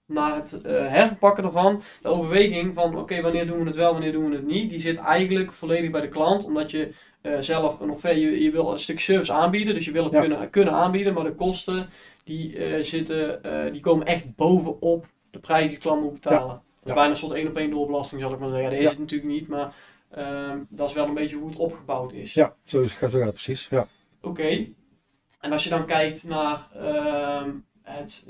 naar 0.07 0.35
het 0.35 0.63
eh, 0.63 0.73
herverpakken 0.89 1.45
ervan. 1.45 1.83
De 2.03 2.09
overweging 2.09 2.75
van 2.75 2.97
oké, 2.97 3.21
wanneer 3.21 3.47
doen 3.47 3.59
we 3.59 3.65
het 3.67 3.77
wel, 3.77 3.93
wanneer 3.93 4.13
doen 4.13 4.31
we 4.31 4.37
het 4.37 4.47
niet, 4.47 4.71
die 4.71 4.81
zit 4.81 4.97
eigenlijk 4.99 5.53
volledig 5.53 5.91
bij 5.91 6.01
de 6.01 6.09
klant, 6.09 6.45
omdat 6.45 6.71
je 6.71 6.95
eh, 7.23 7.39
zelf 7.39 7.81
een 7.81 7.91
offerte, 7.91 8.21
je, 8.21 8.43
je 8.43 8.51
wil 8.51 8.73
een 8.73 8.79
stuk 8.79 9.01
service 9.01 9.33
aanbieden, 9.33 9.75
dus 9.75 9.85
je 9.85 9.93
wil 9.93 10.05
het 10.05 10.13
Ja. 10.13 10.21
kunnen, 10.21 10.51
kunnen 10.51 10.75
aanbieden, 10.75 11.15
maar 11.15 11.25
de 11.25 11.35
kosten 11.35 11.89
die, 12.25 12.85
zitten, 12.85 13.43
die 13.73 13.81
komen 13.81 14.07
echt 14.07 14.35
bovenop 14.37 15.07
de 15.31 15.39
prijs 15.39 15.67
die 15.67 15.75
de 15.75 15.81
klant 15.81 16.03
moet 16.03 16.13
betalen. 16.13 16.63
Ja. 16.89 16.95
bijna 16.95 17.15
soort 17.15 17.33
één 17.33 17.49
op 17.49 17.57
één 17.57 17.71
doorbelasting 17.71 18.21
zal 18.21 18.33
ik 18.33 18.39
maar 18.39 18.49
zeggen. 18.49 18.71
Dat 18.71 18.79
is 18.79 18.85
Ja. 18.85 18.91
het 18.91 18.99
natuurlijk 18.99 19.31
niet, 19.31 19.49
maar 19.49 19.75
ehm, 20.11 20.59
dat 20.69 20.89
is 20.89 20.95
wel 20.95 21.07
een 21.07 21.15
beetje 21.15 21.37
hoe 21.37 21.49
het 21.49 21.59
opgebouwd 21.59 22.13
is. 22.13 22.35
Ja, 22.35 22.55
zo, 22.65 22.83
gaat 22.87 23.13
het 23.13 23.33
precies. 23.33 23.69
Ja. 23.69 23.87
Oké. 24.23 24.67
En 25.41 25.53
als 25.53 25.65
je 25.65 25.71
dan 25.71 25.87
kijkt 25.87 26.25
naar 26.25 26.69
ehm, 26.75 27.51
het, 27.83 28.25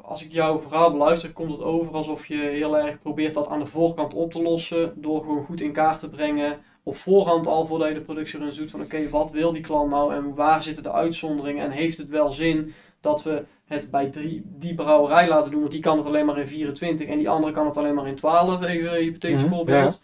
als 0.00 0.24
ik 0.24 0.32
jouw 0.32 0.60
verhaal 0.60 0.90
beluister, 0.92 1.32
komt 1.32 1.52
het 1.52 1.60
over 1.62 1.94
alsof 1.94 2.26
je 2.26 2.36
heel 2.36 2.78
erg 2.78 2.98
probeert 3.00 3.34
dat 3.34 3.48
aan 3.48 3.58
de 3.60 3.66
voorkant 3.66 4.14
op 4.14 4.32
te 4.32 4.42
lossen 4.42 4.92
door 4.96 5.20
gewoon 5.20 5.42
goed 5.44 5.60
in 5.60 5.72
kaart 5.72 5.98
te 5.98 6.08
brengen 6.08 6.58
op 6.82 6.96
voorhand 6.96 7.46
al 7.46 7.66
voordat 7.66 7.88
je 7.88 7.94
de 7.94 8.00
productieruns 8.00 8.56
doet 8.56 8.70
van 8.70 8.80
oké, 8.80 9.08
wat 9.08 9.30
wil 9.30 9.52
die 9.52 9.62
klant 9.62 9.90
nou 9.90 10.14
en 10.14 10.34
waar 10.34 10.62
zitten 10.62 10.82
de 10.82 10.92
uitzonderingen 10.92 11.64
en 11.64 11.70
heeft 11.70 11.98
het 11.98 12.08
wel 12.08 12.32
zin 12.32 12.74
dat 13.00 13.22
we 13.22 13.44
het 13.70 13.90
bij 13.90 14.10
die, 14.10 14.42
die 14.58 14.74
brouwerij 14.74 15.28
laten 15.28 15.50
doen, 15.50 15.60
want 15.60 15.72
die 15.72 15.80
kan 15.80 15.96
het 15.96 16.06
alleen 16.06 16.26
maar 16.26 16.38
in 16.38 16.48
24 16.48 17.06
en 17.06 17.18
die 17.18 17.28
andere 17.28 17.52
kan 17.52 17.66
het 17.66 17.76
alleen 17.76 17.94
maar 17.94 18.06
in 18.08 18.14
12, 18.14 18.62
even 18.62 18.92
een 18.94 19.02
hypothetisch 19.02 19.42
Mhm, 19.42 19.50
voorbeeld. 19.54 20.02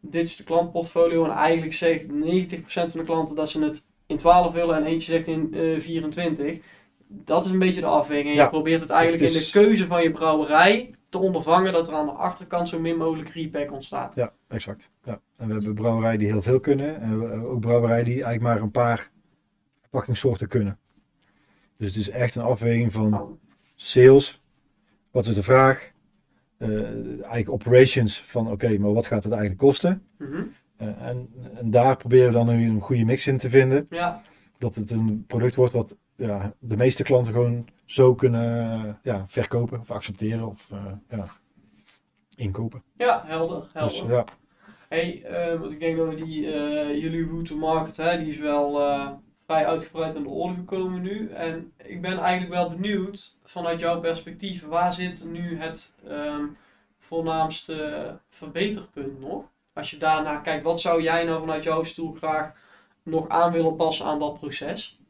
Dit 0.00 0.26
is 0.26 0.36
de 0.36 0.44
klantportfolio 0.44 1.24
en 1.24 1.30
eigenlijk 1.30 1.72
zegt 1.72 2.02
90% 2.08 2.90
van 2.90 3.00
de 3.00 3.04
klanten 3.06 3.36
dat 3.36 3.50
ze 3.50 3.64
het 3.64 3.86
in 4.06 4.16
12 4.16 4.52
willen 4.52 4.76
en 4.76 4.84
eentje 4.84 5.12
zegt 5.12 5.26
in 5.26 5.54
eh, 5.54 5.80
24. 5.80 6.58
Dat 7.08 7.44
is 7.44 7.50
een 7.50 7.58
beetje 7.58 7.80
de 7.80 7.86
afweging. 7.86 8.28
En 8.28 8.34
Ja, 8.34 8.42
je 8.42 8.48
probeert 8.50 8.80
het 8.80 8.90
eigenlijk 8.90 9.22
het 9.22 9.32
in 9.34 9.40
de 9.44 9.50
keuze 9.66 9.86
van 9.86 10.02
je 10.02 10.10
brouwerij 10.10 10.94
te 11.08 11.18
ondervangen 11.18 11.72
dat 11.72 11.88
er 11.88 11.94
aan 11.94 12.06
de 12.06 12.12
achterkant 12.12 12.68
zo 12.68 12.80
min 12.80 12.96
mogelijk 12.96 13.28
repack 13.28 13.72
ontstaat. 13.72 14.14
Ja, 14.14 14.32
exact. 14.48 14.90
Ja. 15.04 15.20
En 15.36 15.46
we 15.46 15.52
hebben 15.52 15.74
brouwerijen 15.74 16.18
die 16.18 16.28
heel 16.28 16.42
veel 16.42 16.60
kunnen. 16.60 17.00
En 17.00 17.20
we 17.20 17.26
hebben 17.26 17.48
ook 17.48 17.60
brouwerijen 17.60 18.04
die 18.04 18.12
eigenlijk 18.24 18.42
maar 18.42 18.60
een 18.62 18.70
paar 18.70 19.10
verpakkingssoorten 19.80 20.48
kunnen. 20.48 20.78
Dus 21.78 21.94
het 21.94 21.96
is 21.96 22.10
echt 22.10 22.34
een 22.34 22.42
afweging 22.42 22.92
van 22.92 23.38
sales. 23.74 24.42
Wat 25.10 25.26
is 25.26 25.34
de 25.34 25.42
vraag? 25.42 25.90
Eh, 26.56 26.70
eigenlijk 27.06 27.50
operations 27.50 28.20
van 28.22 28.50
oké, 28.50 28.78
maar 28.78 28.92
wat 28.92 29.06
gaat 29.06 29.24
het 29.24 29.32
eigenlijk 29.32 29.60
kosten? 29.62 30.06
Mhm. 30.18 30.42
Eh, 30.76 31.02
en, 31.02 31.28
en 31.54 31.70
daar 31.70 31.96
proberen 31.96 32.26
we 32.26 32.32
dan 32.32 32.46
nu 32.56 32.68
een 32.68 32.80
goede 32.80 33.04
mix 33.04 33.26
in 33.26 33.36
te 33.38 33.50
vinden. 33.50 33.86
Ja, 33.90 34.22
Dat 34.58 34.74
het 34.74 34.90
een 34.90 35.24
product 35.26 35.54
wordt 35.54 35.72
wat 35.72 35.96
ja, 36.16 36.54
de 36.58 36.76
meeste 36.76 37.02
klanten 37.02 37.32
gewoon 37.32 37.66
zo 37.84 38.14
kunnen 38.14 38.98
ja, 39.02 39.24
verkopen 39.26 39.80
of 39.80 39.90
accepteren 39.90 40.46
of 40.46 40.68
eh, 40.70 40.84
ja, 41.10 41.26
inkopen. 42.34 42.82
ja, 42.96 43.22
helder. 43.26 43.68
helder. 43.72 44.00
Dus 44.00 44.04
ja, 44.08 44.24
Hey, 44.88 45.26
want 45.60 45.72
ik 45.72 45.80
denk 45.80 45.96
dat 45.96 46.08
we 46.08 46.14
die, 46.14 46.40
jullie 47.00 47.26
route 47.26 47.50
to 47.50 47.56
market, 47.56 47.96
hè, 47.96 48.18
die 48.18 48.28
is 48.28 48.38
wel 48.38 48.72
vrij 49.48 49.66
uitgebreid 49.66 50.16
aan 50.16 50.22
de 50.22 50.28
orde 50.28 50.54
gekomen 50.54 51.02
nu. 51.02 51.30
En 51.30 51.72
ik 51.76 52.00
ben 52.00 52.18
eigenlijk 52.18 52.52
wel 52.52 52.70
benieuwd, 52.70 53.36
vanuit 53.44 53.80
jouw 53.80 54.00
perspectief, 54.00 54.66
waar 54.66 54.92
zit 54.92 55.24
nu 55.24 55.58
het 55.58 55.92
ehm, 56.06 56.44
voornaamste 56.98 58.18
verbeterpunt 58.28 59.20
nog? 59.20 59.44
Als 59.72 59.90
je 59.90 59.98
daarnaar 59.98 60.42
kijkt, 60.42 60.64
wat 60.64 60.80
zou 60.80 61.02
jij 61.02 61.24
nou 61.24 61.40
vanuit 61.40 61.64
jouw 61.64 61.82
stoel 61.82 62.12
graag 62.12 62.52
nog 63.02 63.28
aan 63.28 63.52
willen 63.52 63.76
passen 63.76 64.06
aan 64.06 64.18
dat 64.18 64.38
proces? 64.38 65.00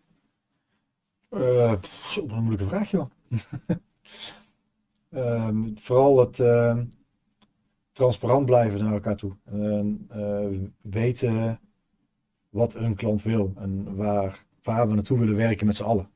Wat 1.28 1.88
een 2.14 2.42
moeilijke 2.42 2.68
vraag, 2.68 2.90
joh. 2.90 3.10
Ehm, 5.10 5.74
vooral 5.74 6.18
het 6.18 6.40
ehm, 6.40 6.84
transparant 7.92 8.46
blijven 8.46 8.84
naar 8.84 8.92
elkaar 8.92 9.16
toe. 9.16 9.36
Eh, 10.08 10.46
weten 10.80 11.60
wat 12.58 12.74
een 12.74 12.94
klant 12.94 13.22
wil 13.22 13.52
en 13.56 13.96
waar, 13.96 14.44
waar 14.62 14.88
we 14.88 14.94
naartoe 14.94 15.18
willen 15.18 15.36
werken 15.36 15.66
met 15.66 15.76
z'n 15.76 15.82
allen. 15.82 16.10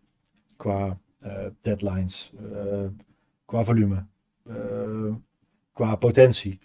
Qua 0.57 0.99
eh, 1.19 1.47
deadlines, 1.61 2.33
eh, 2.53 2.87
qua 3.45 3.65
volume, 3.65 4.07
eh, 4.43 5.15
qua 5.73 5.97
potentie. 5.97 6.59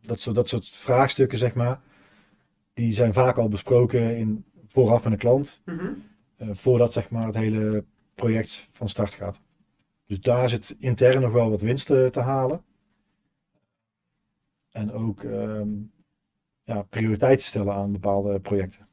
Dat, 0.00 0.20
soort, 0.20 0.36
dat 0.36 0.48
soort 0.48 0.68
vraagstukken, 0.68 1.38
zeg 1.38 1.54
maar, 1.54 1.80
die 2.74 2.92
zijn 2.92 3.12
vaak 3.12 3.38
al 3.38 3.48
besproken 3.48 4.16
in, 4.16 4.44
vooraf 4.66 5.04
met 5.04 5.12
een 5.12 5.18
klant. 5.18 5.62
Mhm. 5.64 5.92
Voordat 6.38 6.92
zeg 6.92 7.10
maar, 7.10 7.26
het 7.26 7.34
hele 7.34 7.84
project 8.14 8.68
van 8.72 8.88
start 8.88 9.14
gaat. 9.14 9.40
Dus 10.06 10.20
daar 10.20 10.48
zit 10.48 10.76
intern 10.78 11.20
nog 11.20 11.32
wel 11.32 11.50
wat 11.50 11.60
winst 11.60 11.86
te 11.86 12.20
halen. 12.20 12.64
En 14.70 14.92
ook 14.92 15.22
ehm, 15.22 15.68
ja, 16.62 16.82
prioriteiten 16.82 17.46
stellen 17.46 17.74
aan 17.74 17.92
bepaalde 17.92 18.40
projecten. 18.40 18.86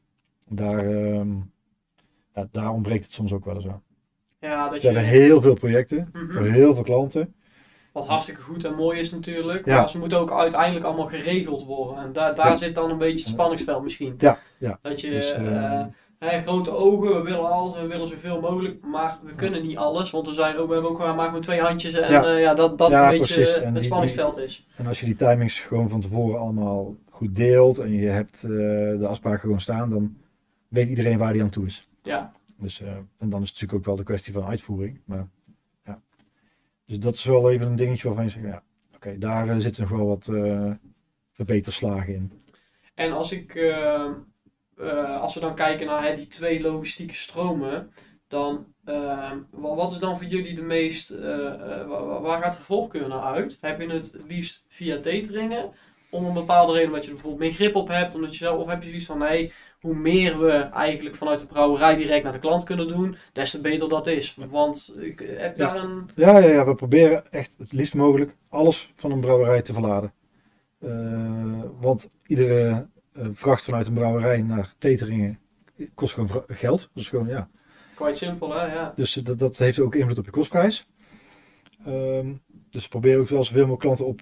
Daar, 0.49 0.85
ehm, 0.85 1.29
ja, 2.35 2.47
daar 2.51 2.71
ontbreekt 2.73 3.03
het 3.03 3.13
soms 3.13 3.33
ook 3.33 3.45
wel 3.45 3.55
eens 3.55 3.67
aan. 3.67 3.81
Ja, 4.39 4.63
dat 4.63 4.73
We 4.73 4.79
je, 4.87 4.93
hebben 4.93 5.03
heel 5.11 5.41
veel 5.41 5.53
projecten, 5.53 6.09
Mhm. 6.13 6.43
heel 6.43 6.75
veel 6.75 6.83
klanten. 6.83 7.33
wat 7.93 8.07
hartstikke 8.07 8.41
goed 8.41 8.65
en 8.65 8.75
mooi 8.75 8.99
is 8.99 9.11
natuurlijk, 9.11 9.65
Ja. 9.65 9.77
maar 9.77 9.89
ze 9.89 9.97
moeten 9.99 10.19
ook 10.19 10.31
uiteindelijk 10.31 10.85
allemaal 10.85 11.07
geregeld 11.07 11.65
worden. 11.65 12.03
En 12.03 12.13
daar, 12.13 12.35
daar 12.35 12.49
Ja. 12.49 12.57
zit 12.57 12.75
dan 12.75 12.89
een 12.89 12.97
beetje 12.97 13.19
het 13.25 13.27
spanningsveld 13.33 13.83
misschien. 13.83 14.15
Ja, 14.17 14.37
ja. 14.57 14.79
Dat 14.81 15.01
je 15.01 15.09
Dus, 15.09 15.31
eh, 15.33 15.79
eh, 15.79 15.85
Hè, 16.19 16.41
grote 16.41 16.71
ogen, 16.71 17.15
we 17.15 17.21
willen 17.21 17.49
alles 17.51 17.75
we 17.81 17.87
willen 17.87 18.07
zoveel 18.07 18.39
mogelijk, 18.41 18.85
maar 18.85 19.19
we 19.23 19.33
kunnen 19.35 19.67
niet 19.67 19.77
alles, 19.77 20.11
want 20.11 20.27
we, 20.27 20.33
zijn 20.33 20.57
ook, 20.57 20.67
we 20.67 20.73
hebben 20.73 20.91
ook 20.91 20.97
maar 20.97 21.15
maar 21.15 21.41
twee 21.41 21.61
handjes 21.61 21.93
en 21.93 22.11
Ja. 22.11 22.23
ja, 22.23 22.37
ja 22.37 22.53
dat 22.53 22.77
dat 22.77 22.89
Ja, 22.89 23.11
een 23.11 23.17
beetje 23.19 23.45
eh, 23.47 23.55
En 23.57 23.65
het 23.65 23.75
die- 23.75 23.83
spanningsveld 23.83 24.37
is. 24.37 24.67
En 24.77 24.87
als 24.87 24.99
je 24.99 25.05
die 25.05 25.15
timings 25.15 25.59
gewoon 25.59 25.89
van 25.89 25.99
tevoren 26.01 26.39
allemaal 26.39 26.95
goed 27.09 27.35
deelt 27.35 27.77
en 27.79 27.91
je 27.93 28.07
hebt 28.07 28.43
eh, 28.43 28.49
de 28.99 29.05
afspraken 29.07 29.39
gewoon 29.39 29.59
staan, 29.59 29.89
dan 29.89 30.15
weet 30.69 30.89
iedereen 30.89 31.17
waar 31.17 31.33
die 31.33 31.41
aan 31.41 31.49
toe 31.49 31.65
is. 31.65 31.87
Ja, 32.03 32.33
Dus, 32.57 32.81
eh, 32.81 32.87
en 33.17 33.29
dan 33.29 33.41
is 33.41 33.49
het 33.49 33.59
natuurlijk 33.59 33.73
ook 33.73 33.85
wel 33.85 33.95
de 33.95 34.03
kwestie 34.03 34.33
van 34.33 34.43
uitvoering. 34.45 35.01
Maar, 35.05 35.27
ja. 35.85 36.01
Dus 36.85 36.99
dat 36.99 37.13
is 37.13 37.23
wel 37.25 37.51
even 37.51 37.67
een 37.67 37.75
dingetje 37.75 38.07
waarvan 38.07 38.25
je 38.25 38.31
zegt, 38.31 38.45
ja, 38.45 38.63
oké, 38.95 39.17
daar 39.17 39.49
eh, 39.49 39.57
zitten 39.57 39.81
nog 39.81 39.91
wel 39.91 40.07
wat 40.07 40.27
eh, 40.27 40.71
verbeterslagen 41.31 42.13
in. 42.13 42.31
en 42.95 43.11
als 43.11 43.31
ik, 43.31 43.55
als 45.19 45.33
we 45.33 45.39
dan 45.39 45.55
kijken 45.55 45.87
naar 45.87 46.03
hè, 46.03 46.15
die 46.15 46.27
twee 46.27 46.61
logistieke 46.61 47.13
stromen, 47.15 47.91
dan, 48.27 48.65
wa- 48.83 49.75
wat 49.75 49.91
is 49.91 49.97
dan 49.99 50.17
voor 50.17 50.27
jullie 50.27 50.55
de 50.55 50.61
meest, 50.61 51.09
wa- 51.09 51.85
wa- 51.87 52.21
waar 52.21 52.41
gaat 52.41 52.55
de 52.55 52.61
voorkeur 52.61 53.07
naar 53.07 53.21
uit? 53.21 53.57
Heb 53.61 53.81
je 53.81 53.87
het 53.89 54.17
liefst 54.27 54.65
via 54.67 54.97
dateringen, 54.97 55.71
om 56.09 56.25
een 56.25 56.33
bepaalde 56.33 56.73
reden, 56.73 56.87
omdat 56.87 57.03
je 57.03 57.09
er 57.09 57.15
bijvoorbeeld 57.15 57.43
meer 57.49 57.53
grip 57.59 57.75
op 57.75 57.87
hebt, 57.87 58.15
omdat 58.15 58.31
je 58.31 58.37
zelf, 58.37 58.59
of 58.61 58.67
heb 58.67 58.81
je 58.81 58.87
zoiets 58.89 59.05
van, 59.05 59.17
nee, 59.17 59.53
hoe 59.79 59.95
meer 59.95 60.39
we 60.39 60.51
eigenlijk 60.51 61.15
vanuit 61.15 61.39
de 61.39 61.47
brouwerij 61.47 61.95
direct 61.95 62.23
naar 62.23 62.33
de 62.33 62.39
klant 62.39 62.63
kunnen 62.63 62.87
doen, 62.87 63.15
des 63.33 63.51
te 63.51 63.61
beter 63.61 63.89
dat 63.89 64.07
is. 64.07 64.37
Want 64.49 64.93
ik 64.99 65.21
eh, 65.21 65.39
heb 65.39 65.57
Ja. 65.57 65.73
daar 65.73 65.83
een, 65.83 66.09
Ja, 66.15 66.37
ja, 66.37 66.49
ja, 66.49 66.65
we 66.65 66.75
proberen 66.75 67.31
echt 67.31 67.55
het 67.57 67.71
liefst 67.71 67.93
mogelijk 67.95 68.35
alles 68.49 68.91
van 68.95 69.11
een 69.11 69.19
brouwerij 69.19 69.61
te 69.61 69.73
verladen. 69.73 70.13
Eh, 70.79 71.61
want 71.79 72.07
iedere 72.27 72.87
eh, 73.13 73.25
vracht 73.31 73.63
vanuit 73.63 73.87
een 73.87 73.93
brouwerij 73.93 74.41
naar 74.41 74.73
Teteringen 74.77 75.39
kost 75.93 76.13
gewoon 76.13 76.43
geld. 76.47 76.89
Dus 76.93 77.07
gewoon, 77.09 77.27
ja, 77.27 77.49
quite 77.95 78.17
simpel 78.17 78.53
hè, 78.53 78.73
ja. 78.73 78.91
Dus 78.95 79.13
dat, 79.13 79.39
dat 79.39 79.57
heeft 79.57 79.79
ook 79.79 79.95
invloed 79.95 80.17
op 80.17 80.25
je 80.25 80.31
kostprijs. 80.31 80.87
Ehm, 81.85 82.33
dus 82.69 82.83
we 82.83 82.89
proberen 82.89 83.19
ook 83.21 83.27
wel 83.27 83.43
zoveel 83.43 83.59
mogelijk 83.67 83.81
klanten 83.81 84.05
op 84.05 84.21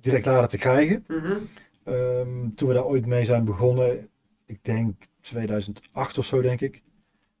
direct 0.00 0.26
laden 0.26 0.48
te 0.48 0.58
krijgen. 0.58 1.04
Mhm. 1.08 1.32
Ehm, 1.84 2.48
toen 2.54 2.68
we 2.68 2.74
daar 2.74 2.84
ooit 2.84 3.06
mee 3.06 3.24
zijn 3.24 3.44
begonnen, 3.44 4.08
ik 4.54 4.64
denk 4.64 5.04
2008 5.20 6.18
of 6.18 6.26
zo 6.26 6.40
denk 6.40 6.60
ik, 6.60 6.82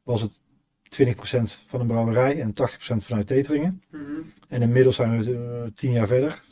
was 0.02 0.20
het 0.20 0.40
20% 0.88 1.66
van 1.66 1.80
een 1.80 1.86
brouwerij 1.86 2.40
en 2.40 2.52
80% 2.52 2.96
vanuit 2.96 3.26
Teteringen. 3.26 3.82
Mhm. 3.90 4.02
En 4.48 4.62
inmiddels 4.62 4.96
zijn 4.96 5.22
we 5.22 5.34
eh, 5.34 5.70
10 5.74 5.92
jaar 5.92 6.06
verder. 6.06 6.42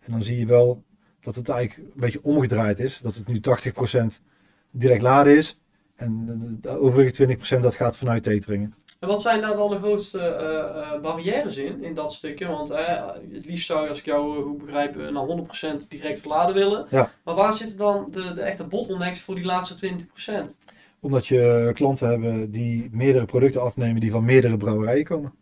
En 0.00 0.12
dan 0.12 0.22
zie 0.22 0.38
je 0.38 0.46
wel 0.46 0.84
dat 1.20 1.34
het 1.34 1.48
eigenlijk 1.48 1.88
een 1.94 2.00
beetje 2.00 2.22
omgedraaid 2.22 2.78
is. 2.78 2.98
Dat 3.02 3.14
het 3.14 3.26
nu 3.26 3.40
80% 3.40 4.22
direct 4.70 5.02
laden 5.02 5.36
is. 5.36 5.60
En 5.94 6.26
de, 6.26 6.60
de 6.60 6.68
overige 6.68 7.36
20% 7.56 7.60
dat 7.60 7.74
gaat 7.74 7.96
vanuit 7.96 8.22
Teteringen. 8.22 8.74
En 9.00 9.08
wat 9.08 9.22
zijn 9.22 9.40
daar 9.40 9.56
dan 9.56 9.70
de 9.70 9.78
grootste 9.78 10.18
eh, 10.18 10.92
eh, 10.92 11.00
barrières 11.00 11.56
in, 11.56 11.84
in 11.84 11.94
dat 11.94 12.12
stukje? 12.12 12.46
Want 12.46 12.68
het 13.32 13.46
liefst 13.46 13.66
zou 13.66 13.82
je, 13.82 13.88
als 13.88 13.98
ik 13.98 14.04
jou 14.04 14.38
eh, 14.38 14.42
goed 14.42 14.58
begrijp, 14.58 14.96
naar 14.96 15.26
100% 15.84 15.88
direct 15.88 16.20
verladen 16.20 16.54
willen. 16.54 16.86
Ja. 16.90 17.10
Maar 17.24 17.34
waar 17.34 17.54
zitten 17.54 17.78
dan 17.78 18.06
de, 18.10 18.34
de 18.34 18.40
echte 18.40 18.64
bottlenecks 18.64 19.20
voor 19.20 19.34
die 19.34 19.44
laatste 19.44 19.94
20%? 19.94 20.68
Omdat 21.00 21.26
je 21.26 21.70
klanten 21.74 22.08
hebben 22.08 22.50
die 22.50 22.88
meerdere 22.92 23.24
producten 23.24 23.62
afnemen 23.62 24.00
die 24.00 24.10
van 24.10 24.24
meerdere 24.24 24.56
brouwerijen 24.56 25.04
komen. 25.04 25.32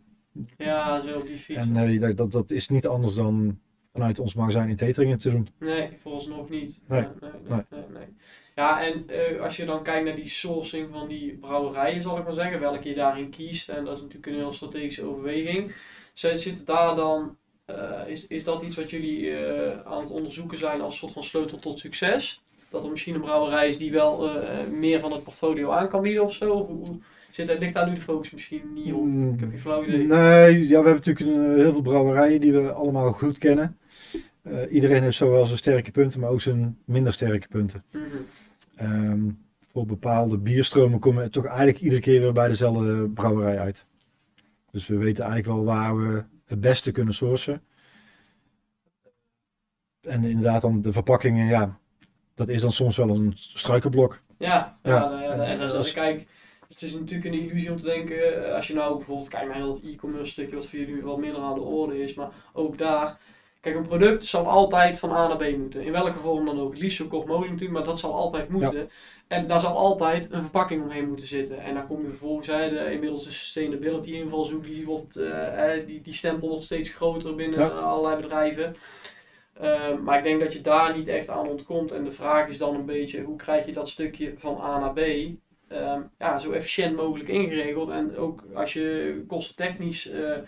Ja, 0.56 1.00
zo 1.00 1.18
op 1.18 1.26
die 1.26 1.36
fiets. 1.36 1.68
En 1.68 1.76
eh, 1.76 2.00
dat, 2.00 2.16
dat, 2.16 2.32
dat 2.32 2.50
is 2.50 2.68
niet 2.68 2.86
anders 2.86 3.14
dan 3.14 3.58
vanuit 3.92 4.18
ons 4.18 4.34
magazijn 4.34 4.68
in 4.68 4.76
Teteringen 4.76 5.18
te 5.18 5.30
doen. 5.30 5.48
Nee, 5.58 5.88
niet. 6.48 6.80
Nee, 6.86 7.00
nee, 7.00 7.10
nee, 7.20 7.30
nee, 7.48 7.64
nee, 7.70 7.84
nee. 7.92 8.06
Ja, 8.58 8.82
en 8.82 9.04
eh, 9.06 9.40
als 9.40 9.56
je 9.56 9.64
dan 9.64 9.82
kijkt 9.82 10.04
naar 10.04 10.14
die 10.14 10.28
sourcing 10.28 10.88
van 10.92 11.08
die 11.08 11.36
brouwerijen, 11.40 12.02
zal 12.02 12.18
ik 12.18 12.24
maar 12.24 12.34
zeggen, 12.34 12.60
welke 12.60 12.88
je 12.88 12.94
daarin 12.94 13.30
kiest, 13.30 13.68
en 13.68 13.84
dat 13.84 13.96
is 13.96 14.00
natuurlijk 14.00 14.26
een 14.26 14.34
heel 14.34 14.52
strategische 14.52 15.04
overweging. 15.04 15.72
Zit 16.14 16.66
daar 16.66 16.96
dan, 16.96 17.36
eh, 17.64 18.00
is, 18.06 18.26
is 18.26 18.44
dat 18.44 18.62
iets 18.62 18.76
wat 18.76 18.90
jullie 18.90 19.36
eh, 19.36 19.86
aan 19.86 20.00
het 20.00 20.10
onderzoeken 20.10 20.58
zijn 20.58 20.80
als 20.80 20.98
soort 20.98 21.12
van 21.12 21.24
sleutel 21.24 21.58
tot 21.58 21.78
succes? 21.78 22.42
Dat 22.70 22.84
er 22.84 22.90
misschien 22.90 23.14
een 23.14 23.20
brouwerij 23.20 23.68
is 23.68 23.78
die 23.78 23.92
wel 23.92 24.30
meer 24.70 25.00
van 25.00 25.12
het 25.12 25.24
portfolio 25.24 25.70
aan 25.70 25.88
kan 25.88 26.02
bieden 26.02 26.24
of 26.24 26.32
zo? 26.34 26.66
Hoe, 26.66 26.76
hoe 26.76 26.98
zit, 27.32 27.58
ligt 27.58 27.74
daar 27.74 27.88
nu 27.88 27.94
de 27.94 28.00
focus 28.00 28.30
misschien 28.30 28.72
niet 28.74 28.92
op? 28.92 29.04
Mm, 29.04 29.34
Ik 29.34 29.40
heb 29.40 29.50
geen 29.50 29.60
flauw 29.60 29.84
idee. 29.84 30.06
Nee, 30.06 30.62
ja, 30.62 30.82
we 30.82 30.88
hebben 30.88 30.94
natuurlijk 30.94 31.26
een, 31.26 31.58
heel 31.58 31.72
veel 31.72 31.82
brouwerijen 31.82 32.40
die 32.40 32.52
we 32.52 32.72
allemaal 32.72 33.12
goed 33.12 33.38
kennen. 33.38 33.78
Iedereen 34.70 35.02
heeft 35.02 35.16
zowel 35.16 35.44
zijn 35.44 35.58
sterke 35.58 35.90
punten, 35.90 36.20
maar 36.20 36.30
ook 36.30 36.40
zijn 36.40 36.78
minder 36.84 37.12
sterke 37.12 37.48
punten. 37.48 37.84
Mhm. 37.92 38.04
Ehm, 38.78 39.30
voor 39.60 39.86
bepaalde 39.86 40.38
bierstromen 40.38 40.98
komen 40.98 41.22
we 41.22 41.30
toch 41.30 41.44
eigenlijk 41.44 41.78
iedere 41.80 42.00
keer 42.00 42.20
weer 42.20 42.32
bij 42.32 42.48
dezelfde 42.48 43.08
brouwerij 43.10 43.58
uit. 43.58 43.86
Dus 44.70 44.86
we 44.86 44.96
weten 44.96 45.24
eigenlijk 45.24 45.54
wel 45.54 45.64
waar 45.74 45.96
we 45.96 46.24
het 46.44 46.60
beste 46.60 46.92
kunnen 46.92 47.14
sourcen. 47.14 47.62
En 50.00 50.24
inderdaad 50.24 50.62
dan 50.62 50.80
de 50.80 50.92
verpakkingen, 50.92 51.46
ja, 51.46 51.78
dat 52.34 52.48
is 52.48 52.60
dan 52.60 52.72
soms 52.72 52.96
wel 52.96 53.08
een 53.08 53.32
struikelblok. 53.36 54.20
Ja, 54.38 54.78
ja, 54.82 54.90
Ja. 54.90 55.08
nou 55.08 55.22
ja, 55.22 55.44
En 55.44 55.58
dat 55.58 55.72
is, 55.74 55.86
is- 55.86 55.92
kijk, 55.92 56.26
het 56.68 56.82
is 56.82 56.94
natuurlijk 56.98 57.24
een 57.34 57.40
illusie 57.40 57.70
om 57.70 57.76
te 57.76 57.84
denken, 57.84 58.44
eh, 58.46 58.54
als 58.54 58.66
je 58.66 58.74
nou 58.74 58.96
bijvoorbeeld 58.96 59.28
kijkt 59.28 59.46
naar 59.46 59.56
heel 59.56 59.72
dat 59.72 59.82
e-commerce 59.82 60.30
stukje, 60.30 60.54
wat 60.54 60.66
voor 60.66 60.78
jullie 60.78 61.02
wat 61.02 61.18
minder 61.18 61.40
aan 61.40 61.54
de 61.54 61.60
orde 61.60 62.02
is, 62.02 62.14
maar 62.14 62.30
ook 62.52 62.78
daar, 62.78 63.18
kijk, 63.72 63.80
een 63.80 63.98
product 63.98 64.24
zal 64.24 64.46
altijd 64.48 64.98
van 64.98 65.10
A 65.10 65.28
naar 65.28 65.36
B 65.36 65.56
moeten, 65.56 65.82
in 65.82 65.92
welke 65.92 66.18
vorm 66.18 66.44
dan 66.44 66.60
ook, 66.60 66.70
het 66.70 66.80
liefst 66.80 66.96
zo 66.96 67.06
kort 67.06 67.26
mogelijk 67.26 67.52
natuurlijk, 67.52 67.78
maar 67.78 67.88
dat 67.88 67.98
zal 68.00 68.14
altijd 68.14 68.48
moeten. 68.48 68.90
En 69.28 69.46
daar 69.46 69.60
zal 69.60 69.76
altijd 69.76 70.30
een 70.32 70.40
verpakking 70.40 70.82
omheen 70.82 71.08
moeten 71.08 71.26
zitten. 71.26 71.60
En 71.60 71.74
dan 71.74 71.86
kom 71.86 72.02
je 72.02 72.08
vervolgens, 72.08 72.46
hè, 72.46 72.68
de, 72.70 72.92
inmiddels 72.92 73.24
de 73.24 73.32
sustainability 73.32 74.12
invalshoek, 74.12 74.64
die, 74.64 74.86
wordt, 74.86 75.16
eh, 75.16 75.74
eh, 75.76 75.86
die, 75.86 76.00
die 76.00 76.14
stempel 76.14 76.48
wordt 76.48 76.64
steeds 76.64 76.90
groter 76.94 77.34
binnen 77.34 77.58
Ja. 77.58 77.68
allerlei 77.68 78.22
bedrijven. 78.22 78.76
Ehm, 79.60 80.02
maar 80.02 80.18
ik 80.18 80.24
denk 80.24 80.40
dat 80.40 80.52
je 80.52 80.60
daar 80.60 80.96
niet 80.96 81.08
echt 81.08 81.28
aan 81.28 81.48
ontkomt. 81.48 81.92
En 81.92 82.04
de 82.04 82.12
vraag 82.12 82.48
is 82.48 82.58
dan 82.58 82.74
een 82.74 82.86
beetje, 82.86 83.22
hoe 83.22 83.36
krijg 83.36 83.66
je 83.66 83.72
dat 83.72 83.88
stukje 83.88 84.34
van 84.36 84.60
A 84.60 84.78
naar 84.78 84.92
B 84.92 84.98
ehm, 85.68 86.00
ja, 86.18 86.38
zo 86.38 86.50
efficiënt 86.50 86.96
mogelijk 86.96 87.28
ingeregeld. 87.28 87.88
En 87.88 88.16
ook 88.16 88.44
als 88.54 88.72
je 88.72 89.24
kostentechnisch 89.26 90.10
eh 90.10 90.38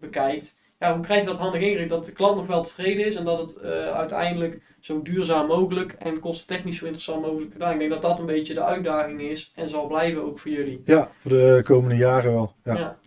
bekijkt, 0.00 0.56
ja, 0.78 0.94
hoe 0.94 1.04
krijg 1.04 1.20
je 1.20 1.26
dat 1.26 1.38
handig 1.38 1.60
ingeregeld 1.60 1.90
dat 1.90 2.06
de 2.06 2.12
klant 2.12 2.36
nog 2.36 2.46
wel 2.46 2.62
tevreden 2.62 3.06
is 3.06 3.14
en 3.14 3.24
dat 3.24 3.40
het 3.40 3.56
eh, 3.56 3.70
uiteindelijk 3.90 4.60
zo 4.80 5.02
duurzaam 5.02 5.46
mogelijk 5.46 5.92
en 5.92 6.20
kostentechnisch 6.20 6.78
zo 6.78 6.84
interessant 6.84 7.22
mogelijk 7.22 7.52
gedaan. 7.52 7.72
Ik 7.72 7.78
denk 7.78 7.90
dat 7.90 8.02
dat 8.02 8.18
een 8.18 8.26
beetje 8.26 8.54
de 8.54 8.62
uitdaging 8.62 9.20
is 9.20 9.52
en 9.54 9.68
zal 9.68 9.86
blijven 9.86 10.22
ook 10.22 10.38
voor 10.38 10.50
jullie. 10.50 10.82
Ja, 10.84 11.10
voor 11.18 11.30
de 11.30 11.60
komende 11.64 11.96
jaren 11.96 12.32
wel. 12.32 12.52
Ja. 12.64 12.76
Ja. 12.76 12.98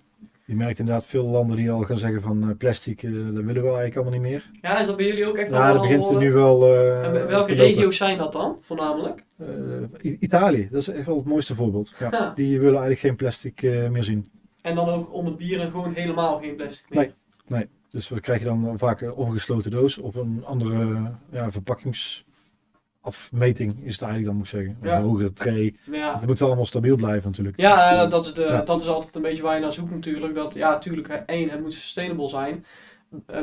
Je 0.46 0.56
merkt 0.56 0.80
inderdaad 0.80 1.06
veel 1.06 1.28
landen 1.28 1.58
die 1.58 1.72
al 1.72 1.82
gaan 1.82 1.98
zeggen 1.98 2.22
van 2.22 2.50
eh, 2.50 2.58
plastic, 2.58 3.04
eh, 3.04 3.12
dat 3.12 3.22
willen 3.22 3.46
we 3.46 3.60
eigenlijk 3.62 3.96
allemaal 3.96 4.14
niet 4.14 4.22
meer. 4.22 4.50
Ja, 4.62 4.80
is 4.80 4.86
dat 4.86 4.98
bij 4.98 5.06
jullie 5.06 5.26
ook 5.26 5.38
echt 5.38 5.52
Ja, 5.52 5.68
al 5.68 5.74
dat 5.74 5.82
begint 5.82 6.08
er 6.08 6.18
nu 6.18 6.32
wel 6.32 6.76
En 7.04 7.28
welke 7.28 7.54
regio's 7.54 7.98
zijn 7.98 8.18
dat 8.18 8.32
dan, 8.32 8.58
voornamelijk? 8.62 9.24
Italië, 10.02 10.68
dat 10.72 10.82
is 10.82 10.88
echt 10.88 11.06
wel 11.06 11.16
het 11.18 11.26
mooiste 11.26 11.56
voorbeeld. 11.56 11.94
Ja. 12.00 12.32
Die 12.36 12.60
willen 12.60 12.80
eigenlijk 12.80 13.00
geen 13.00 13.16
plastic 13.16 13.62
meer 13.62 14.04
zien. 14.04 14.30
En 14.62 14.76
dan 14.76 14.90
ook 14.90 15.14
om 15.14 15.26
het 15.26 15.38
bier 15.38 15.60
en 15.60 15.72
gewoon 15.72 15.94
helemaal 15.94 16.40
geen 16.40 16.56
plastic 16.56 16.90
meer. 16.90 17.00
Nee. 17.00 17.14
Dus 17.92 18.10
wat 18.10 18.20
krijg 18.20 18.40
je 18.40 18.46
dan 18.46 18.78
vaak 18.78 19.02
een 19.02 19.14
ongesloten 19.14 19.72
doos 19.72 19.98
of 19.98 20.16
een 20.16 20.44
andere 20.46 21.12
ja, 21.32 21.52
verpakkingsafmeting 21.52 23.84
is 23.84 23.94
het 23.94 24.02
eigenlijk 24.02 24.26
dan 24.26 24.36
moet 24.36 24.46
ik 24.46 24.52
zeggen. 24.52 24.78
Ja. 24.82 24.98
Een 24.98 25.04
hogere 25.04 25.32
tray. 25.32 25.76
Ja. 25.92 26.20
Het 26.20 26.28
moet 26.28 26.42
allemaal 26.42 26.66
stabiel 26.66 26.96
blijven 26.96 27.30
natuurlijk. 27.30 27.60
Ja, 27.60 28.04
eh, 28.04 28.10
dat 28.10 28.26
is, 28.26 28.34
de, 28.34 28.62
dat 28.66 28.82
is 28.82 28.88
altijd 28.88 29.16
een 29.16 29.22
beetje 29.22 29.44
waar 29.44 29.56
je 29.56 29.62
naar 29.62 29.74
zoekt 29.74 29.92
natuurlijk. 29.92 30.36
Dat, 30.36 30.54
ja, 30.54 30.70
natuurlijk, 30.70 31.24
één, 31.26 31.50
het 31.50 31.62
moet 31.62 31.74
sustainable 31.74 32.30
zijn 32.30 32.66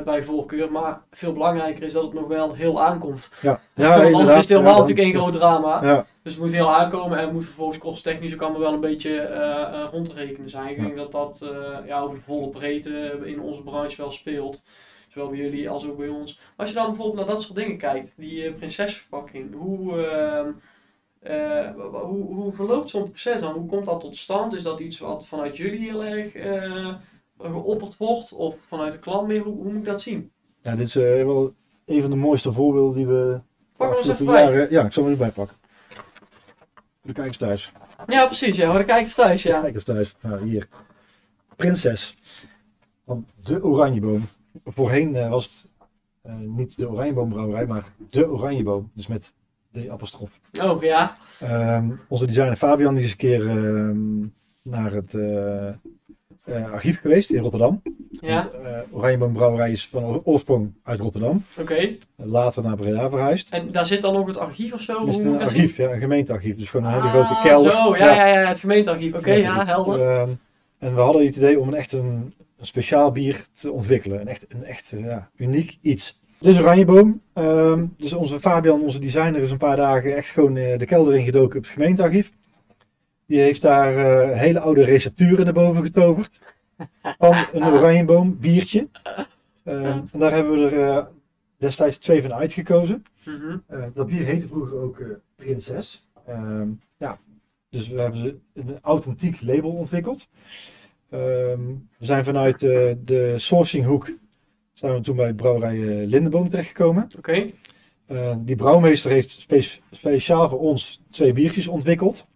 bij 0.04 0.22
voorkeur. 0.22 0.72
Maar 0.72 1.00
veel 1.10 1.32
belangrijker 1.32 1.82
is 1.82 1.92
dat 1.92 2.02
het 2.02 2.12
nog 2.12 2.26
wel 2.26 2.54
heel 2.54 2.82
aankomt. 2.82 3.32
Ja, 3.42 3.60
Want 3.74 4.14
anders 4.14 4.28
is 4.28 4.34
het 4.36 4.48
helemaal 4.48 4.72
ja, 4.72 4.78
natuurlijk 4.78 5.06
één 5.06 5.16
groot 5.16 5.32
drama. 5.32 5.84
Ja, 5.84 6.06
Dus 6.22 6.32
het 6.34 6.42
moet 6.42 6.52
heel 6.52 6.74
aankomen 6.74 7.18
en 7.18 7.24
het 7.24 7.32
moet 7.32 7.44
vervolgens 7.44 7.78
kosttechnisch 7.78 8.34
ook 8.34 8.42
allemaal 8.42 8.60
wel 8.60 8.72
een 8.72 8.80
beetje 8.80 9.18
eh, 9.20 9.62
eh, 9.62 9.88
rond 9.92 10.08
te 10.08 10.14
rekenen 10.14 10.50
zijn. 10.50 10.68
Ik 10.68 10.76
Ja. 10.76 10.82
denk 10.82 10.96
dat 10.96 11.12
dat 11.12 11.42
eh, 11.42 11.86
ja, 11.86 12.00
over 12.00 12.16
de 12.16 12.22
volle 12.24 12.48
breedte 12.48 13.20
in 13.24 13.40
onze 13.40 13.62
branche 13.62 13.96
wel 14.02 14.10
speelt. 14.10 14.62
Zowel 15.08 15.28
bij 15.28 15.38
jullie 15.38 15.70
als 15.70 15.86
ook 15.88 15.96
bij 15.98 16.08
ons. 16.08 16.36
Maar 16.36 16.52
als 16.56 16.68
je 16.68 16.74
dan 16.74 16.86
bijvoorbeeld 16.86 17.16
naar 17.26 17.34
dat 17.34 17.42
soort 17.42 17.58
dingen 17.58 17.78
kijkt, 17.78 18.14
die 18.16 18.44
eh, 18.46 18.54
prinsesverpakking, 18.54 19.54
hoe, 19.54 20.06
ehm, 20.06 20.48
eh, 21.20 21.70
hoe, 22.02 22.34
hoe 22.34 22.52
verloopt 22.52 22.90
zo'n 22.90 23.08
proces 23.10 23.40
dan? 23.40 23.52
Hoe 23.52 23.66
komt 23.68 23.84
dat 23.84 24.00
tot 24.00 24.16
stand? 24.16 24.54
Is 24.54 24.62
dat 24.62 24.80
iets 24.80 24.98
wat 24.98 25.26
vanuit 25.26 25.56
jullie 25.56 25.80
heel 25.80 26.04
erg 26.04 26.34
eh, 26.34 26.94
geopperd 27.38 27.96
wordt? 27.96 28.32
Of 28.32 28.56
vanuit 28.66 28.92
de 28.92 28.98
klant 28.98 29.26
meer? 29.26 29.42
Hoe, 29.42 29.54
hoe 29.54 29.64
moet 29.64 29.74
ik 29.76 29.84
dat 29.84 30.00
zien? 30.00 30.30
ja, 30.62 30.76
dit 30.76 30.86
is 30.86 30.96
eh, 30.96 31.24
wel 31.24 31.54
een 31.84 32.00
van 32.00 32.10
de 32.10 32.16
mooiste 32.16 32.52
voorbeelden 32.52 32.96
die 32.96 33.06
we 33.06 33.12
de 33.12 33.40
Pak 33.76 33.90
afgelopen 33.90 34.26
bij. 34.26 34.42
jaren... 34.42 34.70
Ja, 34.70 34.84
ik 34.84 34.92
zal 34.92 35.02
hem 35.02 35.12
erbij 35.12 35.30
pakken. 35.30 35.56
Voor 36.74 36.76
de 37.00 37.12
kijkers 37.12 37.38
thuis. 37.38 37.72
Ja, 38.06 38.26
precies. 38.26 38.56
Ja, 38.56 38.68
maar 38.68 38.78
de 38.78 38.84
kijkers 38.84 39.14
thuis, 39.14 39.42
ja. 39.42 39.60
Kijkers 39.60 39.84
thuis. 39.84 40.16
Nou, 40.20 40.48
hier. 40.48 40.68
Prinses. 41.56 42.16
Van 43.06 43.26
de 43.38 43.64
Oranjeboom. 43.64 44.28
Voorheen 44.64 45.16
eh, 45.16 45.30
was 45.30 45.44
het 45.44 45.70
eh, 46.22 46.34
niet 46.36 46.78
de 46.78 46.90
Oranjeboombrouwerij, 46.90 47.66
maar 47.66 47.84
de 48.08 48.30
Oranjeboom. 48.30 48.90
Dus 48.94 49.06
met 49.06 49.34
D 49.70 49.88
apostrof. 49.88 50.40
Oh 50.60 50.82
ja. 50.82 51.16
Ehm, 51.40 51.90
onze 52.08 52.26
designer 52.26 52.56
Fabian 52.56 52.94
die 52.94 53.04
is 53.04 53.10
een 53.10 53.16
keer 53.16 53.48
ehm, 53.48 54.26
naar 54.62 54.92
het 54.92 55.14
eh, 56.48 56.72
archief 56.72 57.00
geweest 57.00 57.30
in 57.30 57.42
Rotterdam. 57.42 57.82
Ja. 58.10 58.48
Want, 58.90 59.20
eh, 59.22 59.32
Brouwerij 59.32 59.70
is 59.70 59.88
van 59.88 60.20
oorsprong 60.24 60.72
uit 60.82 61.00
Rotterdam. 61.00 61.44
Oké. 61.58 61.88
Later 62.16 62.62
naar 62.62 62.76
Breda 62.76 63.08
verhuisd. 63.08 63.52
En 63.52 63.72
daar 63.72 63.86
zit 63.86 64.02
dan 64.02 64.16
ook 64.16 64.26
het 64.26 64.36
archief 64.36 64.72
of 64.72 64.80
zo? 64.80 65.04
Is 65.04 65.16
het 65.16 65.24
een 65.24 65.40
archief, 65.40 65.76
ja, 65.76 65.90
een 65.90 66.00
gemeentearchief. 66.00 66.56
Dus 66.56 66.70
gewoon 66.70 66.86
een 66.86 66.92
hele 66.92 67.08
grote 67.08 67.34
Ah, 67.34 67.44
kelder. 67.44 67.72
Zo, 67.72 67.96
ja, 67.96 68.14
ja, 68.14 68.26
ja, 68.26 68.48
het 68.48 68.60
gemeentearchief. 68.60 69.14
Oké, 69.14 69.32
ja, 69.32 69.66
helder. 69.66 70.08
Ehm, 70.08 70.30
en 70.78 70.94
we 70.94 71.00
hadden 71.00 71.26
het 71.26 71.36
idee 71.36 71.60
om 71.60 71.68
een 71.68 71.74
echt 71.74 71.92
een, 71.92 72.34
een 72.58 72.66
speciaal 72.66 73.12
bier 73.12 73.44
te 73.52 73.72
ontwikkelen. 73.72 74.20
Een 74.20 74.28
echt, 74.28 74.46
een 74.48 74.64
echt 74.64 74.92
eh, 74.92 75.04
ja, 75.04 75.30
uniek 75.36 75.78
iets. 75.82 76.20
Dit 76.38 76.54
is 76.54 76.60
Oranjeboom. 76.60 77.20
Ehm, 77.32 77.84
dus 77.96 78.12
onze 78.12 78.40
Fabian, 78.40 78.82
onze 78.82 78.98
designer, 78.98 79.40
is 79.40 79.50
een 79.50 79.58
paar 79.58 79.76
dagen 79.76 80.16
echt 80.16 80.30
gewoon 80.30 80.54
de 80.54 80.86
kelder 80.86 81.14
ingedoken 81.16 81.56
op 81.56 81.64
het 81.64 81.72
gemeentearchief. 81.72 82.30
Die 83.28 83.40
heeft 83.40 83.62
daar 83.62 83.96
eh, 83.96 84.38
hele 84.38 84.60
oude 84.60 84.84
recepturen 84.84 85.44
naar 85.44 85.54
boven 85.54 85.82
getoverd. 85.82 86.38
Van 87.02 87.46
een 87.52 87.64
Oranjeboom 87.64 88.38
biertje. 88.38 88.88
Ehm, 89.64 90.00
en 90.12 90.18
daar 90.18 90.32
hebben 90.32 90.60
we 90.60 90.76
er 90.76 90.88
eh, 90.88 91.04
destijds 91.56 91.98
twee 91.98 92.22
van 92.22 92.32
uitgekozen. 92.34 93.02
Mhm. 93.24 93.56
Eh, 93.66 93.82
dat 93.94 94.06
bier 94.06 94.24
heette 94.24 94.48
vroeger 94.48 94.78
ook 94.78 95.02
Prinses. 95.36 96.08
Ehm, 96.26 96.68
ja, 96.96 97.18
dus 97.70 97.88
we 97.88 98.00
hebben 98.00 98.18
ze 98.18 98.36
een 98.54 98.78
authentiek 98.82 99.42
label 99.42 99.70
ontwikkeld. 99.70 100.28
Ehm, 101.10 101.60
we 101.98 102.04
zijn 102.04 102.24
vanuit 102.24 102.60
de 102.60 103.34
sourcinghoek 103.36 104.10
zijn 104.72 104.94
we 104.94 105.00
toen 105.00 105.16
bij 105.16 105.34
brouwerij 105.34 105.76
eh, 105.76 106.06
Lindenboom 106.06 106.48
terechtgekomen. 106.48 107.08
Oké. 107.16 107.50
Die 108.38 108.56
brouwmeester 108.56 109.10
heeft 109.10 109.30
spe- 109.30 109.80
speciaal 109.90 110.48
voor 110.48 110.58
ons 110.58 111.02
twee 111.10 111.32
biertjes 111.32 111.68
ontwikkeld. 111.68 112.26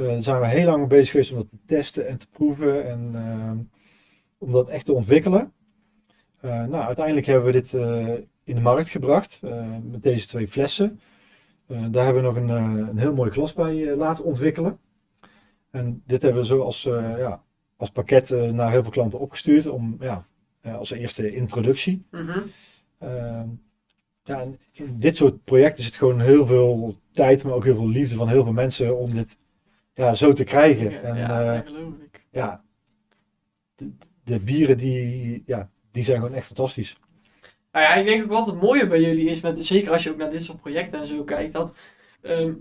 Eh, 0.00 0.06
daar 0.06 0.22
zijn 0.22 0.40
we 0.40 0.46
heel 0.46 0.66
lang 0.66 0.88
bezig 0.88 1.10
geweest 1.10 1.30
om 1.30 1.36
dat 1.36 1.50
te 1.50 1.58
testen 1.66 2.08
en 2.08 2.18
te 2.18 2.28
proeven 2.28 2.88
en 2.88 3.10
ehm, 3.14 3.56
om 4.38 4.52
dat 4.52 4.70
echt 4.70 4.84
te 4.84 4.92
ontwikkelen. 4.92 5.52
Eh, 6.40 6.64
nou, 6.64 6.84
uiteindelijk 6.84 7.26
hebben 7.26 7.44
we 7.44 7.52
dit 7.52 7.74
eh, 7.74 8.14
in 8.44 8.54
de 8.54 8.60
markt 8.60 8.88
gebracht 8.88 9.42
met 9.82 10.02
deze 10.02 10.26
twee 10.26 10.48
flessen. 10.48 11.00
Daar 11.66 12.04
hebben 12.04 12.22
we 12.22 12.28
nog 12.28 12.36
een, 12.36 12.48
een 12.88 12.98
heel 12.98 13.14
mooi 13.14 13.30
glas 13.30 13.52
bij 13.52 13.96
laten 13.96 14.24
ontwikkelen. 14.24 14.78
En 15.70 16.02
dit 16.06 16.22
hebben 16.22 16.40
we 16.40 16.46
zo 16.46 16.60
als, 16.60 16.82
ja, 17.18 17.42
als 17.76 17.90
pakket 17.90 18.30
naar 18.52 18.70
heel 18.70 18.82
veel 18.82 18.90
klanten 18.90 19.18
opgestuurd 19.18 19.66
om, 19.66 19.96
ja, 20.00 20.26
als 20.62 20.90
eerste 20.90 21.34
introductie. 21.34 22.04
Mhm. 22.10 22.40
Ehm, 22.98 23.48
ja, 24.24 24.46
in 24.72 24.98
dit 24.98 25.16
soort 25.16 25.44
projecten 25.44 25.84
zit 25.84 25.96
gewoon 25.96 26.20
heel 26.20 26.46
veel 26.46 26.94
tijd, 27.12 27.44
maar 27.44 27.52
ook 27.52 27.64
heel 27.64 27.76
veel 27.76 27.88
liefde 27.88 28.16
van 28.16 28.28
heel 28.28 28.44
veel 28.44 28.52
mensen 28.52 28.98
om 28.98 29.14
dit 29.14 29.36
ja, 30.00 30.14
zo 30.14 30.32
te 30.32 30.44
krijgen. 30.44 30.90
Ja, 30.90 31.00
en 31.00 31.16
ja, 31.16 31.54
eh, 31.54 31.66
geloof 31.66 31.92
ik. 32.12 32.26
ja, 32.30 32.62
de, 33.76 33.90
de 34.24 34.40
bieren 34.40 34.76
die, 34.76 35.42
ja, 35.46 35.68
die 35.90 36.04
zijn 36.04 36.20
gewoon 36.20 36.34
echt 36.34 36.46
fantastisch. 36.46 36.96
Nou 37.72 37.84
ja, 37.84 37.94
ik 37.94 38.06
denk 38.06 38.22
ook 38.22 38.30
wat 38.30 38.46
het 38.46 38.60
mooie 38.60 38.86
bij 38.86 39.00
jullie 39.00 39.28
is, 39.28 39.40
met, 39.40 39.66
zeker 39.66 39.92
als 39.92 40.02
je 40.02 40.10
ook 40.10 40.16
naar 40.16 40.30
dit 40.30 40.44
soort 40.44 40.60
projecten 40.60 41.00
en 41.00 41.06
zo 41.06 41.24
kijkt, 41.24 41.52
dat 41.52 41.76
ehm, 42.22 42.52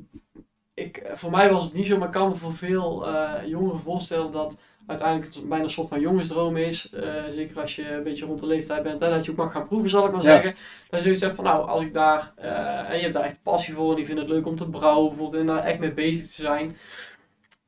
ik, 0.74 1.04
voor 1.14 1.32
mij 1.32 1.52
was 1.52 1.64
het 1.64 1.74
niet 1.74 1.88
zo, 1.88 1.98
maar 1.98 2.08
ik 2.08 2.14
kan 2.14 2.30
me 2.30 2.36
voor 2.36 2.54
veel 2.54 3.08
eh, 3.08 3.48
jongeren 3.48 3.80
voorstellen 3.80 4.32
dat 4.32 4.60
uiteindelijk 4.88 5.36
het 5.36 5.48
bijna 5.50 5.64
een 5.64 5.70
soort 5.70 5.88
van 5.88 6.00
jongensdroom 6.00 6.58
is. 6.58 6.90
eh, 6.90 7.24
zeker 7.30 7.60
als 7.62 7.76
je 7.76 7.92
een 7.92 8.04
beetje 8.04 8.26
rond 8.26 8.40
de 8.40 8.48
leeftijd 8.48 8.84
bent, 8.84 9.02
hè, 9.02 9.10
dat 9.10 9.26
je 9.26 9.32
ook 9.32 9.38
mag 9.38 9.52
gaan 9.52 9.68
proeven, 9.68 9.90
zal 9.90 10.06
ik 10.06 10.12
maar 10.12 10.24
Ja. 10.24 10.32
zeggen. 10.32 10.56
Dat 10.90 11.00
je 11.00 11.02
zoiets 11.06 11.22
hebt 11.22 11.36
van, 11.36 11.44
nou, 11.44 11.68
als 11.68 11.82
ik 11.82 11.94
daar, 11.94 12.34
en 12.88 12.96
je 12.98 13.02
hebt 13.02 13.14
daar 13.14 13.24
echt 13.24 13.44
passie 13.44 13.74
voor 13.74 13.92
en 13.94 14.00
je 14.00 14.06
vindt 14.06 14.22
het 14.22 14.30
leuk 14.30 14.46
om 14.46 14.56
te 14.56 14.70
brouwen, 14.70 15.08
bijvoorbeeld, 15.10 15.42
en 15.42 15.48
daar 15.48 15.64
echt 15.64 15.80
mee 15.80 15.94
bezig 15.94 16.26
te 16.28 16.42
zijn. 16.42 16.78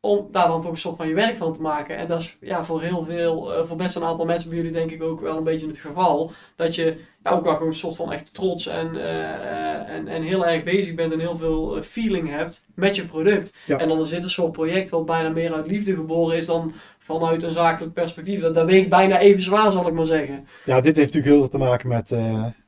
Om 0.03 0.27
daar 0.31 0.47
dan 0.47 0.61
toch 0.61 0.71
een 0.71 0.77
soort 0.77 0.95
van 0.95 1.07
je 1.07 1.13
werk 1.13 1.37
van 1.37 1.53
te 1.53 1.61
maken. 1.61 1.97
En 1.97 2.07
dat 2.07 2.19
is 2.19 2.37
ja, 2.39 2.63
voor 2.63 2.81
heel 2.81 3.05
veel, 3.05 3.53
eh, 3.53 3.67
voor 3.67 3.77
best 3.77 3.95
een 3.95 4.03
aantal 4.03 4.25
mensen 4.25 4.49
bij 4.49 4.57
jullie 4.57 4.73
denk 4.73 4.91
ik 4.91 5.03
ook 5.03 5.21
wel 5.21 5.37
een 5.37 5.43
beetje 5.43 5.67
het 5.67 5.77
geval. 5.77 6.31
Dat 6.55 6.75
je 6.75 6.97
ja, 7.23 7.31
ook 7.31 7.43
wel 7.43 7.53
gewoon 7.53 7.67
een 7.67 7.73
soort 7.73 7.95
van 7.95 8.11
echt 8.11 8.33
trots 8.33 8.67
en, 8.67 8.95
eh, 8.95 9.95
en, 9.95 10.07
en 10.07 10.21
heel 10.21 10.45
erg 10.45 10.63
bezig 10.63 10.95
bent 10.95 11.13
en 11.13 11.19
heel 11.19 11.35
veel 11.35 11.77
eh, 11.77 11.83
feeling 11.83 12.29
hebt 12.29 12.65
met 12.75 12.95
je 12.95 13.05
product. 13.05 13.57
Ja. 13.65 13.77
En 13.77 13.87
dan 13.87 13.99
is 13.99 14.09
dit 14.09 14.23
een 14.23 14.29
soort 14.29 14.51
project 14.51 14.89
wat 14.89 15.05
bijna 15.05 15.29
meer 15.29 15.53
uit 15.53 15.67
liefde 15.67 15.95
geboren 15.95 16.37
is 16.37 16.45
dan 16.45 16.73
vanuit 16.99 17.43
een 17.43 17.51
zakelijk 17.51 17.93
perspectief. 17.93 18.41
Dat, 18.41 18.55
dat 18.55 18.65
weegt 18.65 18.89
bijna 18.89 19.19
even 19.19 19.41
zwaar, 19.41 19.71
zal 19.71 19.87
ik 19.87 19.93
maar 19.93 20.05
zeggen. 20.05 20.47
Ja, 20.65 20.81
dit 20.81 20.95
heeft 20.95 21.13
natuurlijk 21.13 21.25
heel 21.25 21.39
veel 21.39 21.49
te 21.49 21.57
maken 21.57 21.87
met 21.87 22.09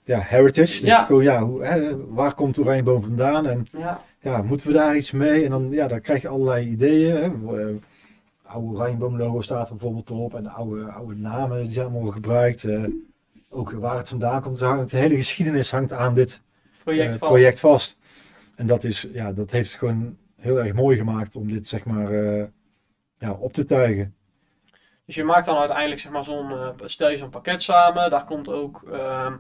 ja, 0.06 0.20
heritage. 0.20 0.68
Dus 0.68 0.80
Ja. 0.80 1.04
Gewoon, 1.04 1.24
ja, 1.24 1.44
hoe, 1.44 1.66
hè, 1.66 2.08
waar 2.08 2.34
komt 2.34 2.60
Oranjeboom 2.60 3.02
vandaan 3.02 3.48
en 3.48 3.68
Ja, 3.78 4.02
ja, 4.24 4.42
moeten 4.42 4.68
we 4.68 4.74
daar 4.74 4.96
iets 4.96 5.12
mee? 5.12 5.44
En 5.44 5.50
dan, 5.50 5.70
ja, 5.72 5.88
dan 5.88 6.02
krijg 6.02 6.22
je 6.22 6.28
allerlei 6.28 6.68
ideeën. 6.68 7.16
Hè. 7.16 7.24
Eh, 7.24 7.76
oude 8.44 8.68
Oranjeboom 8.78 9.18
logo 9.18 9.42
staat 9.42 9.70
er 9.70 9.76
bijvoorbeeld 9.76 10.12
op 10.12 10.36
en 10.36 10.48
oude, 10.48 10.84
oude 10.92 11.16
namen 11.16 11.64
die 11.64 11.72
zijn 11.72 11.86
allemaal 11.88 12.12
gebruikt. 12.12 12.64
Eh, 12.64 12.84
ook 13.50 13.72
waar 13.72 13.98
het 13.98 14.10
vandaan 14.10 14.42
komt. 14.42 14.60
Dus 14.60 14.68
hangt- 14.68 14.92
de 14.92 14.98
hele 14.98 15.16
geschiedenis 15.16 15.72
hangt 15.72 15.92
aan 15.92 16.14
dit 16.14 16.42
project 16.84 17.14
eh, 17.14 17.20
vast. 17.20 17.32
project 17.32 17.60
vast. 17.60 17.98
En 18.56 18.68
dat, 18.68 18.84
is, 18.84 19.08
ja, 19.14 19.32
dat 19.34 19.52
heeft 19.52 19.70
het 19.70 19.80
gewoon 19.80 20.18
heel 20.36 20.60
erg 20.60 20.74
mooi 20.74 20.98
gemaakt 20.98 21.36
om 21.36 21.48
dit 21.52 21.68
zeg 21.68 21.86
maar 21.86 22.12
ja, 23.18 23.32
op 23.40 23.54
te 23.54 23.66
tuigen. 23.66 24.16
Dus 25.06 25.16
je 25.16 25.24
maakt 25.24 25.46
dan 25.46 25.58
uiteindelijk 25.58 26.02
zeg 26.02 26.12
maar 26.12 26.24
zo'n, 26.24 26.54
stel 26.86 27.10
je 27.10 27.18
zo'n 27.18 27.30
pakket 27.30 27.62
samen. 27.62 28.10
Daar 28.10 28.26
komt 28.26 28.50
ook 28.50 28.84
ehm, 28.92 29.34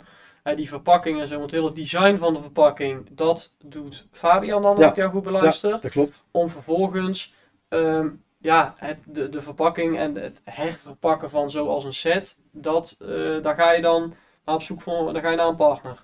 eh, 0.44 0.56
die 0.56 0.68
verpakking 0.70 1.22
en 1.22 1.28
zo. 1.28 1.38
Want 1.38 1.52
het 1.52 1.60
hele 1.60 1.74
design 1.74 2.18
van 2.18 2.34
de 2.34 2.42
verpakking, 2.42 3.08
dat 3.12 3.54
doet 3.64 4.08
Fabian 4.12 4.62
dan, 4.62 4.78
Ja. 4.78 4.90
ik 4.90 4.96
jou 4.96 5.12
goed 5.12 5.24
beluister. 5.24 5.80
Dat 5.82 5.92
klopt. 5.92 6.26
Om 6.32 6.50
vervolgens 6.50 7.34
ehm, 7.70 8.08
ja, 8.40 8.74
het, 8.78 8.98
de, 9.06 9.30
de 9.30 9.42
verpakking 9.42 9.98
en 9.98 10.16
het 10.16 10.42
herverpakken 10.44 11.30
van 11.30 11.50
zoals 11.52 11.84
een 11.84 11.94
set. 11.94 12.40
Dat, 12.52 12.98
eh, 13.02 13.42
daar 13.42 13.56
ga 13.56 13.72
je 13.72 13.82
dan 13.82 14.14
naar 14.46 14.56
op 14.56 14.62
zoek 14.62 14.82
voor, 14.82 15.14
daar 15.14 15.22
ga 15.22 15.30
je 15.30 15.38
naar 15.38 15.48
een 15.48 15.56
partner. 15.56 16.04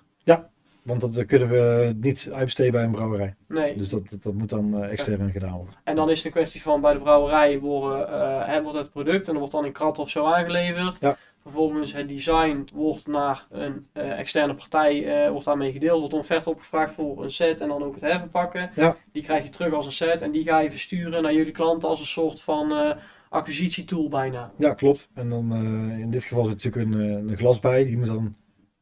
Want 0.82 1.00
dat 1.00 1.26
kunnen 1.26 1.48
we 1.48 1.94
niet 2.00 2.28
uitbesteden 2.32 2.72
bij 2.72 2.84
een 2.84 2.90
brouwerij. 2.90 3.34
Nee. 3.48 3.76
Dus 3.76 3.88
dat, 3.88 4.08
dat, 4.10 4.22
dat 4.22 4.34
moet 4.34 4.48
dan 4.48 4.82
eh, 4.82 4.90
extern 4.92 5.30
gedaan 5.30 5.56
worden. 5.56 5.74
En 5.84 5.96
dan 5.96 6.10
is 6.10 6.16
het 6.16 6.26
een 6.26 6.32
kwestie 6.32 6.62
van 6.62 6.80
bij 6.80 6.92
de 6.92 6.98
brouwerij 6.98 7.58
worden, 7.58 8.44
hè, 8.50 8.62
wordt 8.62 8.78
het 8.78 8.90
product 8.90 9.26
en 9.26 9.32
dat 9.32 9.36
wordt 9.36 9.52
dan 9.52 9.64
in 9.64 9.72
krat 9.72 9.98
of 9.98 10.10
zo 10.10 10.24
aangeleverd. 10.24 11.00
Ja. 11.00 11.16
Vervolgens 11.42 11.92
het 11.92 12.08
design 12.08 12.68
wordt 12.74 13.06
naar 13.06 13.46
een 13.50 13.86
eh, 13.92 14.18
externe 14.18 14.54
partij, 14.54 15.24
eh, 15.24 15.30
wordt 15.30 15.44
daarmee 15.44 15.72
gedeeld, 15.72 15.98
wordt 15.98 16.14
een 16.14 16.20
offerte 16.20 16.50
opgevraagd 16.50 16.94
voor 16.94 17.24
een 17.24 17.30
set 17.30 17.60
en 17.60 17.68
dan 17.68 17.82
ook 17.82 17.94
het 17.94 18.02
herverpakken. 18.02 18.70
Ja. 18.74 18.96
Die 19.12 19.22
krijg 19.22 19.42
je 19.42 19.48
terug 19.48 19.72
als 19.72 19.86
een 19.86 19.92
set 19.92 20.22
en 20.22 20.30
die 20.30 20.44
ga 20.44 20.58
je 20.58 20.70
versturen 20.70 21.22
naar 21.22 21.34
jullie 21.34 21.52
klanten 21.52 21.88
als 21.88 22.00
een 22.00 22.06
soort 22.06 22.40
van 22.40 22.72
eh, 22.72 22.96
acquisitietool 23.28 24.08
bijna. 24.08 24.52
Ja, 24.58 24.74
klopt. 24.74 25.08
En 25.14 25.28
dan 25.28 25.54
in 25.98 26.10
dit 26.10 26.24
geval 26.24 26.44
zit 26.44 26.62
natuurlijk 26.62 26.92
een, 26.92 27.28
een 27.28 27.36
glas 27.36 27.60
bij. 27.60 27.84
Die 27.84 27.96
moet 27.96 28.06
dan 28.06 28.34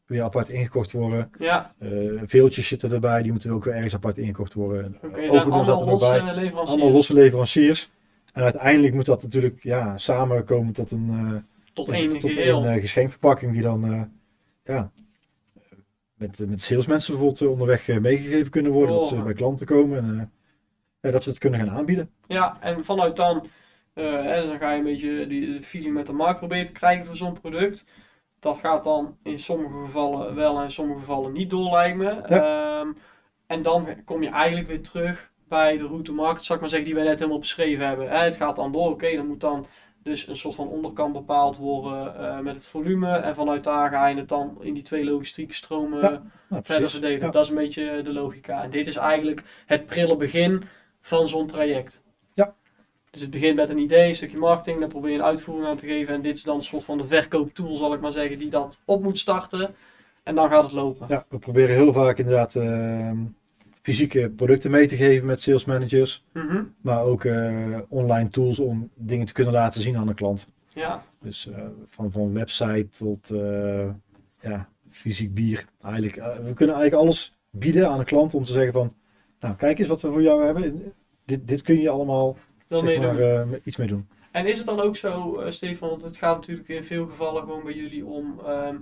weer 0.07 0.23
apart 0.23 0.49
ingekocht 0.49 0.93
worden. 0.93 1.31
Ja, 1.39 1.75
veeltjes 2.25 2.69
zitten 2.69 2.93
erbij. 2.93 3.23
Die 3.23 3.33
moeten 3.33 3.51
ook 3.51 3.65
weer 3.65 3.75
ergens 3.75 3.95
apart 3.95 4.19
ingekocht 4.19 4.55
worden. 4.55 4.97
oké. 4.97 5.07
Okay, 5.07 5.29
allemaal 5.29 5.87
losse 5.87 6.23
leveranciers. 6.25 6.71
Allemaal 6.71 6.91
losse 6.91 7.15
leveranciers. 7.15 7.91
En 8.33 8.43
uiteindelijk 8.43 8.95
moet 8.95 9.07
dat 9.07 9.23
natuurlijk 9.23 9.63
ja, 9.63 9.97
samenkomen 9.99 10.73
tot 10.73 10.91
een, 10.91 11.45
Tot 11.85 11.95
één 11.95 12.19
tot 12.19 12.31
geheel. 12.31 12.65
een 12.65 12.75
eh, 12.75 12.81
geschenkverpakking 12.81 13.53
die 13.53 13.63
dan 13.63 13.85
eh, 13.93 14.03
ja, 14.65 14.91
met, 16.15 16.39
met 16.49 16.63
salesmensen 16.63 17.13
bijvoorbeeld 17.13 17.43
eh, 17.43 17.51
onderweg 17.51 17.89
eh, 17.89 17.99
meegegeven 17.99 18.51
kunnen 18.51 18.73
worden. 18.73 18.95
Dat 18.97 19.09
ze 19.09 19.15
Oh. 19.15 19.25
bij 19.25 19.33
klanten 19.35 19.67
komen 19.67 19.99
en 19.99 20.19
eh, 20.21 20.27
ja, 21.01 21.11
dat 21.11 21.23
ze 21.23 21.29
het 21.29 21.39
kunnen 21.39 21.61
gaan 21.61 21.71
aanbieden. 21.77 22.11
Ja, 22.27 22.57
en 22.61 22.85
vanuit 22.85 23.17
dan, 23.17 23.47
eh, 23.95 24.25
dan 24.27 24.59
ga 24.59 24.71
je 24.73 24.79
een 24.79 24.85
beetje 24.85 25.27
die 25.27 25.53
de 25.59 25.63
feeling 25.63 25.95
met 25.95 26.07
de 26.07 26.13
markt 26.13 26.39
proberen 26.39 26.67
te 26.67 26.73
krijgen 26.73 27.07
voor 27.07 27.17
zo'n 27.17 27.41
product. 27.41 27.87
Dat 28.41 28.59
gaat 28.59 28.85
dan 28.85 29.17
in 29.23 29.39
sommige 29.39 29.79
gevallen 29.85 30.35
wel 30.35 30.59
en 30.59 30.65
in 30.65 30.71
sommige 30.71 30.99
gevallen 31.01 31.33
niet 31.33 31.51
door, 31.51 31.71
lijkt 31.71 31.97
me. 31.97 32.11
Ehm, 32.11 32.89
en 33.47 33.63
dan 33.63 33.87
kom 34.05 34.23
je 34.23 34.29
eigenlijk 34.29 34.67
weer 34.69 34.83
terug 34.83 35.33
bij 35.49 35.77
de 35.77 35.87
route 35.87 36.13
market, 36.13 36.45
zal 36.45 36.55
ik 36.55 36.61
maar 36.61 36.71
zeggen, 36.71 36.89
die 36.89 36.97
wij 36.99 37.07
net 37.07 37.19
helemaal 37.19 37.39
beschreven 37.39 37.87
hebben. 37.87 38.09
Hè, 38.11 38.19
het 38.19 38.37
gaat 38.37 38.57
dan 38.57 38.73
door, 38.73 38.91
oké, 38.91 39.17
dan 39.17 39.27
moet 39.27 39.41
dan 39.41 39.67
dus 40.09 40.29
een 40.29 40.37
soort 40.37 40.55
van 40.55 40.69
onderkant 40.69 41.13
bepaald 41.13 41.57
worden 41.57 42.17
eh, 42.17 42.39
met 42.39 42.55
het 42.55 42.67
volume. 42.67 43.17
En 43.17 43.35
vanuit 43.35 43.65
daar 43.65 43.91
ga 43.91 44.07
je 44.07 44.17
het 44.17 44.29
dan 44.29 44.57
in 44.61 44.75
die 44.75 44.83
twee 44.83 45.05
logistieke 45.05 45.55
stromen 45.55 46.01
Ja, 46.01 46.13
eh, 46.13 46.19
Nou, 46.49 46.63
verder 46.65 46.91
verdelen. 46.91 47.21
Ja. 47.21 47.31
Dat 47.31 47.45
is 47.45 47.51
een 47.51 47.57
beetje 47.57 48.03
de 48.03 48.13
logica. 48.13 48.63
En 48.63 48.71
dit 48.71 48.87
is 48.87 48.97
eigenlijk 48.97 49.43
het 49.67 49.87
prille 49.87 50.17
begin 50.17 50.63
van 51.01 51.29
zo'n 51.29 51.47
traject. 51.47 52.03
Ja. 52.33 52.55
Dus 53.11 53.21
het 53.21 53.31
begint 53.31 53.57
met 53.57 53.71
een 53.71 53.79
idee, 53.79 54.09
een 54.09 54.15
stukje 54.15 54.39
marketing, 54.39 54.81
daar 54.81 54.89
probeer 54.89 55.11
je 55.11 55.19
een 55.19 55.25
uitvoering 55.25 55.69
aan 55.69 55.77
te 55.77 55.87
geven. 55.87 56.15
En 56.15 56.23
dit 56.23 56.37
is 56.37 56.43
dan 56.43 56.57
een 56.57 56.63
soort 56.63 56.85
van 56.85 56.99
de 56.99 57.05
verkooptool, 57.05 57.77
zal 57.77 57.95
ik 57.95 58.01
maar 58.01 58.13
zeggen, 58.13 58.39
die 58.39 58.51
dat 58.51 58.83
op 58.85 59.03
moet 59.03 59.19
starten. 59.19 59.75
En 60.25 60.35
dan 60.35 60.49
gaat 60.49 60.63
het 60.63 60.73
lopen. 60.73 61.07
Ja, 61.09 61.25
we 61.29 61.39
proberen 61.39 61.75
heel 61.75 61.93
vaak 61.93 62.19
inderdaad 62.19 62.55
eh, 62.55 63.11
fysieke 63.89 64.31
producten 64.31 64.71
mee 64.71 64.87
te 64.87 64.97
geven 64.97 65.27
met 65.27 65.41
sales 65.41 65.65
managers. 65.65 66.25
Mhm. 66.33 66.63
Maar 66.81 67.03
ook 67.03 67.25
eh, 67.25 67.79
online 67.89 68.29
tools 68.29 68.59
om 68.59 68.91
dingen 68.95 69.27
te 69.27 69.33
kunnen 69.33 69.53
laten 69.53 69.83
zien 69.83 69.97
aan 69.97 70.07
de 70.07 70.15
klant. 70.15 70.47
Ja, 70.75 71.05
Dus 71.21 71.49
eh, 71.49 71.63
van, 71.87 72.13
van 72.13 72.33
website 72.33 72.89
tot 72.89 73.31
eh, 73.31 73.89
ja, 74.41 74.69
fysiek 74.91 75.35
bier. 75.35 75.65
Eigenlijk, 75.83 76.17
we 76.17 76.53
kunnen 76.55 76.77
eigenlijk 76.77 76.95
alles 76.95 77.39
bieden 77.51 77.89
aan 77.89 77.99
de 77.99 78.05
klant 78.05 78.35
om 78.35 78.45
te 78.45 78.53
zeggen 78.53 78.73
van 78.73 78.93
nou 79.41 79.55
kijk 79.55 79.79
eens 79.79 79.89
wat 79.89 80.03
we 80.03 80.09
voor 80.09 80.23
jou 80.23 80.45
hebben. 80.45 80.93
Dit, 81.25 81.49
dit 81.49 81.63
kun 81.63 81.81
je 81.81 81.91
allemaal 81.91 82.37
Dan 82.67 82.85
zeg 82.85 82.99
meedoen. 82.99 83.17
maar, 83.49 83.59
iets 83.65 83.77
mee 83.77 83.89
doen. 83.89 84.09
En 84.33 84.47
is 84.47 84.59
het 84.59 84.67
dan 84.67 84.81
ook 84.81 84.97
zo, 84.97 85.43
Stefan, 85.49 85.89
want 85.89 86.03
het 86.03 86.17
gaat 86.17 86.37
natuurlijk 86.37 86.69
in 86.69 86.85
veel 86.85 87.07
gevallen 87.07 87.43
gewoon 87.43 87.65
bij 87.65 87.75
jullie 87.75 88.07
om 88.07 88.41
ehm 88.47 88.77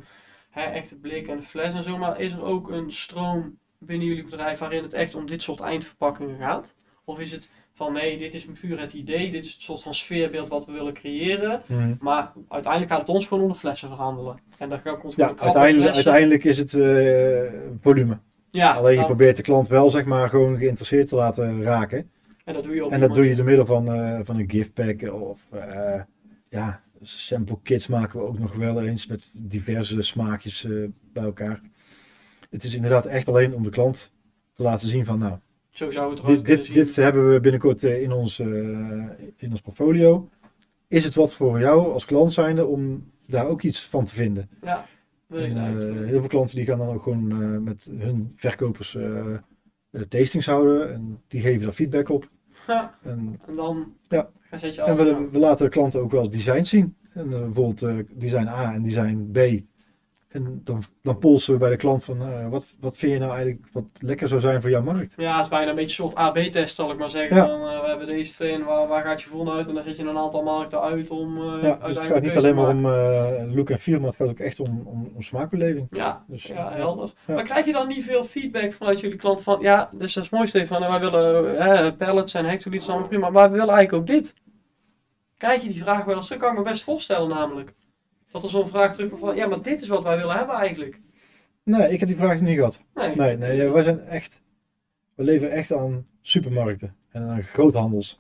hè, 0.56 0.62
echt 0.62 0.90
de 0.90 0.96
blik 0.96 1.28
en 1.28 1.36
de 1.36 1.42
fles 1.42 1.74
en 1.74 1.82
zo, 1.82 1.96
maar 1.96 2.20
is 2.20 2.32
er 2.32 2.44
ook 2.44 2.70
een 2.70 2.92
stroom 2.92 3.58
binnen 3.86 4.06
jullie 4.06 4.24
bedrijf 4.24 4.58
waarin 4.58 4.82
het 4.82 4.92
echt 4.92 5.14
om 5.14 5.26
dit 5.26 5.42
soort 5.42 5.60
eindverpakkingen 5.60 6.38
gaat? 6.38 6.76
Of 7.04 7.18
is 7.18 7.32
het 7.32 7.50
van 7.76 7.92
nee, 7.92 8.18
dit 8.18 8.34
is 8.34 8.46
puur 8.60 8.80
het 8.80 8.92
idee, 8.92 9.30
dit 9.30 9.44
is 9.44 9.52
het 9.52 9.62
soort 9.62 9.82
van 9.82 9.94
sfeerbeeld 9.94 10.48
wat 10.48 10.66
we 10.66 10.72
willen 10.72 10.92
creëren, 10.92 11.62
maar 12.00 12.32
uiteindelijk 12.48 12.92
gaat 12.92 13.00
het 13.00 13.08
ons 13.08 13.26
gewoon 13.26 13.42
om 13.42 13.48
de 13.48 13.54
flessen 13.58 13.88
verhandelen. 13.88 14.38
En 14.58 14.68
dan 14.68 14.80
komt 14.98 15.16
Ja, 15.16 15.34
uiteindelijk, 15.36 15.94
uiteindelijk 15.94 16.44
is 16.44 16.58
het 16.58 16.74
eh, 16.74 17.52
volume. 17.80 18.18
Ja, 18.50 18.72
Alleen 18.72 18.90
je 18.90 18.96
nou, 18.96 19.08
probeert 19.08 19.36
de 19.36 19.42
klant 19.42 19.68
wel 19.68 19.90
zeg 19.90 20.04
maar 20.04 20.28
gewoon 20.28 20.58
geïnteresseerd 20.58 21.08
te 21.08 21.16
laten 21.16 21.62
raken. 21.62 22.10
en 22.44 22.54
dat 22.54 22.64
doe 22.64 22.74
je 22.74 22.84
op 22.84 22.90
En 22.90 23.00
dat 23.00 23.14
doe 23.14 23.28
je 23.28 23.34
door 23.34 23.44
middel 23.44 23.66
van, 23.66 23.92
eh, 23.92 24.20
van 24.22 24.38
een 24.38 24.50
giftpack 24.50 25.12
of 25.12 25.40
eh, 25.50 26.00
ja, 26.48 26.80
sample 27.02 27.58
kits 27.62 27.86
maken 27.86 28.20
we 28.20 28.26
ook 28.26 28.38
nog 28.38 28.54
wel 28.54 28.82
eens 28.82 29.06
met 29.06 29.30
diverse 29.32 30.02
smaakjes 30.02 30.66
bij 31.12 31.24
elkaar. 31.24 31.60
Het 32.56 32.64
is 32.64 32.74
inderdaad 32.74 33.06
echt 33.06 33.28
alleen 33.28 33.54
om 33.54 33.62
de 33.62 33.70
klant 33.70 34.12
te 34.52 34.62
laten 34.62 34.88
zien 34.88 35.04
van 35.04 35.18
nou, 35.18 35.38
Zo 35.70 35.90
zou 35.90 36.14
het 36.14 36.26
dit, 36.26 36.46
dit, 36.46 36.64
zien. 36.64 36.74
dit 36.74 36.96
hebben 36.96 37.32
we 37.32 37.40
binnenkort 37.40 37.84
eh, 37.84 38.02
in, 38.02 38.12
ons, 38.12 38.38
eh, 38.38 38.46
in 39.36 39.50
ons 39.50 39.60
portfolio. 39.60 40.28
Is 40.88 41.04
het 41.04 41.14
wat 41.14 41.34
voor 41.34 41.60
jou 41.60 41.92
als 41.92 42.04
klant 42.04 42.32
zijnde 42.32 42.66
om 42.66 43.10
daar 43.26 43.46
ook 43.46 43.62
iets 43.62 43.86
van 43.86 44.04
te 44.04 44.14
vinden? 44.14 44.48
Ja, 44.62 44.86
wil 45.26 45.40
je 45.40 45.46
En, 45.46 45.54
daar 45.54 45.74
iets 45.74 45.84
eh, 45.84 45.90
heel 45.92 46.18
veel 46.20 46.28
klanten 46.28 46.56
die 46.56 46.64
gaan 46.64 46.78
dan 46.78 46.88
ook 46.88 47.02
gewoon 47.02 47.62
met 47.64 47.88
hun 47.98 48.32
verkopers 48.36 48.98
tastings 50.08 50.46
houden 50.46 50.92
en 50.94 51.22
die 51.28 51.40
geven 51.40 51.62
daar 51.62 51.72
feedback 51.72 52.08
op. 52.08 52.28
Ja, 52.66 52.98
En, 53.02 53.40
en 53.46 53.56
dan 53.56 53.92
Ja. 54.08 54.30
ga 54.50 54.58
zet 54.58 54.74
je 54.74 54.82
en 54.82 55.30
we, 55.30 55.38
laten 55.38 55.70
klanten 55.70 56.00
ook 56.00 56.10
wel 56.10 56.22
eens 56.24 56.36
designs 56.36 56.68
zien. 56.68 56.96
En, 57.12 57.28
bijvoorbeeld 57.28 58.04
design 58.20 58.46
A 58.46 58.74
en 58.74 58.82
design 58.82 59.28
B. 59.32 59.38
En 60.36 60.60
dan, 60.64 60.82
dan 61.02 61.18
polsen 61.18 61.52
we 61.52 61.58
bij 61.58 61.70
de 61.70 61.76
klant 61.76 62.04
van 62.04 62.22
eh, 62.22 62.48
wat, 62.48 62.66
wat 62.80 62.96
vind 62.96 63.12
je 63.12 63.18
nou 63.18 63.30
eigenlijk 63.32 63.66
wat 63.72 63.84
lekker 63.98 64.28
zou 64.28 64.40
zijn 64.40 64.60
voor 64.60 64.70
jouw 64.70 64.82
markt? 64.82 65.14
Ja, 65.16 65.34
het 65.34 65.42
is 65.42 65.50
bijna 65.50 65.70
een 65.70 65.76
beetje 65.76 66.02
een 66.02 66.10
soort 66.10 66.36
AB-test, 66.36 66.74
zal 66.74 66.90
ik 66.90 66.98
maar 66.98 67.10
zeggen. 67.10 67.36
Ja. 67.36 67.46
Van, 67.46 67.68
eh, 67.68 67.80
we 67.80 67.88
hebben 67.88 68.06
deze 68.06 68.32
twee 68.32 68.52
en 68.52 68.64
waar, 68.64 68.88
waar 68.88 69.04
gaat 69.04 69.22
je 69.22 69.28
vol 69.28 69.52
uit? 69.52 69.68
En 69.68 69.74
dan 69.74 69.82
zet 69.82 69.96
je 69.96 70.04
een 70.04 70.18
aantal 70.18 70.42
markten 70.42 70.80
uit 70.80 71.10
om 71.10 71.36
eh 71.36 71.42
Ja, 71.42 71.52
dus 71.60 71.62
het 71.62 71.82
uiteindelijk 71.82 72.12
gaat 72.12 72.22
niet 72.22 72.36
alleen 72.36 72.54
maar 72.54 72.68
om 72.68 73.54
look 73.54 73.70
en 73.70 73.78
feel, 73.78 73.98
maar 73.98 74.08
het 74.08 74.16
gaat 74.16 74.28
ook 74.28 74.38
echt 74.38 74.60
om, 74.60 74.82
om, 74.84 75.10
om 75.14 75.22
smaakbeleving. 75.22 75.86
Ja, 75.90 76.24
Dus, 76.28 76.46
ja, 76.46 76.72
helder. 76.72 77.12
Ja. 77.26 77.34
Maar 77.34 77.44
krijg 77.44 77.66
je 77.66 77.72
dan 77.72 77.88
niet 77.88 78.04
veel 78.04 78.24
feedback 78.24 78.72
vanuit 78.72 79.00
jullie 79.00 79.16
klant 79.16 79.42
van... 79.42 79.60
Ja, 79.60 79.90
dus 79.92 80.14
dat 80.14 80.24
is 80.24 80.30
mooi 80.30 80.46
Stefan, 80.46 80.82
en 80.82 80.90
wij 80.90 81.00
willen 81.00 81.96
pallets 81.96 82.34
en 82.34 82.44
hectoliters 82.44 82.88
allemaal 82.88 83.08
prima, 83.08 83.30
maar 83.30 83.50
we 83.50 83.56
willen 83.56 83.74
eigenlijk 83.74 84.10
ook 84.10 84.16
dit. 84.16 84.34
Krijg 85.36 85.62
je 85.62 85.68
die 85.68 85.82
vraag 85.82 86.04
wel 86.04 86.16
eens? 86.16 86.28
Dat 86.28 86.38
kan 86.38 86.50
ik 86.50 86.58
me 86.58 86.64
best 86.64 86.82
voorstellen 86.82 87.28
namelijk. 87.28 87.74
Dat 88.36 88.44
er 88.44 88.50
zo'n 88.50 88.68
vraag 88.68 88.94
terugkomt 88.94 89.20
van... 89.20 89.36
Ja, 89.36 89.46
maar 89.46 89.62
dit 89.62 89.80
is 89.82 89.88
wat 89.88 90.02
wij 90.02 90.16
willen 90.16 90.36
hebben 90.36 90.54
eigenlijk. 90.56 91.00
Nee, 91.62 91.92
ik 91.92 92.00
heb 92.00 92.08
die 92.08 92.18
vraag 92.18 92.40
niet 92.40 92.56
gehad. 92.56 92.82
Nee, 92.94 93.14
Nee, 93.16 93.36
nee, 93.36 93.56
ja, 93.56 93.70
wij 93.70 93.82
zijn 93.82 94.00
echt, 94.06 94.42
we 95.14 95.24
leveren 95.24 95.50
echt 95.54 95.72
aan 95.72 96.06
supermarkten 96.22 96.94
en 97.12 97.22
aan 97.28 97.42
groothandels. 97.42 98.18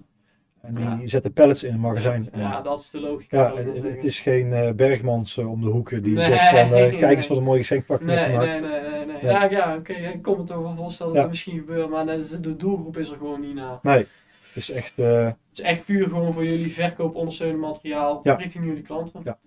En 0.62 0.74
die 0.74 0.84
Ja. 0.84 1.00
zetten 1.04 1.32
pallets 1.32 1.62
in 1.62 1.74
een 1.74 1.80
magazijn. 1.80 2.28
En- 2.32 2.40
Ja, 2.40 2.60
dat 2.62 2.80
is 2.80 2.90
de 2.90 3.00
logica. 3.00 3.36
Ja, 3.54 3.56
het, 3.56 4.04
is 4.04 4.20
geen 4.20 4.52
eh, 4.52 4.72
Bergmans 4.72 5.36
eh, 5.38 5.50
om 5.50 5.60
de 5.60 5.66
hoek 5.70 5.90
die 5.90 6.14
Nee, 6.14 6.24
zegt 6.24 6.48
van 6.48 6.58
eh, 6.58 6.70
nee. 6.70 6.98
kijk 6.98 7.16
eens 7.16 7.26
wat 7.28 7.38
een 7.38 7.44
mooie 7.44 7.58
geschenkpak 7.58 8.00
Nee, 8.02 8.24
gemaakt. 8.24 8.60
nee, 8.60 8.60
nee, 8.70 8.80
nee, 8.90 9.06
nee. 9.06 9.24
Ja, 9.24 9.50
ja 9.50 9.76
oké, 9.78 9.92
ik 9.92 10.22
kon 10.22 10.36
me 10.38 10.44
toch 10.44 10.62
wel 10.62 10.76
voorstellen 10.76 11.12
dat 11.12 11.22
Ja. 11.22 11.28
het 11.28 11.30
misschien 11.36 11.58
gebeurt, 11.58 11.90
maar 11.90 12.06
de, 12.06 12.54
doelgroep 12.56 12.96
is 12.96 13.10
er 13.10 13.16
gewoon 13.16 13.40
niet 13.40 13.54
naar. 13.54 13.78
Nee, 13.82 13.98
het 13.98 14.08
is 14.54 14.70
echt, 14.70 14.96
Het 14.96 15.36
is 15.52 15.60
echt 15.60 15.84
puur 15.84 16.08
gewoon 16.08 16.32
voor 16.32 16.44
jullie 16.44 16.72
verkoop 16.72 17.14
ondersteunend 17.14 17.60
materiaal 17.60 18.20
Ja. 18.22 18.34
richting 18.34 18.64
jullie 18.64 18.82
klanten. 18.82 19.20
Ja. 19.24 19.38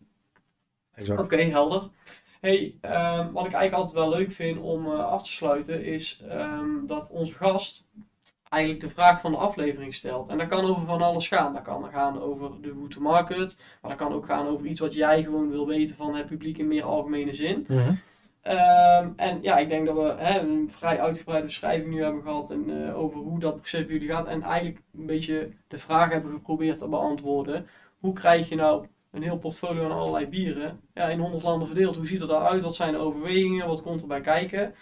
Oké, 1.07 1.37
helder. 1.37 1.89
Hey, 2.41 2.77
ehm, 2.81 3.31
wat 3.31 3.45
ik 3.45 3.53
eigenlijk 3.53 3.73
altijd 3.73 3.95
wel 3.95 4.09
leuk 4.09 4.31
vind 4.31 4.59
om 4.59 4.85
eh, 4.85 5.05
af 5.05 5.23
te 5.23 5.31
sluiten 5.31 5.83
is 5.85 6.23
ehm, 6.29 6.85
dat 6.85 7.11
onze 7.11 7.33
gast 7.33 7.87
eigenlijk 8.49 8.83
de 8.83 8.89
vraag 8.89 9.21
van 9.21 9.31
de 9.31 9.37
aflevering 9.37 9.93
stelt. 9.93 10.29
En 10.29 10.37
dat 10.37 10.47
kan 10.47 10.65
over 10.65 10.85
van 10.85 11.01
alles 11.01 11.27
gaan. 11.27 11.53
Dat 11.53 11.61
kan 11.61 11.89
gaan 11.91 12.21
over 12.21 12.61
de 12.61 12.69
route 12.69 13.01
market, 13.01 13.77
maar 13.81 13.91
dat 13.91 13.99
kan 13.99 14.13
ook 14.13 14.25
gaan 14.25 14.47
over 14.47 14.65
iets 14.65 14.79
wat 14.79 14.93
jij 14.93 15.23
gewoon 15.23 15.49
wil 15.49 15.67
weten 15.67 15.95
van 15.95 16.15
het 16.15 16.25
publiek 16.25 16.57
in 16.57 16.67
meer 16.67 16.83
algemene 16.83 17.33
zin. 17.33 17.65
Mhm. 17.67 17.93
Ehm, 18.41 19.09
en 19.15 19.39
ja, 19.41 19.57
ik 19.57 19.69
denk 19.69 19.85
dat 19.85 19.95
we 19.95 20.15
hè, 20.17 20.39
een 20.39 20.69
vrij 20.71 20.99
uitgebreide 20.99 21.45
beschrijving 21.45 21.89
nu 21.93 22.03
hebben 22.03 22.21
gehad 22.21 22.51
en, 22.51 22.87
eh, 22.87 22.99
over 22.99 23.19
hoe 23.19 23.39
dat 23.39 23.55
proces 23.55 23.85
bij 23.85 23.93
jullie 23.93 24.09
gaat. 24.09 24.25
En 24.25 24.41
eigenlijk 24.41 24.81
een 24.97 25.05
beetje 25.05 25.49
de 25.67 25.77
vraag 25.77 26.11
hebben 26.11 26.31
geprobeerd 26.31 26.77
te 26.77 26.87
beantwoorden. 26.87 27.67
Hoe 27.99 28.13
krijg 28.13 28.49
je 28.49 28.55
nou 28.55 28.87
een 29.11 29.23
heel 29.23 29.37
portfolio 29.37 29.83
aan 29.83 29.97
allerlei 29.97 30.27
bieren 30.27 30.81
ja, 30.93 31.07
in 31.07 31.19
100 31.19 31.43
landen 31.43 31.67
verdeeld? 31.67 31.95
Hoe 31.95 32.07
ziet 32.07 32.21
het 32.21 32.29
eruit? 32.29 32.63
Wat 32.63 32.75
zijn 32.75 32.91
de 32.91 32.99
overwegingen? 32.99 33.67
Wat 33.67 33.81
komt 33.81 34.01
erbij 34.01 34.21
kijken? 34.21 34.75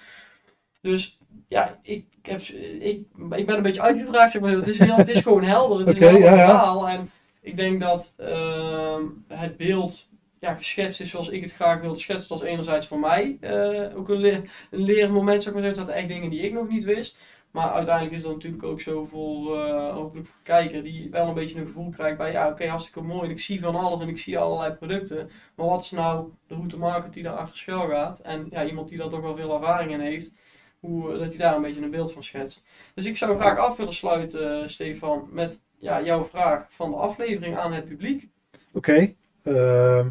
Dus 0.81 1.17
ja, 1.47 1.79
ik, 1.81 2.05
heb, 2.21 2.41
ik, 2.41 3.05
ik 3.29 3.45
ben 3.45 3.55
een 3.55 3.61
beetje 3.61 3.81
uitgevraagd, 3.81 4.31
zeg 4.31 4.41
maar. 4.41 4.51
Het 4.51 4.67
is, 4.67 4.79
heel, 4.79 4.95
het 4.95 5.09
is 5.09 5.19
gewoon 5.19 5.43
helder. 5.43 5.79
Het 5.79 5.87
is 5.87 5.95
Oké, 5.97 6.05
een 6.05 6.11
helder 6.11 6.37
ja, 6.37 6.45
verhaal. 6.45 6.87
En 6.87 7.09
ik 7.41 7.57
denk 7.57 7.79
dat 7.79 8.13
ehm, 8.17 9.03
het 9.27 9.57
beeld 9.57 10.07
ja, 10.39 10.53
geschetst 10.53 11.01
is 11.01 11.09
zoals 11.09 11.29
ik 11.29 11.41
het 11.41 11.53
graag 11.53 11.81
wilde 11.81 11.99
schetsen. 11.99 12.29
Dat 12.29 12.39
was 12.39 12.47
enerzijds 12.47 12.87
voor 12.87 12.99
mij 12.99 13.37
eh, 13.41 13.97
ook 13.97 14.09
een, 14.09 14.19
le 14.19 14.41
een 14.71 14.81
leermoment, 14.81 15.43
zou 15.43 15.55
ik 15.55 15.61
maar 15.61 15.69
zeggen. 15.69 15.87
Dat 15.87 15.95
echt 15.95 16.07
dingen 16.07 16.29
die 16.29 16.41
ik 16.41 16.53
nog 16.53 16.67
niet 16.67 16.83
wist. 16.83 17.17
Maar 17.57 17.71
uiteindelijk 17.71 18.15
is 18.15 18.21
dat 18.21 18.33
natuurlijk 18.33 18.63
ook 18.63 18.81
zo 18.81 19.05
voor, 19.05 19.63
eh, 19.63 19.93
hopelijk 19.93 20.27
kijker, 20.43 20.83
die 20.83 21.09
wel 21.09 21.27
een 21.27 21.33
beetje 21.33 21.59
een 21.59 21.65
gevoel 21.65 21.89
krijgt 21.89 22.17
bij, 22.17 22.31
ja 22.31 22.49
oké, 22.49 22.67
hartstikke 22.67 23.01
mooi 23.01 23.23
en 23.23 23.29
ik 23.29 23.39
zie 23.39 23.59
van 23.59 23.75
alles 23.75 24.01
en 24.01 24.07
ik 24.07 24.17
zie 24.17 24.37
allerlei 24.37 24.73
producten. 24.73 25.29
Maar 25.55 25.65
wat 25.65 25.81
is 25.81 25.91
nou 25.91 26.31
de 26.47 26.55
route 26.55 26.77
market 26.77 27.13
die 27.13 27.23
daar 27.23 27.35
achter 27.35 27.57
schuil 27.57 27.87
gaat? 27.87 28.19
En 28.19 28.47
ja, 28.49 28.65
iemand 28.65 28.89
die 28.89 28.97
daar 28.97 29.09
toch 29.09 29.21
wel 29.21 29.35
veel 29.35 29.53
ervaring 29.53 29.91
in 29.91 29.99
heeft, 29.99 30.31
hoe, 30.79 31.13
eh, 31.13 31.19
dat 31.19 31.27
hij 31.27 31.37
daar 31.37 31.55
een 31.55 31.61
beetje 31.61 31.81
een 31.81 31.89
beeld 31.89 32.13
van 32.13 32.23
schetst. 32.23 32.63
Dus 32.93 33.05
ik 33.05 33.17
zou 33.17 33.39
graag 33.39 33.57
af 33.57 33.77
willen 33.77 33.93
sluiten, 33.93 34.61
eh, 34.61 34.67
Stefan, 34.67 35.27
met 35.31 35.59
ja, 35.77 36.01
jouw 36.01 36.23
vraag 36.23 36.65
van 36.69 36.89
de 36.89 36.97
aflevering 36.97 37.57
aan 37.57 37.73
het 37.73 37.85
publiek. 37.85 38.27
Oké, 38.73 39.13
ehm, 39.43 40.09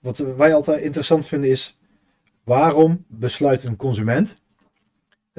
wat 0.00 0.18
wij 0.18 0.54
altijd 0.54 0.82
interessant 0.82 1.26
vinden 1.26 1.50
is, 1.50 1.78
waarom 2.44 3.04
besluit 3.08 3.64
een 3.64 3.76
consument 3.76 4.44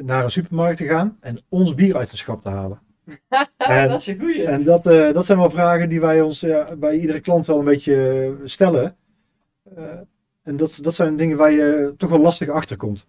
naar 0.06 0.24
een 0.24 0.32
supermarkt 0.32 0.78
te 0.78 0.86
gaan 0.86 1.16
en 1.20 1.38
ons 1.50 1.74
bier 1.76 1.98
uit 1.98 2.12
de 2.12 2.18
schap 2.18 2.42
te 2.44 2.50
halen? 2.50 2.80
En- 3.58 3.88
dat 3.90 4.00
is 4.00 4.08
een 4.08 4.20
goeie. 4.20 4.46
En 4.46 4.64
dat, 4.64 4.86
eh, 4.88 5.14
dat 5.14 5.26
zijn 5.26 5.38
wel 5.38 5.50
vragen 5.50 5.90
die 5.90 6.00
wij 6.02 6.22
ons 6.22 6.40
ja, 6.40 6.76
bij 6.76 6.98
iedere 7.00 7.20
klant 7.20 7.46
wel 7.46 7.60
een 7.60 7.66
beetje 7.66 8.26
eh, 8.40 8.46
stellen. 8.48 8.96
Eh, 9.76 9.84
en 10.44 10.58
dat, 10.58 10.80
dat 10.82 10.94
zijn 10.94 11.16
dingen 11.16 11.38
waar 11.38 11.52
je 11.52 11.94
toch 11.98 12.10
wel 12.10 12.20
lastig 12.20 12.50
achter 12.50 12.78
komt. 12.78 13.08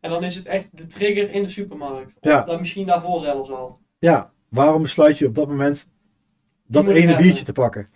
En 0.00 0.10
dan 0.10 0.24
is 0.24 0.36
het 0.36 0.46
echt 0.46 0.76
de 0.76 0.86
trigger 0.86 1.30
in 1.32 1.42
de 1.42 1.48
supermarkt. 1.48 2.16
Of 2.20 2.30
Ja. 2.30 2.42
dan 2.42 2.60
misschien 2.60 2.86
daarvoor 2.86 3.20
zelfs 3.20 3.50
al. 3.50 3.78
Ja, 3.98 4.32
waarom 4.48 4.82
besluit 4.82 5.18
je 5.18 5.26
op 5.26 5.34
dat 5.34 5.48
moment 5.48 5.88
dat 6.66 6.86
ene 6.86 6.98
hebben. 6.98 7.16
biertje 7.24 7.44
te 7.44 7.52
pakken? 7.52 7.88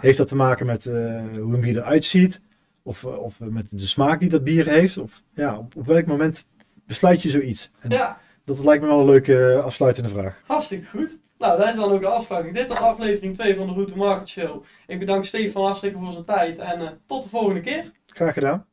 Heeft 0.00 0.18
dat 0.18 0.28
te 0.28 0.36
maken 0.36 0.66
met 0.66 0.84
hoe 0.84 1.54
een 1.54 1.60
bier 1.60 1.76
eruit 1.76 2.04
ziet? 2.04 2.40
Of, 2.82 3.04
of 3.04 3.40
met 3.40 3.70
de 3.70 3.86
smaak 3.86 4.20
die 4.20 4.28
dat 4.28 4.44
bier 4.44 4.66
heeft? 4.68 4.98
Of 4.98 5.22
ja, 5.34 5.58
op, 5.58 5.76
op 5.76 5.86
welk 5.86 6.06
moment 6.06 6.44
besluit 6.90 7.22
je 7.22 7.30
zoiets? 7.30 7.70
En 7.80 7.90
ja, 7.90 8.20
dat 8.44 8.64
lijkt 8.64 8.82
me 8.82 8.88
wel 8.88 9.00
een 9.00 9.06
leuke 9.06 9.52
eh, 9.52 9.64
afsluitende 9.64 10.08
vraag. 10.08 10.42
hartstikke 10.46 10.86
goed. 10.86 11.20
Nou, 11.38 11.58
dat 11.58 11.68
is 11.68 11.74
dan 11.74 11.92
ook 11.92 12.00
de 12.00 12.06
afsluiting. 12.06 12.54
Dit 12.56 12.68
was 12.68 12.78
aflevering 12.78 13.34
2 13.34 13.56
van 13.56 13.66
de 13.66 13.72
Route 13.72 13.96
Market 13.96 14.28
Show. 14.28 14.64
Ik 14.86 14.98
bedank 14.98 15.24
Stefan 15.24 15.64
hartstikke 15.64 15.98
voor 15.98 16.12
zijn 16.12 16.24
tijd 16.24 16.58
en 16.58 16.80
eh, 16.80 16.88
tot 17.06 17.22
de 17.22 17.28
volgende 17.28 17.60
keer. 17.60 17.92
Graag 18.06 18.32
gedaan. 18.32 18.66